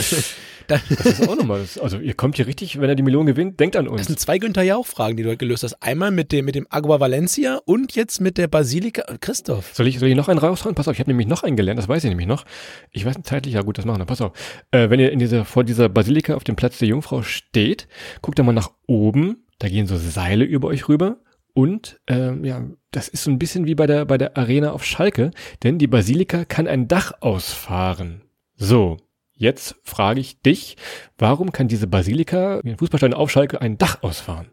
das 0.66 0.90
ist 0.90 1.28
auch 1.28 1.36
nochmal. 1.36 1.60
Also 1.80 1.98
ihr 1.98 2.14
kommt 2.14 2.34
hier 2.34 2.48
richtig, 2.48 2.80
wenn 2.80 2.88
er 2.88 2.96
die 2.96 3.04
Million 3.04 3.24
gewinnt, 3.24 3.60
denkt 3.60 3.76
an 3.76 3.86
uns. 3.86 3.98
Das 3.98 4.06
sind 4.08 4.18
zwei 4.18 4.38
Günther 4.38 4.64
Jauch-Fragen, 4.64 5.16
die 5.16 5.22
du 5.22 5.28
heute 5.28 5.38
gelöst 5.38 5.62
hast. 5.62 5.80
Einmal 5.80 6.10
mit 6.10 6.32
dem, 6.32 6.44
mit 6.44 6.56
dem 6.56 6.66
Agua 6.70 6.98
Valencia 6.98 7.60
und 7.64 7.94
jetzt 7.94 8.20
mit 8.20 8.36
der 8.36 8.48
Basilika. 8.48 9.04
Christoph. 9.20 9.74
Soll 9.74 9.86
ich, 9.86 10.00
soll 10.00 10.08
ich 10.08 10.16
noch 10.16 10.28
einen 10.28 10.40
raushauen? 10.40 10.74
Pass 10.74 10.88
auf, 10.88 10.94
ich 10.94 11.00
habe 11.00 11.10
nämlich 11.10 11.28
noch 11.28 11.44
einen 11.44 11.56
gelernt, 11.56 11.78
das 11.78 11.86
weiß 11.86 12.02
ich 12.02 12.10
nämlich 12.10 12.26
noch. 12.26 12.44
Ich 12.90 13.04
weiß 13.04 13.14
zeitlich, 13.22 13.54
ja 13.54 13.62
gut, 13.62 13.78
das 13.78 13.84
machen 13.84 14.00
wir. 14.00 14.06
Pass 14.06 14.20
auf. 14.20 14.32
Äh, 14.72 14.90
wenn 14.90 14.98
ihr 14.98 15.12
in 15.12 15.20
dieser, 15.20 15.44
vor 15.44 15.62
dieser 15.62 15.88
Basilika 15.88 16.34
auf 16.34 16.42
dem 16.42 16.56
Platz 16.56 16.78
der 16.78 16.88
Jungfrau 16.88 17.22
steht, 17.22 17.86
guckt 18.22 18.40
ihr 18.40 18.42
mal 18.42 18.52
nach 18.52 18.72
oben 18.88 19.43
da 19.58 19.68
gehen 19.68 19.86
so 19.86 19.96
Seile 19.96 20.44
über 20.44 20.68
euch 20.68 20.88
rüber. 20.88 21.18
Und 21.52 22.00
ähm, 22.08 22.44
ja, 22.44 22.66
das 22.90 23.08
ist 23.08 23.24
so 23.24 23.30
ein 23.30 23.38
bisschen 23.38 23.66
wie 23.66 23.74
bei 23.74 23.86
der, 23.86 24.04
bei 24.04 24.18
der 24.18 24.36
Arena 24.36 24.72
auf 24.72 24.84
Schalke, 24.84 25.30
denn 25.62 25.78
die 25.78 25.86
Basilika 25.86 26.44
kann 26.44 26.66
ein 26.66 26.88
Dach 26.88 27.12
ausfahren. 27.20 28.22
So, 28.56 28.96
jetzt 29.32 29.76
frage 29.84 30.20
ich 30.20 30.40
dich, 30.40 30.76
warum 31.16 31.52
kann 31.52 31.68
diese 31.68 31.86
Basilika, 31.86 32.60
Fußballstein 32.78 33.14
auf 33.14 33.30
Schalke, 33.30 33.60
ein 33.60 33.78
Dach 33.78 34.02
ausfahren? 34.02 34.50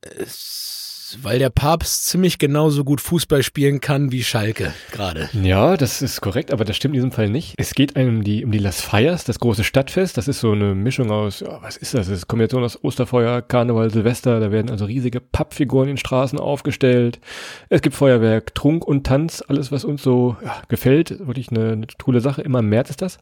Es 0.00 0.87
weil 1.22 1.38
der 1.38 1.50
Papst 1.50 2.06
ziemlich 2.06 2.38
genauso 2.38 2.84
gut 2.84 3.00
Fußball 3.00 3.42
spielen 3.42 3.80
kann 3.80 4.12
wie 4.12 4.22
Schalke 4.22 4.74
gerade. 4.92 5.28
Ja, 5.32 5.76
das 5.76 6.02
ist 6.02 6.20
korrekt, 6.20 6.52
aber 6.52 6.64
das 6.64 6.76
stimmt 6.76 6.94
in 6.94 7.00
diesem 7.00 7.12
Fall 7.12 7.30
nicht. 7.30 7.54
Es 7.56 7.74
geht 7.74 7.96
um 7.96 8.22
die, 8.24 8.44
um 8.44 8.50
die 8.50 8.58
Las 8.58 8.80
Fires, 8.80 9.24
das 9.24 9.38
große 9.38 9.64
Stadtfest. 9.64 10.16
Das 10.16 10.28
ist 10.28 10.40
so 10.40 10.52
eine 10.52 10.74
Mischung 10.74 11.10
aus, 11.10 11.40
ja, 11.40 11.60
was 11.62 11.76
ist 11.76 11.94
das? 11.94 12.08
Das 12.08 12.18
ist 12.18 12.28
Kombination 12.28 12.64
aus 12.64 12.82
Osterfeuer, 12.82 13.42
Karneval, 13.42 13.90
Silvester. 13.90 14.40
Da 14.40 14.50
werden 14.52 14.70
also 14.70 14.84
riesige 14.84 15.20
Pappfiguren 15.20 15.88
in 15.88 15.96
Straßen 15.96 16.38
aufgestellt. 16.38 17.20
Es 17.68 17.82
gibt 17.82 17.94
Feuerwerk, 17.94 18.54
Trunk 18.54 18.86
und 18.86 19.06
Tanz, 19.06 19.42
alles, 19.46 19.72
was 19.72 19.84
uns 19.84 20.02
so 20.02 20.36
ja, 20.44 20.62
gefällt. 20.68 21.26
Wirklich 21.26 21.50
eine, 21.50 21.72
eine 21.72 21.86
coole 22.02 22.20
Sache. 22.20 22.42
Immer 22.42 22.60
im 22.60 22.68
März 22.68 22.90
ist 22.90 23.02
das. 23.02 23.18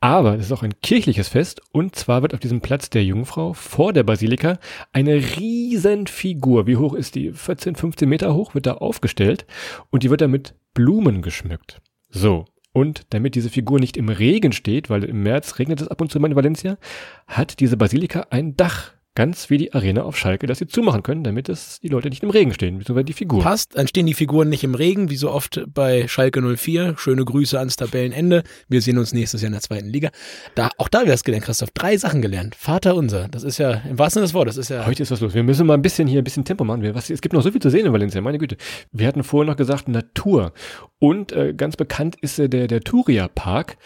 Aber 0.00 0.34
es 0.36 0.46
ist 0.46 0.52
auch 0.52 0.62
ein 0.62 0.80
kirchliches 0.80 1.28
Fest 1.28 1.60
und 1.72 1.96
zwar 1.96 2.22
wird 2.22 2.34
auf 2.34 2.40
diesem 2.40 2.60
Platz 2.60 2.90
der 2.90 3.04
Jungfrau 3.04 3.52
vor 3.52 3.92
der 3.92 4.04
Basilika 4.04 4.58
eine 4.92 5.14
riesen 5.14 6.06
Figur, 6.06 6.66
wie 6.66 6.76
hoch 6.76 6.94
ist 6.94 7.14
die? 7.14 7.32
14, 7.32 7.74
15 7.74 8.08
Meter 8.08 8.34
hoch, 8.34 8.54
wird 8.54 8.66
da 8.66 8.74
aufgestellt 8.74 9.46
und 9.90 10.02
die 10.02 10.10
wird 10.10 10.20
dann 10.20 10.30
mit 10.30 10.54
Blumen 10.74 11.22
geschmückt. 11.22 11.80
So. 12.08 12.44
Und 12.72 13.06
damit 13.10 13.34
diese 13.34 13.50
Figur 13.50 13.80
nicht 13.80 13.96
im 13.96 14.08
Regen 14.08 14.52
steht, 14.52 14.88
weil 14.88 15.02
im 15.02 15.22
März 15.22 15.58
regnet 15.58 15.80
es 15.80 15.88
ab 15.88 16.00
und 16.00 16.12
zu 16.12 16.20
mal 16.20 16.30
in 16.30 16.36
Valencia, 16.36 16.78
hat 17.26 17.58
diese 17.58 17.76
Basilika 17.76 18.26
ein 18.30 18.56
Dach 18.56 18.92
Ganz 19.18 19.50
wie 19.50 19.58
die 19.58 19.74
Arena 19.74 20.04
auf 20.04 20.16
Schalke, 20.16 20.46
dass 20.46 20.58
sie 20.58 20.68
zumachen 20.68 21.02
können, 21.02 21.24
damit 21.24 21.48
es 21.48 21.80
die 21.80 21.88
Leute 21.88 22.08
nicht 22.08 22.22
im 22.22 22.30
Regen 22.30 22.54
stehen, 22.54 22.78
beziehungsweise 22.78 23.04
die 23.04 23.12
Figuren. 23.12 23.42
Passt, 23.42 23.76
dann 23.76 23.88
stehen 23.88 24.06
die 24.06 24.14
Figuren 24.14 24.48
nicht 24.48 24.62
im 24.62 24.76
Regen, 24.76 25.10
wie 25.10 25.16
so 25.16 25.32
oft 25.32 25.60
bei 25.74 26.06
Schalke 26.06 26.40
04. 26.40 26.94
Schöne 26.96 27.24
Grüße 27.24 27.58
ans 27.58 27.74
Tabellenende. 27.74 28.44
Wir 28.68 28.80
sehen 28.80 28.96
uns 28.96 29.12
nächstes 29.12 29.42
Jahr 29.42 29.48
in 29.48 29.54
der 29.54 29.60
zweiten 29.60 29.88
Liga. 29.88 30.10
Da, 30.54 30.70
auch 30.78 30.88
da 30.88 31.04
wär's 31.04 31.24
gelernt, 31.24 31.46
Christoph. 31.46 31.72
Drei 31.72 31.96
Sachen 31.96 32.22
gelernt. 32.22 32.54
Vater 32.54 32.94
unser. 32.94 33.26
Das 33.26 33.42
ist 33.42 33.58
ja, 33.58 33.82
im 33.90 33.98
wahrsten 33.98 34.20
Sinne 34.20 34.26
des 34.26 34.34
Wortes, 34.34 34.54
das 34.54 34.66
ist 34.66 34.68
ja. 34.68 34.86
Heute 34.86 35.02
ist 35.02 35.10
was 35.10 35.20
los. 35.20 35.34
Wir 35.34 35.42
müssen 35.42 35.66
mal 35.66 35.74
ein 35.74 35.82
bisschen 35.82 36.06
hier, 36.06 36.20
ein 36.20 36.24
bisschen 36.24 36.44
Tempo 36.44 36.62
machen. 36.62 36.82
Wir, 36.82 36.94
was, 36.94 37.10
es 37.10 37.20
gibt 37.20 37.32
noch 37.32 37.42
so 37.42 37.50
viel 37.50 37.60
zu 37.60 37.70
sehen 37.70 37.86
in 37.86 37.92
Valencia, 37.92 38.20
meine 38.20 38.38
Güte. 38.38 38.56
Wir 38.92 39.08
hatten 39.08 39.24
vorher 39.24 39.50
noch 39.50 39.56
gesagt 39.56 39.88
Natur. 39.88 40.52
Und 41.00 41.32
äh, 41.32 41.54
ganz 41.54 41.74
bekannt 41.74 42.14
ist 42.20 42.38
äh, 42.38 42.48
der, 42.48 42.68
der 42.68 42.82
Turia 42.82 43.26
Park. 43.26 43.78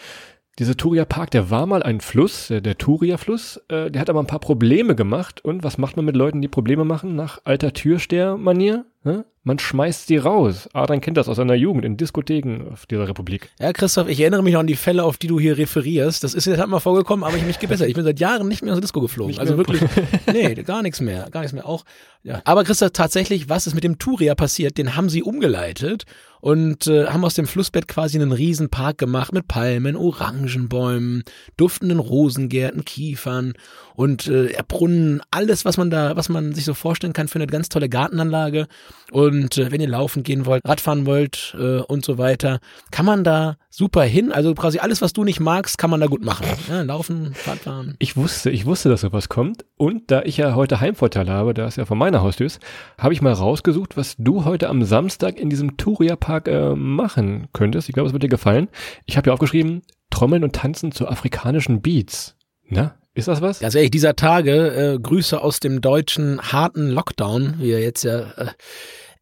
Dieser 0.59 0.77
Turia 0.77 1.05
Park, 1.05 1.31
der 1.31 1.49
war 1.49 1.65
mal 1.65 1.81
ein 1.81 1.99
Fluss, 1.99 2.49
der, 2.49 2.61
der 2.61 2.77
Turia 2.77 3.17
Fluss, 3.17 3.57
äh, 3.69 3.89
der 3.89 3.99
hat 3.99 4.09
aber 4.09 4.19
ein 4.19 4.27
paar 4.27 4.39
Probleme 4.39 4.95
gemacht. 4.95 5.43
Und 5.43 5.63
was 5.63 5.79
macht 5.79 5.95
man 5.95 6.05
mit 6.05 6.15
Leuten, 6.15 6.41
die 6.41 6.47
Probleme 6.47 6.85
machen? 6.85 7.15
Nach 7.15 7.41
alter 7.43 7.73
Türsteher-Manier? 7.73 8.85
Ne? 9.03 9.25
Man 9.43 9.59
schmeißt 9.59 10.07
sie 10.07 10.17
raus. 10.17 10.69
Adrian 10.73 11.01
kennt 11.01 11.17
das 11.17 11.27
aus 11.27 11.37
seiner 11.37 11.55
Jugend 11.55 11.83
in 11.83 11.97
Diskotheken 11.97 12.71
auf 12.71 12.85
dieser 12.85 13.07
Republik. 13.07 13.49
Ja, 13.59 13.73
Christoph, 13.73 14.07
ich 14.07 14.19
erinnere 14.21 14.41
mich 14.41 14.53
noch 14.53 14.61
an 14.61 14.67
die 14.67 14.75
Fälle, 14.75 15.03
auf 15.03 15.17
die 15.17 15.27
du 15.27 15.39
hier 15.39 15.57
referierst. 15.57 16.23
Das 16.23 16.33
ist 16.33 16.45
jetzt 16.45 16.59
halt 16.59 16.69
mal 16.69 16.79
vorgekommen, 16.79 17.25
aber 17.25 17.35
ich 17.35 17.43
mich 17.43 17.59
gebessert. 17.59 17.89
Ich 17.89 17.95
bin 17.95 18.05
seit 18.05 18.19
Jahren 18.19 18.47
nicht 18.47 18.63
mehr 18.63 18.71
aus 18.71 18.77
der 18.77 18.81
Disco 18.81 19.01
geflogen. 19.01 19.37
Also 19.39 19.57
wirklich, 19.57 19.81
nee, 20.31 20.53
gar 20.63 20.81
nichts 20.81 21.01
mehr, 21.01 21.27
gar 21.29 21.41
nichts 21.41 21.53
mehr. 21.53 21.67
Auch, 21.67 21.83
ja. 22.23 22.41
Aber 22.45 22.63
Christoph, 22.63 22.91
tatsächlich, 22.91 23.49
was 23.49 23.67
ist 23.67 23.73
mit 23.73 23.83
dem 23.83 23.99
Turia 23.99 24.33
passiert? 24.33 24.77
Den 24.77 24.95
haben 24.95 25.09
sie 25.09 25.23
umgeleitet 25.23 26.05
und 26.39 26.87
äh, 26.87 27.07
haben 27.07 27.23
aus 27.23 27.35
dem 27.35 27.47
Flussbett 27.47 27.87
quasi 27.87 28.17
einen 28.17 28.33
riesen 28.33 28.69
Park 28.69 28.97
gemacht 28.97 29.31
mit 29.31 29.47
Palmen, 29.47 29.95
Orangenbäumen, 29.95 31.23
duftenden 31.55 31.99
Rosengärten, 31.99 32.83
Kiefern 32.83 33.53
und 33.95 34.27
äh, 34.27 34.53
Brunnen, 34.67 35.21
alles, 35.31 35.63
was 35.63 35.77
man 35.77 35.89
da, 35.89 36.17
was 36.17 36.27
man 36.27 36.53
sich 36.53 36.65
so 36.65 36.73
vorstellen 36.73 37.13
kann 37.13 37.29
für 37.29 37.35
eine 37.35 37.47
ganz 37.47 37.69
tolle 37.69 37.87
Gartenanlage. 37.87 38.67
Und 39.11 39.32
äh, 39.41 39.71
wenn 39.71 39.81
ihr 39.81 39.87
laufen 39.87 40.23
gehen 40.23 40.45
wollt, 40.45 40.61
Radfahren 40.65 41.05
wollt 41.05 41.55
äh, 41.59 41.79
und 41.79 42.05
so 42.05 42.17
weiter, 42.17 42.59
kann 42.91 43.05
man 43.05 43.23
da 43.23 43.57
super 43.69 44.03
hin. 44.03 44.31
Also 44.31 44.53
quasi 44.53 44.79
alles, 44.79 45.01
was 45.01 45.13
du 45.13 45.23
nicht 45.23 45.39
magst, 45.39 45.77
kann 45.77 45.89
man 45.89 45.99
da 45.99 46.07
gut 46.07 46.23
machen. 46.23 46.45
Ja, 46.69 46.81
laufen, 46.81 47.33
Radfahren. 47.45 47.95
Ich 47.99 48.15
wusste, 48.15 48.49
ich 48.49 48.65
wusste, 48.65 48.89
dass 48.89 49.01
sowas 49.01 49.29
kommt. 49.29 49.65
Und 49.77 50.11
da 50.11 50.21
ich 50.23 50.37
ja 50.37 50.55
heute 50.55 50.79
Heimvorteil 50.79 51.29
habe, 51.29 51.53
da 51.53 51.65
es 51.65 51.75
ja 51.75 51.85
von 51.85 51.97
meiner 51.97 52.21
Haustür 52.21 52.45
ist, 52.45 52.59
habe 52.97 53.13
ich 53.13 53.21
mal 53.21 53.33
rausgesucht, 53.33 53.97
was 53.97 54.15
du 54.17 54.45
heute 54.45 54.69
am 54.69 54.83
Samstag 54.83 55.39
in 55.39 55.49
diesem 55.49 55.77
Turia-Park 55.77 56.47
äh, 56.47 56.75
machen 56.75 57.47
könntest. 57.53 57.89
Ich 57.89 57.93
glaube, 57.93 58.07
es 58.07 58.13
wird 58.13 58.23
dir 58.23 58.29
gefallen. 58.29 58.69
Ich 59.05 59.17
habe 59.17 59.29
ja 59.29 59.33
aufgeschrieben, 59.33 59.81
Trommeln 60.09 60.43
und 60.43 60.55
Tanzen 60.55 60.91
zu 60.91 61.07
afrikanischen 61.07 61.81
Beats. 61.81 62.35
Na, 62.69 62.95
ist 63.15 63.27
das 63.27 63.41
was? 63.41 63.59
Ganz 63.59 63.75
ehrlich, 63.75 63.91
dieser 63.91 64.15
Tage, 64.15 64.93
äh, 64.95 64.99
Grüße 64.99 65.39
aus 65.39 65.59
dem 65.59 65.81
deutschen 65.81 66.41
harten 66.41 66.89
Lockdown, 66.89 67.55
wie 67.59 67.71
er 67.71 67.79
jetzt 67.79 68.03
ja, 68.03 68.21
äh, 68.21 68.47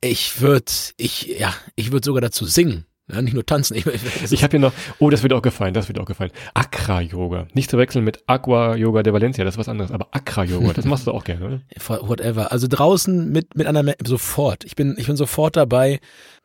ich 0.01 0.41
würde, 0.41 0.71
ich, 0.97 1.39
ja, 1.39 1.53
ich 1.75 1.91
würde 1.91 2.05
sogar 2.05 2.21
dazu 2.21 2.45
singen. 2.45 2.85
Ja, 3.11 3.21
nicht 3.21 3.33
nur 3.33 3.45
tanzen. 3.45 3.75
Ich, 3.77 3.85
ich, 3.85 4.31
Ich 4.31 4.43
habe 4.43 4.51
hier 4.51 4.59
noch, 4.59 4.73
oh, 4.99 5.09
das 5.09 5.23
wird 5.23 5.33
auch 5.33 5.41
gefallen, 5.41 5.73
das 5.73 5.87
wird 5.87 5.99
auch 5.99 6.05
gefallen. 6.05 6.31
Akra-Yoga. 6.53 7.47
Nicht 7.53 7.69
zu 7.69 7.77
wechseln 7.77 8.05
mit 8.05 8.23
Aqua-Yoga 8.27 9.03
de 9.03 9.11
Valencia, 9.11 9.43
das 9.43 9.55
ist 9.55 9.59
was 9.59 9.69
anderes. 9.69 9.91
Aber 9.91 10.07
Akra-Yoga, 10.11 10.73
das 10.73 10.85
machst 10.85 11.07
du 11.07 11.11
auch 11.11 11.23
gerne, 11.23 11.45
oder? 11.45 11.61
whatever. 12.07 12.51
Also 12.51 12.67
draußen 12.69 13.29
mit, 13.31 13.55
mit 13.55 13.67
einer, 13.67 13.95
sofort. 14.05 14.63
Ich 14.63 14.75
bin, 14.75 14.95
ich 14.97 15.07
bin 15.07 15.17
sofort 15.17 15.57
dabei. 15.57 15.99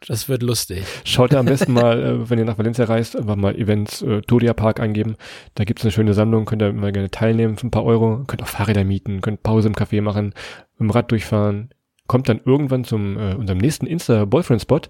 Das 0.06 0.28
wird 0.28 0.42
lustig. 0.42 0.84
Schaut 1.04 1.32
da 1.32 1.38
am 1.40 1.46
besten 1.46 1.72
mal, 1.74 2.02
äh, 2.02 2.30
wenn 2.30 2.38
ihr 2.38 2.44
nach 2.44 2.58
Valencia 2.58 2.84
reist, 2.84 3.16
einfach 3.16 3.36
mal 3.36 3.54
Events 3.54 4.02
äh, 4.02 4.20
Turia 4.22 4.52
Park 4.52 4.80
eingeben. 4.80 5.16
Da 5.54 5.64
gibt's 5.64 5.84
eine 5.84 5.92
schöne 5.92 6.14
Sammlung, 6.14 6.44
könnt 6.44 6.62
ihr 6.62 6.72
mal 6.72 6.92
gerne 6.92 7.10
teilnehmen 7.10 7.56
für 7.56 7.66
ein 7.66 7.70
paar 7.70 7.84
Euro. 7.84 8.24
Könnt 8.26 8.42
auch 8.42 8.48
Fahrräder 8.48 8.84
mieten, 8.84 9.20
könnt 9.20 9.42
Pause 9.42 9.68
im 9.68 9.74
Café 9.74 10.02
machen, 10.02 10.34
dem 10.78 10.90
Rad 10.90 11.10
durchfahren. 11.10 11.70
Kommt 12.06 12.28
dann 12.28 12.40
irgendwann 12.44 12.84
zum 12.84 13.18
äh, 13.18 13.34
unserem 13.34 13.58
nächsten 13.58 13.86
Insta-Boyfriend-Spot. 13.86 14.82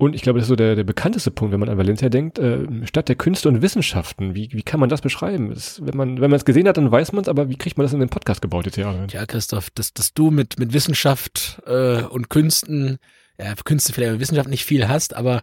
Und 0.00 0.14
ich 0.14 0.22
glaube, 0.22 0.38
das 0.38 0.46
ist 0.46 0.48
so 0.48 0.56
der, 0.56 0.76
der 0.76 0.84
bekannteste 0.84 1.30
Punkt, 1.30 1.52
wenn 1.52 1.60
man 1.60 1.68
an 1.68 1.76
Valencia 1.76 2.08
denkt, 2.08 2.38
äh, 2.38 2.66
Stadt 2.86 3.10
der 3.10 3.16
Künste 3.16 3.50
und 3.50 3.60
Wissenschaften. 3.60 4.34
Wie, 4.34 4.48
wie 4.50 4.62
kann 4.62 4.80
man 4.80 4.88
das 4.88 5.02
beschreiben? 5.02 5.50
Das, 5.50 5.84
wenn 5.84 5.94
man 5.94 6.22
wenn 6.22 6.30
man 6.30 6.38
es 6.38 6.46
gesehen 6.46 6.66
hat, 6.66 6.78
dann 6.78 6.90
weiß 6.90 7.12
man 7.12 7.20
es, 7.20 7.28
aber 7.28 7.50
wie 7.50 7.56
kriegt 7.56 7.76
man 7.76 7.84
das 7.84 7.92
in 7.92 8.00
den 8.00 8.08
Podcast 8.08 8.40
gebaut 8.40 8.64
jetzt 8.64 8.76
hier? 8.76 9.06
Ja, 9.12 9.26
Christoph, 9.26 9.68
dass, 9.68 9.92
dass 9.92 10.14
du 10.14 10.30
mit, 10.30 10.58
mit 10.58 10.72
Wissenschaft 10.72 11.60
äh, 11.66 12.02
und 12.02 12.30
Künsten, 12.30 12.98
ja, 13.38 13.52
Künste 13.62 13.92
vielleicht 13.92 14.12
mit 14.12 14.20
Wissenschaft 14.20 14.48
nicht 14.48 14.64
viel 14.64 14.88
hast, 14.88 15.14
aber 15.14 15.42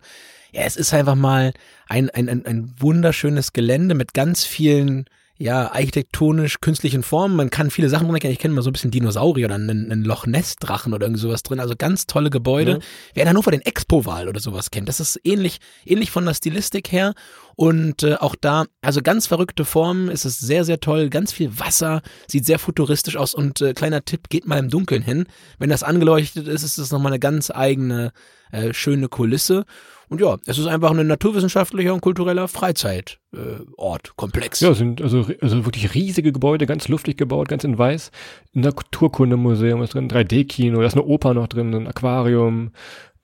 ja, 0.52 0.64
es 0.64 0.76
ist 0.76 0.92
einfach 0.92 1.14
mal 1.14 1.54
ein, 1.88 2.10
ein, 2.10 2.28
ein, 2.28 2.44
ein 2.48 2.74
wunderschönes 2.80 3.54
Gelände 3.54 3.94
mit 3.94 4.16
ganz 4.16 4.44
vielen 4.44 5.06
ja, 5.38 5.72
architektonisch 5.72 6.60
künstlichen 6.62 7.04
Formen. 7.04 7.36
Man 7.36 7.50
kann 7.50 7.70
viele 7.70 7.90
Sachen 7.90 8.06
drin 8.06 8.16
erkennen. 8.16 8.34
Ich 8.34 8.40
kenne 8.40 8.54
mal 8.54 8.62
so 8.64 8.70
ein 8.70 8.74
bisschen 8.74 8.92
Dinosaurier 8.92 9.46
oder 9.46 9.56
einen, 9.56 9.92
einen 9.92 10.04
Loch 10.04 10.26
Ness 10.26 10.56
Drachen 10.56 10.94
oder 10.94 11.06
irgendwie 11.06 11.22
sowas 11.22 11.44
drin. 11.44 11.60
Also 11.60 11.76
ganz 11.78 12.08
tolle 12.08 12.30
Gebäude. 12.30 12.72
Ja. 12.72 12.80
Wer 13.14 13.24
in 13.24 13.30
Hannover 13.30 13.52
den 13.52 13.62
Expo-Wahl 13.62 14.28
oder 14.28 14.40
sowas 14.40 14.72
kennt, 14.72 14.90
das 14.90 15.00
ist 15.00 15.20
ähnlich, 15.24 15.60
ähnlich 15.86 16.10
von 16.10 16.26
der 16.26 16.34
Stilistik 16.34 16.92
her. 16.92 17.14
Und 17.56 18.04
äh, 18.04 18.16
auch 18.16 18.36
da, 18.40 18.66
also 18.82 19.02
ganz 19.02 19.28
verrückte 19.28 19.66
Formen, 19.66 20.10
es 20.10 20.26
ist 20.26 20.40
sehr, 20.40 20.64
sehr 20.64 20.80
toll, 20.80 21.10
ganz 21.10 21.32
viel 21.32 21.60
Wasser, 21.60 22.02
sieht 22.28 22.46
sehr 22.46 22.60
futuristisch 22.60 23.18
aus 23.18 23.34
und 23.34 23.62
äh, 23.62 23.74
kleiner 23.74 24.06
Tipp, 24.06 24.30
geht 24.30 24.48
mal 24.48 24.60
im 24.60 24.70
Dunkeln 24.70 25.02
hin. 25.02 25.26
Wenn 25.58 25.70
das 25.70 25.84
angeleuchtet 25.84 26.48
ist, 26.48 26.64
ist 26.64 26.78
das 26.78 26.92
nochmal 26.92 27.12
eine 27.12 27.20
ganz 27.20 27.52
eigene, 27.52 28.12
äh, 28.52 28.74
schöne 28.74 29.08
Kulisse. 29.08 29.66
Und 30.10 30.22
ja, 30.22 30.38
es 30.46 30.58
ist 30.58 30.68
einfach 30.68 30.92
ein 30.92 31.06
naturwissenschaftlicher 31.06 31.94
und 31.94 32.02
kultureller 32.02 32.48
Freizeitort, 32.48 33.20
äh, 33.36 34.10
Komplex. 34.16 34.62
Ja, 34.62 34.74
sind 34.74 35.02
also, 35.02 35.26
also 35.42 35.66
wirklich 35.66 35.94
riesige 35.94 36.32
Gebäude, 36.32 36.66
ganz 36.66 36.88
luftig 36.88 37.18
gebaut, 37.18 37.50
ganz 37.50 37.64
in 37.66 37.78
weiß. 37.78 38.12
Ein 38.56 38.62
Naturkundemuseum 38.62 39.82
ist 39.82 39.94
drin, 39.94 40.10
3D-Kino, 40.10 40.80
da 40.80 40.88
ist 40.88 40.94
eine 40.94 41.04
Oper 41.04 41.34
noch 41.34 41.48
drin, 41.48 41.74
ein 41.74 41.88
Aquarium, 41.88 42.72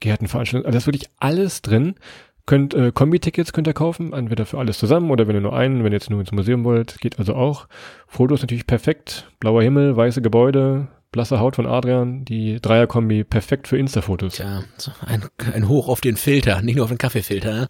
Gärtenveranstaltungen, 0.01 0.65
also 0.65 0.73
da 0.73 0.77
ist 0.79 0.87
wirklich 0.87 1.09
alles 1.19 1.61
drin. 1.61 1.95
Könnt 2.45 2.73
äh, 2.73 2.91
Kombi-Tickets 2.91 3.53
könnt 3.53 3.67
ihr 3.67 3.73
kaufen, 3.73 4.11
entweder 4.11 4.45
für 4.45 4.59
alles 4.59 4.77
zusammen 4.77 5.09
oder 5.11 5.27
wenn 5.27 5.35
ihr 5.35 5.41
nur 5.41 5.55
einen, 5.55 5.85
wenn 5.85 5.93
ihr 5.93 5.97
jetzt 5.97 6.09
nur 6.09 6.19
ins 6.19 6.33
Museum 6.33 6.65
wollt, 6.65 6.99
geht 6.99 7.17
also 7.17 7.35
auch. 7.35 7.69
Fotos 8.07 8.41
natürlich 8.41 8.67
perfekt, 8.67 9.31
blauer 9.39 9.63
Himmel, 9.63 9.95
weiße 9.95 10.21
Gebäude, 10.21 10.89
blasse 11.13 11.39
Haut 11.39 11.55
von 11.55 11.65
Adrian, 11.65 12.25
die 12.25 12.59
Dreierkombi 12.59 13.23
perfekt 13.23 13.69
für 13.69 13.77
Insta-Fotos. 13.77 14.41
So 14.77 14.91
ein, 15.05 15.23
ein 15.53 15.69
Hoch 15.69 15.87
auf 15.87 16.01
den 16.01 16.17
Filter, 16.17 16.61
nicht 16.61 16.75
nur 16.75 16.83
auf 16.83 16.91
den 16.91 16.97
Kaffeefilter. 16.97 17.69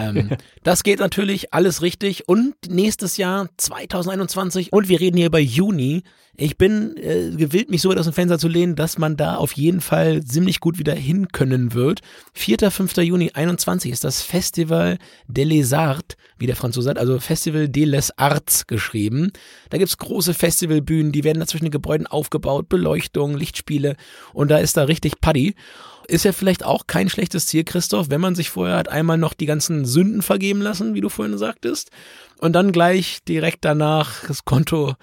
Ähm, 0.00 0.30
das 0.62 0.84
geht 0.84 1.00
natürlich 1.00 1.52
alles 1.52 1.82
richtig. 1.82 2.28
Und 2.28 2.54
nächstes 2.70 3.18
Jahr 3.18 3.48
2021 3.58 4.72
und 4.72 4.88
wir 4.88 5.00
reden 5.00 5.18
hier 5.18 5.26
über 5.26 5.40
Juni. 5.40 6.04
Ich 6.36 6.56
bin 6.56 6.96
äh, 6.96 7.30
gewillt, 7.36 7.68
mich 7.68 7.82
so 7.82 7.90
weit 7.90 7.98
aus 7.98 8.06
dem 8.06 8.14
Fenster 8.14 8.38
zu 8.38 8.46
lehnen, 8.46 8.76
dass 8.76 8.96
man 8.96 9.16
da 9.16 9.34
auf 9.34 9.52
jeden 9.52 9.80
Fall 9.80 10.22
ziemlich 10.22 10.60
gut 10.60 10.78
wieder 10.78 10.94
hin 10.94 11.28
können 11.28 11.74
wird. 11.74 12.00
4. 12.34 12.70
5. 12.70 12.96
Juni 12.98 13.32
21 13.34 13.90
ist 13.90 14.04
das 14.04 14.22
Festival 14.22 14.98
de 15.26 15.44
les 15.44 15.72
Arts, 15.72 16.16
wie 16.38 16.46
der 16.46 16.56
Franzose 16.56 16.86
sagt, 16.86 16.98
also 16.98 17.18
Festival 17.18 17.68
de 17.68 17.84
les 17.84 18.16
Arts 18.16 18.66
geschrieben. 18.66 19.32
Da 19.70 19.78
gibt's 19.78 19.98
große 19.98 20.34
Festivalbühnen, 20.34 21.12
die 21.12 21.24
werden 21.24 21.40
da 21.40 21.46
zwischen 21.46 21.66
den 21.66 21.72
Gebäuden 21.72 22.06
aufgebaut, 22.06 22.68
Beleuchtung, 22.68 23.36
Lichtspiele 23.36 23.96
und 24.32 24.50
da 24.50 24.58
ist 24.58 24.76
da 24.76 24.84
richtig 24.84 25.20
Paddy. 25.20 25.54
Ist 26.06 26.24
ja 26.24 26.32
vielleicht 26.32 26.64
auch 26.64 26.86
kein 26.86 27.10
schlechtes 27.10 27.46
Ziel, 27.46 27.64
Christoph, 27.64 28.08
wenn 28.08 28.20
man 28.20 28.34
sich 28.34 28.48
vorher 28.48 28.76
hat 28.76 28.88
einmal 28.88 29.18
noch 29.18 29.34
die 29.34 29.44
ganzen 29.44 29.84
Sünden 29.84 30.22
vergeben 30.22 30.62
lassen, 30.62 30.94
wie 30.94 31.02
du 31.02 31.10
vorhin 31.10 31.36
sagtest, 31.36 31.90
und 32.38 32.54
dann 32.54 32.72
gleich 32.72 33.18
direkt 33.28 33.64
danach 33.64 34.24
das 34.26 34.46
Konto 34.46 34.94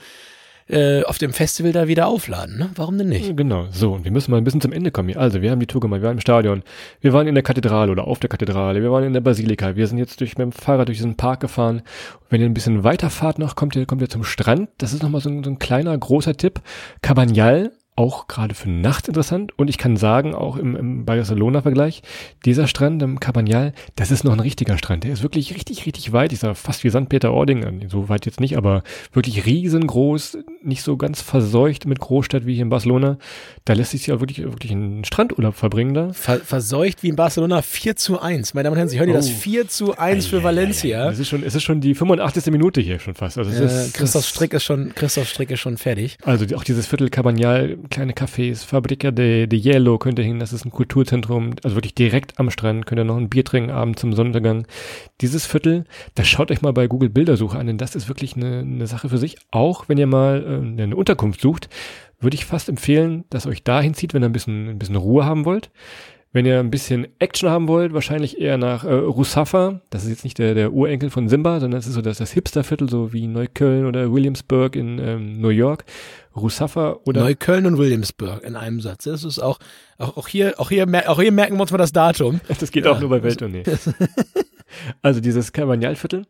äh, 0.68 1.04
auf 1.04 1.18
dem 1.18 1.32
Festival 1.34 1.72
da 1.72 1.88
wieder 1.88 2.08
aufladen. 2.08 2.58
Ne? 2.58 2.70
Warum 2.76 2.98
denn 2.98 3.10
nicht? 3.10 3.36
Genau, 3.38 3.68
so, 3.72 3.94
und 3.94 4.04
wir 4.04 4.12
müssen 4.12 4.32
mal 4.32 4.38
ein 4.38 4.44
bisschen 4.44 4.62
zum 4.62 4.72
Ende 4.72 4.92
kommen 4.92 5.10
hier. 5.10 5.20
Also, 5.20 5.42
wir 5.42 5.52
haben 5.52 5.60
die 5.60 5.68
Tour 5.68 5.82
gemacht, 5.82 6.02
wir 6.02 6.08
waren 6.08 6.18
im 6.18 6.22
Stadion, 6.22 6.64
wir 7.02 7.14
waren 7.14 7.28
in 7.28 7.36
der 7.36 7.44
Kathedrale 7.44 7.92
oder 7.92 8.08
auf 8.08 8.20
der 8.20 8.30
Kathedrale, 8.30 8.82
wir 8.82 8.92
waren 8.92 9.04
in 9.04 9.14
der 9.14 9.22
Basilika, 9.22 9.76
wir 9.76 9.88
sind 9.88 9.98
jetzt 9.98 10.20
durch, 10.22 10.38
mit 10.38 10.46
dem 10.46 10.52
Fahrrad 10.52 10.88
durch 10.88 10.98
diesen 10.98 11.16
Park 11.16 11.40
gefahren. 11.40 11.82
Wenn 12.30 12.42
ihr 12.42 12.48
ein 12.48 12.54
bisschen 12.54 12.84
weiterfahrt 12.84 13.38
noch, 13.38 13.56
kommt 13.56 13.76
ihr, 13.76 13.86
kommt 13.86 14.02
ihr 14.02 14.10
zum 14.10 14.24
Strand. 14.24 14.70
Das 14.78 14.94
ist 14.94 15.04
nochmal 15.04 15.22
so, 15.22 15.30
so 15.44 15.50
ein 15.50 15.60
kleiner, 15.60 15.98
großer 15.98 16.36
Tipp. 16.36 16.62
Cabanyal, 17.02 17.72
auch 17.98 18.28
gerade 18.28 18.54
für 18.56 18.70
nachts 18.70 19.08
interessant. 19.08 19.58
Und 19.58 19.70
ich 19.70 19.78
kann 19.78 19.96
sagen, 19.96 20.36
auch 20.36 20.58
im, 20.58 20.76
im 20.76 21.06
Barcelona-Vergleich, 21.06 22.02
dieser 22.44 22.68
Strand 22.68 23.02
im 23.02 23.20
Cabanyal, 23.22 23.74
das 23.96 24.12
ist 24.12 24.24
noch 24.26 24.34
ein 24.34 24.40
richtiger 24.42 24.78
Strand. 24.78 25.06
Der 25.06 25.14
ist 25.14 25.24
wirklich 25.24 25.56
richtig, 25.56 25.86
richtig 25.86 26.12
weit. 26.12 26.34
Ich 26.34 26.40
sage 26.40 26.56
fast 26.56 26.84
wie 26.84 26.90
St. 26.90 27.08
Peter-Ording, 27.08 27.88
so 27.90 28.10
weit 28.10 28.26
jetzt 28.26 28.40
nicht, 28.42 28.58
aber 28.58 28.84
wirklich 29.14 29.46
riesengroß, 29.46 30.38
nicht 30.62 30.82
so 30.84 30.98
ganz 30.98 31.22
verseucht 31.22 31.86
mit 31.86 32.00
Großstadt 32.00 32.46
wie 32.46 32.54
hier 32.56 32.64
in 32.64 32.70
Barcelona. 32.70 33.18
Da 33.64 33.74
lässt 33.74 33.92
sich 33.92 34.08
ja 34.08 34.20
wirklich, 34.20 34.40
wirklich 34.44 34.72
einen 34.74 35.06
Strandurlaub 35.06 35.56
verbringen 35.56 35.94
da. 35.94 36.12
Ver 36.14 36.40
verseucht 36.40 37.02
wie 37.02 37.10
in 37.10 37.16
Barcelona 37.16 37.62
4 37.62 37.96
zu 37.96 38.20
1. 38.20 38.54
Meine 38.54 38.66
Damen 38.66 38.74
und 38.74 38.78
Herren, 38.78 38.90
Sie 38.90 39.00
hören 39.00 39.08
hier 39.08 39.16
das 39.18 39.30
Oh. 39.30 39.34
4 39.34 39.68
zu 39.70 39.98
1 39.98 40.28
für 40.28 40.44
Valencia. 40.44 41.10
Es 41.10 41.20
ist 41.20 41.30
schon, 41.30 41.44
es 41.44 41.56
ist 41.56 41.64
schon 41.64 41.82
die 41.82 41.96
85. 41.96 42.52
Minute 42.52 42.82
hier 42.82 43.00
schon 43.00 43.16
fast. 43.16 43.38
Also 43.38 43.52
Äh, 43.52 43.66
ist, 43.66 43.94
Christoph 43.94 44.26
Strick 44.26 44.54
ist 44.54 44.64
schon, 44.64 44.94
Christoph 44.96 45.30
Strick 45.30 45.50
ist 45.52 45.60
schon 45.62 45.78
fertig. 45.78 46.18
Also 46.24 46.46
auch 46.56 46.64
dieses 46.64 46.88
Viertel 46.88 47.10
Cabanyal, 47.10 47.78
kleine 47.90 48.14
Cafés, 48.14 48.66
Fabrica 48.66 49.12
de, 49.12 49.48
de 49.48 49.60
Hielo 49.60 49.98
könnt 49.98 50.20
ihr 50.20 50.26
hin, 50.26 50.40
das 50.40 50.54
ist 50.54 50.66
ein 50.66 50.72
Kulturzentrum, 50.72 51.52
also 51.64 51.76
wirklich 51.76 51.96
direkt 51.96 52.40
am 52.40 52.50
Strand, 52.50 52.86
könnt 52.86 53.00
ihr 53.00 53.06
noch 53.06 53.18
ein 53.18 53.30
Bier 53.30 53.44
trinken 53.44 53.72
abends 53.72 54.02
zum 54.02 54.14
Sonnenuntergang. 54.14 54.68
Dieses 55.22 55.46
Viertel, 55.46 55.86
das 56.16 56.28
schaut 56.28 56.52
euch 56.52 56.62
mal 56.62 56.74
bei 56.74 56.88
Google 56.88 57.10
Bildersuche 57.10 57.58
an, 57.58 57.68
denn 57.68 57.78
das 57.78 57.96
ist 57.96 58.08
wirklich 58.08 58.36
eine, 58.36 58.60
eine 58.60 58.88
Sache 58.88 59.10
für 59.10 59.18
sich. 59.18 59.38
Auch 59.52 59.90
wenn 59.90 59.98
ihr 59.98 60.08
mal 60.08 60.44
äh, 60.44 60.82
eine 60.84 60.96
Unterkunft 60.96 61.42
sucht, 61.42 61.70
würde 62.20 62.36
ich 62.36 62.46
fast 62.46 62.70
empfehlen, 62.70 63.26
dass 63.30 63.46
ihr 63.46 63.50
euch 63.50 63.64
dahin 63.64 63.94
zieht, 63.94 64.14
wenn 64.14 64.24
ihr 64.24 64.30
ein 64.30 64.34
bisschen, 64.34 64.70
ein 64.70 64.80
bisschen 64.80 64.96
Ruhe 64.96 65.26
haben 65.26 65.46
wollt. 65.46 65.70
Wenn 66.36 66.46
ihr 66.46 66.60
ein 66.60 66.70
bisschen 66.70 67.08
Action 67.20 67.50
haben 67.50 67.70
wollt, 67.70 67.94
wahrscheinlich 67.94 68.42
eher 68.42 68.58
nach 68.58 68.84
äh, 68.84 68.92
Rusafa. 68.92 69.80
Das 69.90 70.04
ist 70.04 70.10
jetzt 70.10 70.24
nicht 70.26 70.38
der, 70.38 70.54
der 70.54 70.74
Urenkel 70.74 71.10
von 71.10 71.30
Simba, 71.30 71.62
sondern 71.62 71.80
es 71.80 71.88
ist 71.88 71.94
so 71.94 72.02
das, 72.02 72.18
das 72.18 72.34
Hipsterviertel, 72.34 72.90
so 72.90 73.14
wie 73.14 73.28
Neukölln 73.28 73.86
oder 73.86 74.12
Williamsburg 74.12 74.76
in 74.76 75.00
ähm, 75.00 75.40
New 75.40 75.48
York. 75.48 75.86
Rusafa 76.36 76.98
oder 77.06 77.22
Neukölln 77.22 77.66
und 77.66 77.78
Williamsburg 77.78 78.44
in 78.44 78.56
einem 78.56 78.82
Satz. 78.82 79.06
Das 79.06 79.24
ist 79.24 79.40
auch, 79.40 79.60
auch, 79.98 80.18
auch 80.18 80.28
hier, 80.28 80.60
auch 80.60 80.70
hier, 80.70 80.88
auch 81.10 81.20
hier 81.20 81.32
merken 81.32 81.56
wir 81.56 81.62
uns 81.62 81.72
mal 81.72 81.78
das 81.78 81.94
Datum. 81.94 82.42
das 82.60 82.72
geht 82.72 82.88
auch 82.88 83.00
nur 83.00 83.10
bei 83.10 83.24
Welttournee. 83.24 83.64
also 85.02 85.22
dieses 85.22 85.54
Cabanyalviertel. 85.54 86.26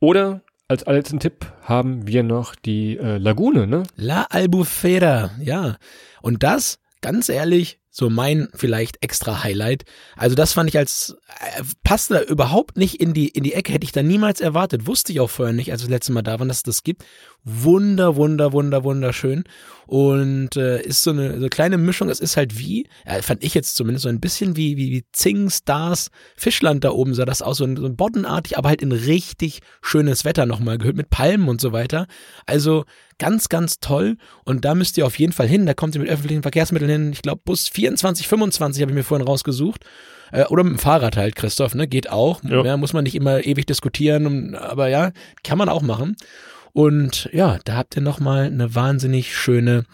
Oder 0.00 0.42
als 0.68 0.84
allerletzten 0.84 1.20
Tipp 1.20 1.46
haben 1.62 2.06
wir 2.06 2.22
noch 2.22 2.54
die 2.54 2.96
äh, 2.96 3.18
Lagune, 3.18 3.66
ne? 3.66 3.82
La 3.96 4.26
Albufera, 4.30 5.30
ja. 5.40 5.76
Und 6.22 6.42
das, 6.42 6.78
ganz 7.00 7.28
ehrlich, 7.28 7.80
so 7.90 8.08
mein 8.08 8.48
vielleicht 8.54 9.02
extra 9.02 9.42
Highlight. 9.42 9.84
Also 10.16 10.36
das 10.36 10.52
fand 10.52 10.68
ich 10.68 10.78
als 10.78 11.16
äh, 11.40 11.62
passte 11.82 12.14
da 12.14 12.22
überhaupt 12.22 12.76
nicht 12.76 13.00
in 13.00 13.12
die 13.12 13.28
in 13.28 13.42
die 13.42 13.52
Ecke, 13.52 13.72
hätte 13.72 13.84
ich 13.84 13.92
da 13.92 14.02
niemals 14.02 14.40
erwartet, 14.40 14.86
wusste 14.86 15.12
ich 15.12 15.20
auch 15.20 15.30
vorher 15.30 15.52
nicht, 15.52 15.72
als 15.72 15.82
das 15.82 15.90
letzte 15.90 16.12
Mal 16.12 16.22
da 16.22 16.38
war, 16.38 16.46
dass 16.46 16.58
es 16.58 16.62
das 16.62 16.82
gibt. 16.84 17.04
Wunder, 17.44 18.16
wunder, 18.16 18.52
wunder, 18.52 18.84
wunderschön 18.84 19.44
und 19.86 20.56
äh, 20.56 20.82
ist 20.82 21.02
so 21.02 21.10
eine, 21.10 21.30
so 21.30 21.36
eine 21.36 21.48
kleine 21.48 21.78
Mischung. 21.78 22.10
Es 22.10 22.20
ist 22.20 22.36
halt 22.36 22.58
wie, 22.58 22.86
ja, 23.06 23.22
fand 23.22 23.42
ich 23.42 23.54
jetzt 23.54 23.76
zumindest 23.76 24.04
so 24.04 24.08
ein 24.08 24.20
bisschen 24.20 24.56
wie 24.56 24.76
wie, 24.76 24.90
wie 24.90 25.04
Zing 25.12 25.50
Stars 25.50 26.10
Fischland 26.36 26.84
da 26.84 26.90
oben 26.90 27.14
sah 27.14 27.24
das 27.24 27.42
aus, 27.42 27.56
so 27.56 27.64
ein, 27.64 27.76
so 27.76 27.90
boddenartig, 27.90 28.58
aber 28.58 28.68
halt 28.68 28.82
in 28.82 28.92
richtig 28.92 29.60
schönes 29.82 30.24
Wetter 30.24 30.46
nochmal 30.46 30.78
gehört 30.78 30.96
mit 30.96 31.10
Palmen 31.10 31.48
und 31.48 31.60
so 31.60 31.72
weiter. 31.72 32.06
Also 32.46 32.84
ganz, 33.18 33.48
ganz 33.48 33.80
toll 33.80 34.16
und 34.44 34.64
da 34.64 34.74
müsst 34.74 34.98
ihr 34.98 35.06
auf 35.06 35.18
jeden 35.18 35.32
Fall 35.32 35.48
hin. 35.48 35.66
Da 35.66 35.74
kommt 35.74 35.94
ihr 35.94 36.00
mit 36.00 36.10
öffentlichen 36.10 36.42
Verkehrsmitteln 36.42 36.90
hin. 36.90 37.12
Ich 37.12 37.22
glaube 37.22 37.42
Bus 37.44 37.68
24, 37.68 38.28
25 38.28 38.82
habe 38.82 38.92
ich 38.92 38.96
mir 38.96 39.04
vorhin 39.04 39.26
rausgesucht. 39.26 39.84
Äh, 40.32 40.44
oder 40.44 40.64
mit 40.64 40.74
dem 40.74 40.78
Fahrrad 40.78 41.16
halt, 41.16 41.36
Christoph, 41.36 41.74
ne? 41.74 41.88
Geht 41.88 42.10
auch. 42.10 42.42
Ja. 42.44 42.64
ja 42.64 42.76
muss 42.76 42.92
man 42.92 43.04
nicht 43.04 43.14
immer 43.14 43.44
ewig 43.44 43.66
diskutieren, 43.66 44.54
aber 44.54 44.88
ja, 44.88 45.12
kann 45.42 45.58
man 45.58 45.68
auch 45.68 45.82
machen. 45.82 46.16
Und 46.72 47.28
ja, 47.32 47.58
da 47.64 47.76
habt 47.76 47.96
ihr 47.96 48.02
nochmal 48.02 48.44
eine 48.44 48.74
wahnsinnig 48.74 49.36
schöne 49.36 49.84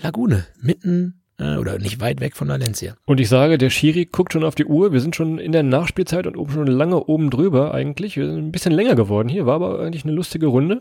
Lagune 0.00 0.46
mitten 0.60 1.22
äh, 1.38 1.56
oder 1.56 1.78
nicht 1.78 2.00
weit 2.00 2.20
weg 2.20 2.36
von 2.36 2.48
Valencia. 2.48 2.96
Und 3.04 3.20
ich 3.20 3.28
sage, 3.28 3.58
der 3.58 3.70
Schiri 3.70 4.06
guckt 4.06 4.32
schon 4.32 4.44
auf 4.44 4.54
die 4.54 4.64
Uhr. 4.64 4.92
Wir 4.92 5.00
sind 5.00 5.16
schon 5.16 5.38
in 5.38 5.52
der 5.52 5.62
Nachspielzeit 5.62 6.26
und 6.26 6.36
oben 6.36 6.52
schon 6.52 6.66
lange 6.66 7.04
oben 7.04 7.30
drüber 7.30 7.74
eigentlich. 7.74 8.16
Wir 8.16 8.26
sind 8.26 8.38
ein 8.38 8.52
bisschen 8.52 8.72
länger 8.72 8.94
geworden 8.94 9.28
hier, 9.28 9.46
war 9.46 9.56
aber 9.56 9.80
eigentlich 9.80 10.04
eine 10.04 10.14
lustige 10.14 10.46
Runde. 10.46 10.80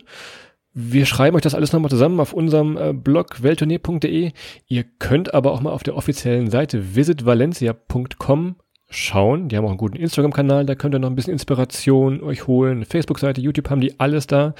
Wir 0.73 1.05
schreiben 1.05 1.35
euch 1.35 1.41
das 1.41 1.55
alles 1.55 1.73
nochmal 1.73 1.91
zusammen 1.91 2.19
auf 2.21 2.31
unserem 2.31 2.77
äh, 2.77 2.93
Blog 2.93 3.43
welttournee.de. 3.43 4.31
Ihr 4.67 4.83
könnt 4.99 5.33
aber 5.33 5.51
auch 5.51 5.61
mal 5.61 5.71
auf 5.71 5.83
der 5.83 5.97
offiziellen 5.97 6.49
Seite 6.49 6.95
visitvalencia.com 6.95 8.55
schauen. 8.91 9.49
Die 9.49 9.57
haben 9.57 9.65
auch 9.65 9.69
einen 9.69 9.77
guten 9.77 9.95
Instagram-Kanal, 9.95 10.65
da 10.65 10.75
könnt 10.75 10.93
ihr 10.93 10.99
noch 10.99 11.09
ein 11.09 11.15
bisschen 11.15 11.33
Inspiration 11.33 12.21
euch 12.21 12.45
holen. 12.45 12.85
Facebook-Seite, 12.85 13.41
YouTube 13.41 13.69
haben 13.69 13.81
die 13.81 13.99
alles 13.99 14.27
da. 14.27 14.53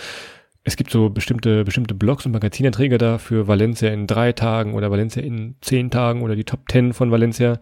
Es 0.64 0.76
gibt 0.76 0.92
so 0.92 1.10
bestimmte, 1.10 1.64
bestimmte 1.64 1.94
Blogs 1.94 2.26
und 2.26 2.32
Magazinenträger 2.32 2.98
da 2.98 3.18
für 3.18 3.48
Valencia 3.48 3.90
in 3.90 4.08
drei 4.08 4.32
Tagen 4.32 4.74
oder 4.74 4.92
Valencia 4.92 5.22
in 5.22 5.56
zehn 5.62 5.90
Tagen 5.90 6.22
oder 6.22 6.36
die 6.36 6.44
Top 6.44 6.68
Ten 6.68 6.94
von 6.94 7.12
Valencia. 7.12 7.60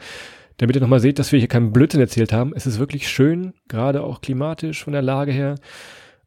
Damit 0.58 0.76
ihr 0.76 0.82
nochmal 0.82 1.00
seht, 1.00 1.20
dass 1.20 1.32
wir 1.32 1.40
hier 1.40 1.48
keinen 1.48 1.72
Blödsinn 1.72 2.02
erzählt 2.02 2.34
haben. 2.34 2.52
Es 2.54 2.68
ist 2.68 2.80
wirklich 2.80 3.08
schön, 3.08 3.54
gerade 3.70 4.04
auch 4.04 4.20
klimatisch 4.20 4.84
von 4.84 4.92
der 4.92 5.02
Lage 5.02 5.32
her. 5.32 5.56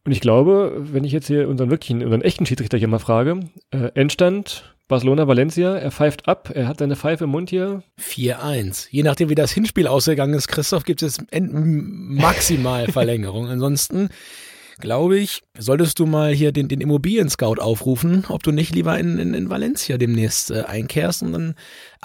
Und 0.04 0.12
ich 0.12 0.20
glaube, 0.20 0.74
wenn 0.78 1.04
ich 1.04 1.12
jetzt 1.12 1.26
hier 1.26 1.48
unseren 1.48 1.70
wirklichen, 1.70 2.02
unseren 2.02 2.22
echten 2.22 2.46
Schiedsrichter 2.46 2.78
hier 2.78 2.88
mal 2.88 2.98
frage, 2.98 3.40
äh, 3.70 3.90
Endstand 3.94 4.74
Barcelona 4.88 5.26
Valencia, 5.26 5.76
er 5.76 5.90
pfeift 5.90 6.28
ab, 6.28 6.50
er 6.54 6.68
hat 6.68 6.78
seine 6.78 6.96
Pfeife 6.96 7.24
im 7.24 7.30
Mund 7.30 7.50
hier. 7.50 7.82
4-1. 8.00 8.88
Je 8.90 9.02
nachdem, 9.02 9.28
wie 9.30 9.34
das 9.34 9.52
Hinspiel 9.52 9.86
ausgegangen 9.86 10.34
ist, 10.34 10.48
Christoph, 10.48 10.84
gibt 10.84 11.02
es 11.02 11.18
maximal 11.32 12.88
Verlängerung. 12.88 13.46
Ansonsten 13.48 14.10
glaube 14.78 15.18
ich, 15.18 15.42
solltest 15.58 15.98
du 15.98 16.06
mal 16.06 16.32
hier 16.32 16.52
den, 16.52 16.68
den 16.68 16.80
Immobilien-Scout 16.80 17.56
aufrufen, 17.60 18.24
ob 18.28 18.42
du 18.42 18.52
nicht 18.52 18.74
lieber 18.74 18.98
in, 18.98 19.18
in, 19.18 19.34
in 19.34 19.50
Valencia 19.50 19.98
demnächst 19.98 20.50
äh, 20.50 20.62
einkehrst 20.62 21.22
und 21.22 21.32
dann 21.32 21.54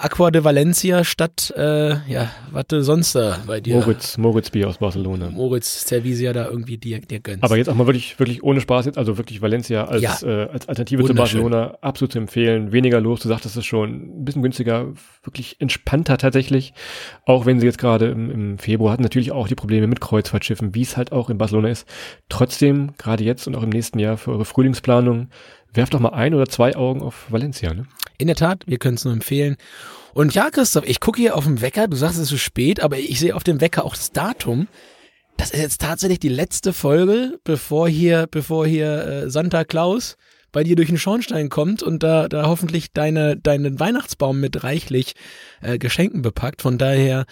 Aqua 0.00 0.30
de 0.30 0.44
Valencia 0.44 1.02
statt, 1.02 1.52
äh, 1.56 1.88
ja, 2.08 2.30
was 2.52 2.66
sonst 2.86 3.16
da 3.16 3.40
bei 3.48 3.60
dir? 3.60 3.74
Moritz, 3.74 4.16
Moritz 4.16 4.50
Bier 4.50 4.68
aus 4.68 4.78
Barcelona. 4.78 5.28
Moritz 5.30 5.88
Servisia 5.88 6.32
da 6.32 6.46
irgendwie 6.46 6.78
dir, 6.78 7.00
dir 7.00 7.18
gönnst. 7.18 7.42
Aber 7.42 7.56
jetzt 7.56 7.68
auch 7.68 7.74
mal 7.74 7.86
wirklich, 7.86 8.16
wirklich 8.20 8.44
ohne 8.44 8.60
Spaß 8.60 8.86
jetzt, 8.86 8.96
also 8.96 9.18
wirklich 9.18 9.42
Valencia 9.42 9.86
als, 9.86 10.02
ja, 10.02 10.16
äh, 10.22 10.48
als 10.50 10.68
Alternative 10.68 11.04
zu 11.04 11.14
Barcelona 11.14 11.78
absolut 11.80 12.12
zu 12.12 12.18
empfehlen. 12.18 12.70
Weniger 12.70 13.00
los, 13.00 13.20
du 13.20 13.28
sagtest 13.28 13.56
es 13.56 13.66
schon, 13.66 14.20
ein 14.20 14.24
bisschen 14.24 14.42
günstiger, 14.42 14.92
wirklich 15.24 15.60
entspannter 15.60 16.16
tatsächlich. 16.16 16.74
Auch 17.24 17.44
wenn 17.44 17.58
sie 17.58 17.66
jetzt 17.66 17.78
gerade 17.78 18.06
im, 18.06 18.30
im 18.30 18.58
Februar 18.58 18.92
hatten 18.92 19.02
natürlich 19.02 19.32
auch 19.32 19.48
die 19.48 19.56
Probleme 19.56 19.88
mit 19.88 20.00
Kreuzfahrtschiffen, 20.00 20.76
wie 20.76 20.82
es 20.82 20.96
halt 20.96 21.10
auch 21.10 21.28
in 21.28 21.38
Barcelona 21.38 21.70
ist. 21.70 21.88
Trotzdem, 22.58 22.94
gerade 22.98 23.22
jetzt 23.22 23.46
und 23.46 23.54
auch 23.54 23.62
im 23.62 23.68
nächsten 23.68 24.00
Jahr 24.00 24.16
für 24.16 24.32
eure 24.32 24.44
Frühlingsplanung, 24.44 25.28
werft 25.72 25.94
doch 25.94 26.00
mal 26.00 26.08
ein 26.08 26.34
oder 26.34 26.48
zwei 26.48 26.74
Augen 26.74 27.02
auf 27.02 27.26
Valencia, 27.30 27.72
ne? 27.72 27.86
In 28.18 28.26
der 28.26 28.34
Tat, 28.34 28.64
wir 28.66 28.78
können 28.78 28.96
es 28.96 29.04
nur 29.04 29.14
empfehlen. 29.14 29.56
Und 30.12 30.34
ja, 30.34 30.50
Christoph, 30.50 30.84
ich 30.84 30.98
gucke 30.98 31.20
hier 31.20 31.36
auf 31.36 31.44
dem 31.44 31.60
Wecker, 31.60 31.86
du 31.86 31.96
sagst, 31.96 32.16
es 32.16 32.24
ist 32.24 32.28
zu 32.30 32.36
spät, 32.36 32.80
aber 32.80 32.98
ich 32.98 33.20
sehe 33.20 33.36
auf 33.36 33.44
dem 33.44 33.60
Wecker 33.60 33.84
auch 33.84 33.94
das 33.94 34.10
Datum. 34.10 34.66
Das 35.36 35.52
ist 35.52 35.60
jetzt 35.60 35.80
tatsächlich 35.80 36.18
die 36.18 36.30
letzte 36.30 36.72
Folge, 36.72 37.38
bevor 37.44 37.88
hier, 37.88 38.26
bevor 38.28 38.66
hier 38.66 39.06
äh, 39.06 39.30
Santa 39.30 39.62
Claus 39.62 40.16
bei 40.50 40.64
dir 40.64 40.74
durch 40.74 40.88
den 40.88 40.98
Schornstein 40.98 41.50
kommt 41.50 41.84
und 41.84 42.02
da, 42.02 42.28
da 42.28 42.48
hoffentlich 42.48 42.92
deine, 42.92 43.36
deinen 43.36 43.78
Weihnachtsbaum 43.78 44.40
mit 44.40 44.64
reichlich 44.64 45.14
äh, 45.60 45.78
Geschenken 45.78 46.22
bepackt. 46.22 46.60
Von 46.60 46.76
daher, 46.76 47.24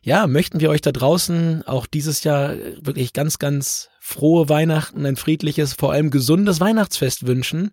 ja, 0.00 0.26
möchten 0.26 0.60
wir 0.60 0.70
euch 0.70 0.80
da 0.80 0.90
draußen 0.90 1.66
auch 1.66 1.84
dieses 1.84 2.24
Jahr 2.24 2.54
wirklich 2.80 3.12
ganz, 3.12 3.38
ganz 3.38 3.89
frohe 4.00 4.48
Weihnachten, 4.48 5.04
ein 5.04 5.16
friedliches, 5.16 5.74
vor 5.74 5.92
allem 5.92 6.10
gesundes 6.10 6.58
Weihnachtsfest 6.58 7.26
wünschen. 7.26 7.70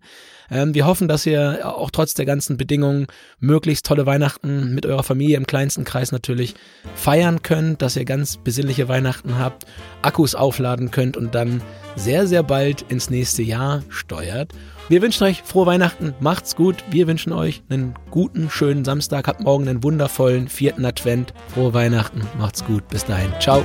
Ähm, 0.50 0.74
wir 0.74 0.86
hoffen, 0.86 1.08
dass 1.08 1.26
ihr 1.26 1.60
auch 1.64 1.90
trotz 1.90 2.14
der 2.14 2.26
ganzen 2.26 2.58
Bedingungen 2.58 3.06
möglichst 3.40 3.86
tolle 3.86 4.06
Weihnachten 4.06 4.74
mit 4.74 4.86
eurer 4.86 5.02
Familie 5.02 5.38
im 5.38 5.46
kleinsten 5.46 5.84
Kreis 5.84 6.12
natürlich 6.12 6.54
feiern 6.94 7.42
könnt, 7.42 7.80
dass 7.82 7.96
ihr 7.96 8.04
ganz 8.04 8.36
besinnliche 8.36 8.88
Weihnachten 8.88 9.38
habt, 9.38 9.64
Akkus 10.02 10.34
aufladen 10.34 10.90
könnt 10.90 11.16
und 11.16 11.34
dann 11.34 11.62
sehr, 11.96 12.26
sehr 12.26 12.42
bald 12.42 12.82
ins 12.82 13.10
nächste 13.10 13.42
Jahr 13.42 13.82
steuert. 13.88 14.52
Wir 14.90 15.02
wünschen 15.02 15.24
euch 15.24 15.42
frohe 15.42 15.66
Weihnachten, 15.66 16.14
macht's 16.20 16.56
gut. 16.56 16.76
Wir 16.90 17.06
wünschen 17.06 17.32
euch 17.32 17.62
einen 17.68 17.94
guten, 18.10 18.48
schönen 18.48 18.84
Samstag. 18.84 19.28
Habt 19.28 19.40
morgen 19.40 19.68
einen 19.68 19.82
wundervollen 19.82 20.48
vierten 20.48 20.84
Advent. 20.84 21.34
Frohe 21.52 21.74
Weihnachten, 21.74 22.22
macht's 22.38 22.64
gut. 22.64 22.86
Bis 22.88 23.04
dahin. 23.04 23.32
Ciao. 23.40 23.64